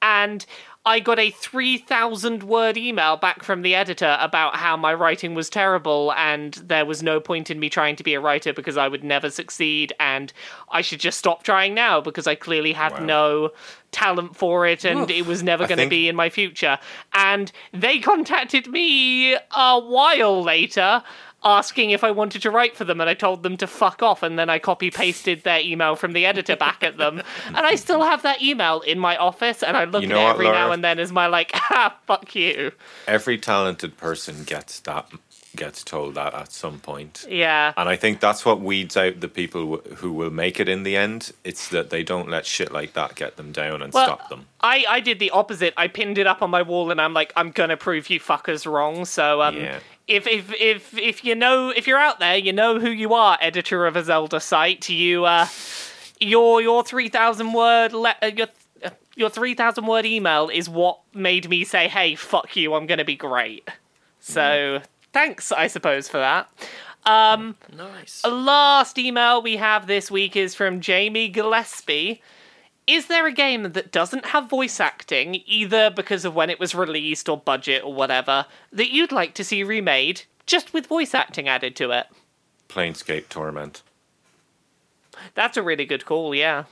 [0.00, 0.46] and
[0.86, 5.50] I got a 3,000 word email back from the editor about how my writing was
[5.50, 8.88] terrible and there was no point in me trying to be a writer because I
[8.88, 10.32] would never succeed and
[10.70, 13.04] I should just stop trying now because I clearly had Wow.
[13.04, 13.50] no
[13.92, 16.78] talent for it and it was never going to think- be in my future.
[17.12, 21.02] And they contacted me a while later
[21.42, 24.22] asking if I wanted to write for them and I told them to fuck off
[24.22, 27.22] and then I copy pasted their email from the editor back at them.
[27.46, 30.20] And I still have that email in my office and I look You at know
[30.20, 32.72] it what, every now and then as my like, ah, fuck you.
[33.06, 35.10] Every talented person gets that
[35.56, 37.26] gets told that at some point.
[37.28, 37.72] Yeah.
[37.76, 40.84] And I think that's what weeds out the people wh- who will make it in
[40.84, 41.32] the end.
[41.44, 44.46] It's that they don't let shit like that get them down and Well, stop them.
[44.60, 45.74] I, I did the opposite.
[45.76, 48.70] I pinned it up on my wall and I'm like, I'm gonna prove you fuckers
[48.70, 49.04] wrong.
[49.04, 49.80] So um Yeah.
[50.06, 53.36] if if if if you know if you're out there, you know who you are,
[53.40, 54.88] editor of a Zelda site.
[54.88, 55.46] You uh
[56.20, 58.48] your your three thousand word le- uh, your
[58.84, 62.86] uh, your three thousand word email is what made me say, "Hey, fuck you, I'm
[62.86, 63.68] gonna be great."
[64.20, 64.80] So
[65.12, 66.48] thanks, I suppose, for that.
[67.04, 68.20] Um, Nice.
[68.24, 72.22] A last email we have this week is from Jamie Gillespie.
[72.86, 76.74] Is there a game that doesn't have voice acting, either because of when it was
[76.74, 81.48] released or budget or whatever, that you'd like to see remade, just with voice acting
[81.48, 82.06] added to it?
[82.68, 83.82] Planescape Torment.
[85.34, 86.64] That's a really good call, yeah.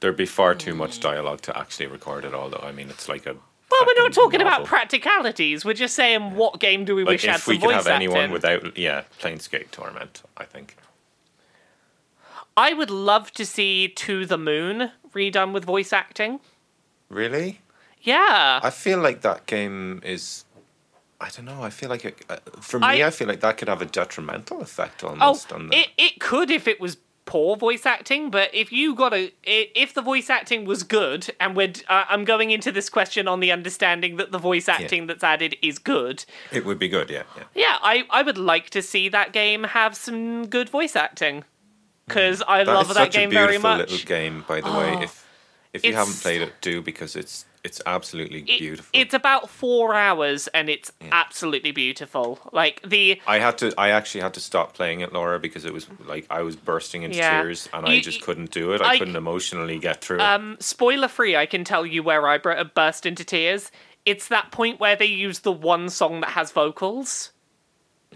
[0.00, 2.62] There'd be far too much dialogue to actually record it all, though.
[2.62, 3.36] I mean, it's like a.
[3.70, 5.64] Well, we're not talking about practicalities.
[5.64, 7.74] We're just saying what game do we Like wish had if some we could voice
[7.74, 8.08] have acting.
[8.08, 10.22] anyone without, yeah, Planescape Torment.
[10.36, 10.76] I think.
[12.56, 16.40] I would love to see To the Moon redone with voice acting.
[17.08, 17.60] Really?
[18.00, 18.60] Yeah.
[18.62, 20.44] I feel like that game is.
[21.20, 21.62] I don't know.
[21.62, 23.86] I feel like it, uh, for me, I- I, feel like that could have a
[23.86, 25.76] detrimental effect Oh, almost on the.
[25.78, 26.96] it it could if it was
[27.26, 31.56] poor voice acting, but if you got a if the voice acting was good, and
[31.56, 35.24] we're uh, I'm going into this question on the understanding that the voice acting that's
[35.24, 36.24] added is good.
[36.52, 37.44] It would be good, yeah, yeah.
[37.54, 41.44] Yeah, I I would like to see that game have some good voice acting
[42.06, 42.66] because I Mm.
[42.66, 43.90] That love that such game very much.
[43.90, 45.02] little game, by the Oh, way.
[45.04, 45.26] If
[45.72, 48.90] if you haven't played it, do because it's it's absolutely It- beautiful.
[48.92, 52.38] It's about four hours and it's absolutely beautiful.
[52.52, 53.72] Like the I had to.
[53.78, 57.02] I actually had to stop playing it, Laura, because it was like I was bursting
[57.02, 57.42] into Yeah.
[57.42, 58.80] tears, and I just couldn't do it.
[58.82, 60.22] I, I- couldn't emotionally get through it.
[60.22, 63.70] Um, spoiler free, I can tell you where I burst into tears.
[64.04, 67.30] It's that point where they use the one song that has vocals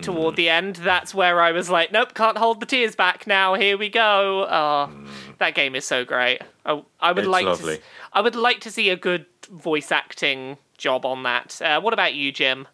[0.03, 0.37] toward Mm.
[0.37, 0.77] the end.
[0.77, 3.55] That's where I was like, nope, can't hold the tears back now.
[3.55, 4.47] Here we go.
[4.49, 4.91] Oh,
[5.39, 6.41] that game is so great.
[6.66, 7.27] I, I would Mm.
[7.27, 7.77] It's like lovely.
[7.79, 7.83] to.
[8.12, 11.61] I would like to see a good voice acting job on that.
[11.62, 12.69] Uh, what about you, Jim?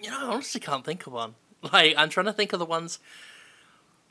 [0.00, 1.34] You know, I honestly can't think of one.
[1.72, 2.98] Like, I'm trying to think of the ones.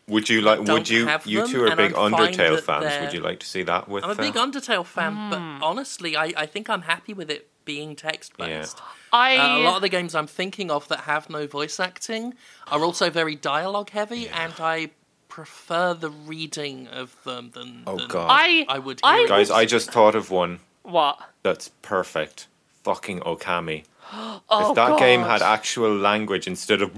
[0.07, 0.61] would you like?
[0.61, 1.05] Would you?
[1.05, 2.83] have You them, two are big I'm Undertale fans.
[2.85, 4.03] they're- Would you like to see that with?
[4.05, 5.29] I'm a big uh, Undertale fan, Hmm.
[5.59, 8.79] but honestly, I, I think I'm happy with it being text based.
[9.13, 12.35] I Uh, a lot of the games I'm thinking of that have no voice acting
[12.67, 14.91] are also very dialogue heavy, and I
[15.31, 18.27] prefer the reading of them than, Oh, than God.
[18.29, 19.27] I I would hear.
[19.27, 21.17] Guys, I just thought of one What?
[21.41, 22.47] that's perfect.
[22.83, 23.85] Fucking Okami.
[24.13, 24.41] Oh,
[24.71, 24.99] if that God.
[24.99, 26.91] game had actual language instead of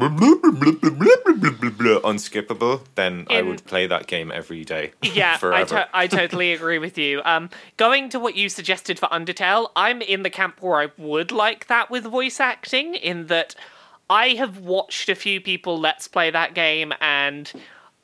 [2.02, 4.94] unskippable, then I would play that game every day.
[5.04, 7.22] Yeah, I, to- I totally agree with you.
[7.24, 11.32] Um, going to what you suggested for Undertale, I'm in the camp where I would
[11.32, 13.54] like that with voice acting, in that
[14.10, 17.52] I have watched a few people let's play that game, and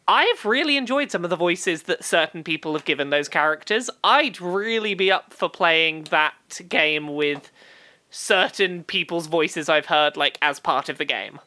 [0.09, 3.91] I've really enjoyed some of the voices that certain people have given those characters.
[4.03, 6.33] I'd really be up for playing that
[6.67, 7.51] game with
[8.09, 11.37] certain people's voices I've heard like as part of the game.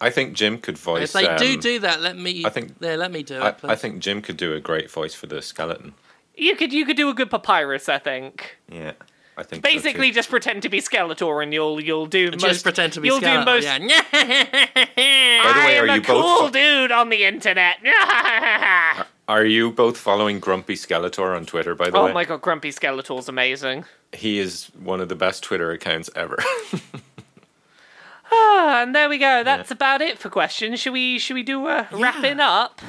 [0.00, 1.02] I think Jim could voice.
[1.02, 2.44] If they do um, do that, let me.
[2.44, 2.96] I think- there.
[2.96, 3.42] let me do it.
[3.42, 3.70] I, please.
[3.70, 5.94] I think Jim could do a great voice for the skeleton.
[6.36, 8.56] You could you could do a good papyrus, I think.
[8.70, 8.92] Yeah,
[9.36, 9.72] I think so.
[9.72, 13.08] Basically, just pretend to be Skeletor, and you'll you'll do just most, pretend to be
[13.08, 13.64] You'll Skeletor, do most.
[13.64, 13.78] Yeah.
[15.42, 16.52] By the way, I am a you cool both?
[16.52, 17.76] dude on the internet.
[19.28, 21.74] Are you both following Grumpy Skeletor on Twitter?
[21.74, 23.84] By the oh way, oh my god, Grumpy Skeletor's amazing.
[24.12, 26.38] he is one of the best Twitter accounts ever.
[28.34, 29.44] Ah, and there we go.
[29.44, 30.80] That's about it for questions.
[30.80, 32.80] Should we should we do a wrapping up?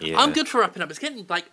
[0.00, 0.18] yeah.
[0.20, 0.90] I'm good for wrapping up.
[0.90, 1.44] It's getting like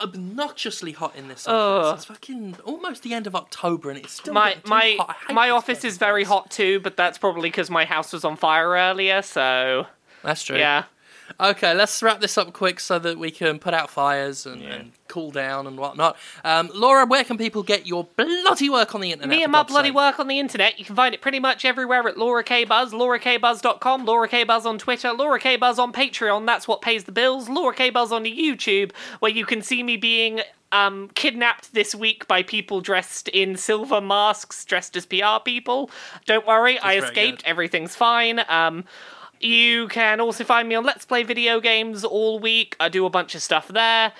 [0.00, 2.00] obnoxiously hot in this office.
[2.00, 5.10] It's fucking almost the end of October, and it's still My getting my hot.
[5.10, 8.12] I hate my this office is very hot too, but that's probably because my house
[8.12, 9.22] was on fire earlier.
[9.22, 9.86] So
[10.22, 10.58] That's true.
[10.58, 10.84] yeah.
[11.38, 14.68] Okay, let's wrap this up quick so that we can put out fires and, Yeah.
[14.70, 16.16] and cool down and whatnot.
[16.44, 19.28] Um, Laura, where can people get your bloody work on the internet?
[19.36, 19.96] Me and my God's bloody sake?
[19.96, 20.78] work on the internet.
[20.78, 24.66] You can find it pretty much everywhere at Laura K Buzz, laurakbuzz.com, Laura K Buzz
[24.66, 26.46] on Twitter, Laura K Buzz on Patreon.
[26.46, 27.48] That's what pays the bills.
[27.48, 30.40] Laura K Buzz on YouTube, where you can see me being
[30.72, 35.90] um, kidnapped this week by people dressed in silver masks, dressed as PR people.
[36.26, 37.42] Don't worry, I escaped.
[37.42, 37.48] good.
[37.48, 38.40] Everything's fine.
[38.48, 38.84] Um,
[39.40, 42.76] you can also find me on Let's Play Video Games all week.
[42.78, 44.12] I do a bunch of stuff there.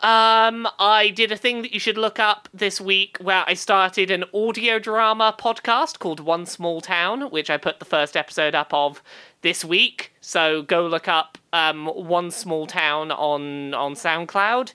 [0.00, 4.10] Um, I did a thing that you should look up this week where I started
[4.10, 8.74] an audio drama podcast called One Small Town, which I put the first episode up
[8.74, 9.00] of
[9.42, 10.12] this week.
[10.20, 14.72] So go look up um, One Small Town on on SoundCloud.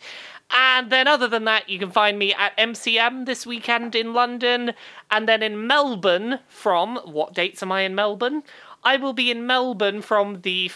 [0.50, 4.74] And then, other than that, you can find me at MCM this weekend in London,
[5.12, 8.44] and then in Melbourne from what dates am I in Melbourne?
[8.84, 10.72] I will be in Melbourne from the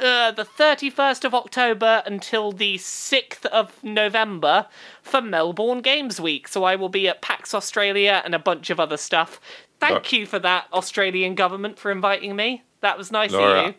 [0.00, 4.66] uh, the 31st of October until the 6th of November
[5.02, 6.48] for Melbourne Games Week.
[6.48, 9.38] So I will be at PAX Australia and a bunch of other stuff.
[9.80, 12.62] Thank Laura- you for that, Australian government, for inviting me.
[12.80, 13.74] That was nice of you.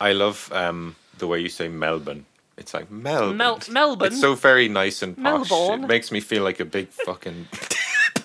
[0.00, 2.26] I love um, the way you say Melbourne.
[2.56, 3.36] It's like Melbourne.
[3.36, 4.12] Mel- Melbourne.
[4.12, 5.50] It's so very nice and posh.
[5.50, 5.84] Melbourne.
[5.84, 7.48] It makes me feel like a big fucking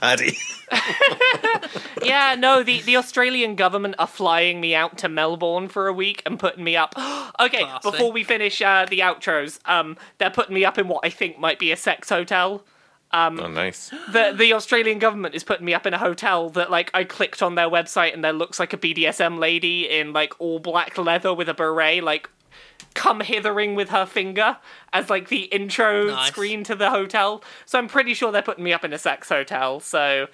[0.01, 0.37] paddy.
[2.03, 6.21] yeah, no, the, the Australian government are flying me out to Melbourne for a week
[6.25, 6.93] and putting me up.
[7.39, 7.91] okay, Classy.
[7.91, 11.39] before we finish uh, the outros, um, they're putting me up in what I think
[11.39, 12.65] might be a sex hotel.
[13.39, 13.89] oh, nice.
[14.11, 17.41] the the Australian government is putting me up in a hotel that like I clicked
[17.41, 21.33] on their website and there looks like a BDSM lady in like all black leather
[21.33, 22.29] with a beret like
[22.93, 24.57] come hithering with her finger
[24.93, 26.27] as like the intro Nice.
[26.27, 27.43] screen to the hotel.
[27.65, 29.79] So I'm pretty sure they're putting me up in a sex hotel.
[29.79, 30.27] So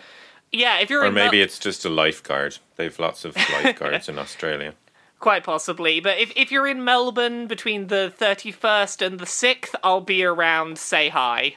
[0.51, 2.57] yeah, if you're Or in Mel- maybe it's just a lifeguard.
[2.77, 4.73] They've lots of lifeguards in Australia.
[5.19, 9.99] quite possibly, but if if you're in Melbourne between the 31st and the 6th, I'll
[10.01, 10.77] be around.
[10.77, 11.55] Say hi.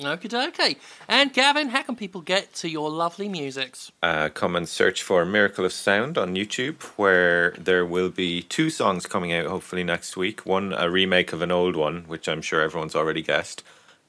[0.00, 0.76] Okay, okay.
[1.08, 3.92] And Gavin, how can people get to your lovely musics?
[4.02, 8.70] Uh, come and search for Miracle of Sound on YouTube, where there will be two
[8.70, 10.44] songs coming out hopefully next week.
[10.44, 13.62] One, a remake of an old one, which I'm sure everyone's already guessed.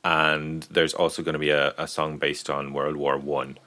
[0.03, 3.57] And there's also going to be a, a song based on World War One,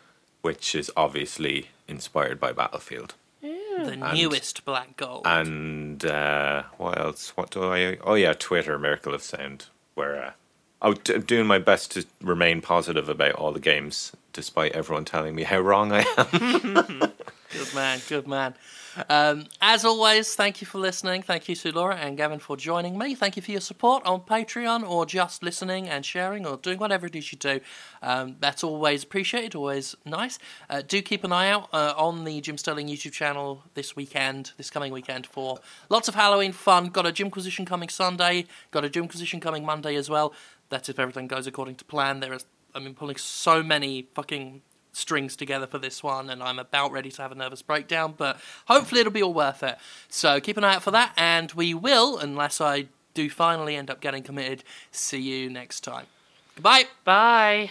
[0.43, 3.15] which is obviously inspired by Battlefield.
[3.43, 5.23] The newest Black Gold.
[5.27, 7.37] And uh, what else?
[7.37, 7.99] What do I?
[8.03, 10.31] Oh yeah, Twitter, Miracle of Sound, where uh,
[10.83, 15.45] I'm doing my best to remain positive about all the games, despite everyone telling me
[15.45, 17.13] how wrong I am.
[17.53, 18.55] Good man, good man.
[19.09, 21.23] Um, as always, thank you for listening.
[21.23, 23.15] Thank you to Laura and Gavin for joining me.
[23.15, 27.07] Thank you for your support on Patreon or just listening and sharing or doing whatever
[27.07, 27.61] it is you do.
[28.03, 30.39] Um, that's always appreciated, always nice.
[30.69, 34.53] Uh, do keep an eye out uh, on the Jim Sterling YouTube channel this weekend,
[34.57, 35.59] this coming weekend, for
[35.89, 36.89] lots of Halloween fun.
[36.89, 40.35] Got a Jimquisition coming Sunday, got a Jimquisition coming Monday as well.
[40.69, 42.21] That's if everything goes according to plan.
[42.21, 42.45] There is,
[42.75, 44.63] I mean, pulling so many fucking
[44.93, 48.39] strings together for this one, and I'm about ready to have a nervous breakdown, but
[48.67, 49.77] hopefully it'll be all worth it.
[50.09, 53.91] So keep an eye out for that, and we will, unless I do finally end
[53.91, 56.07] up getting committed, see you next time.
[56.55, 56.85] Goodbye.
[57.05, 57.71] Bye.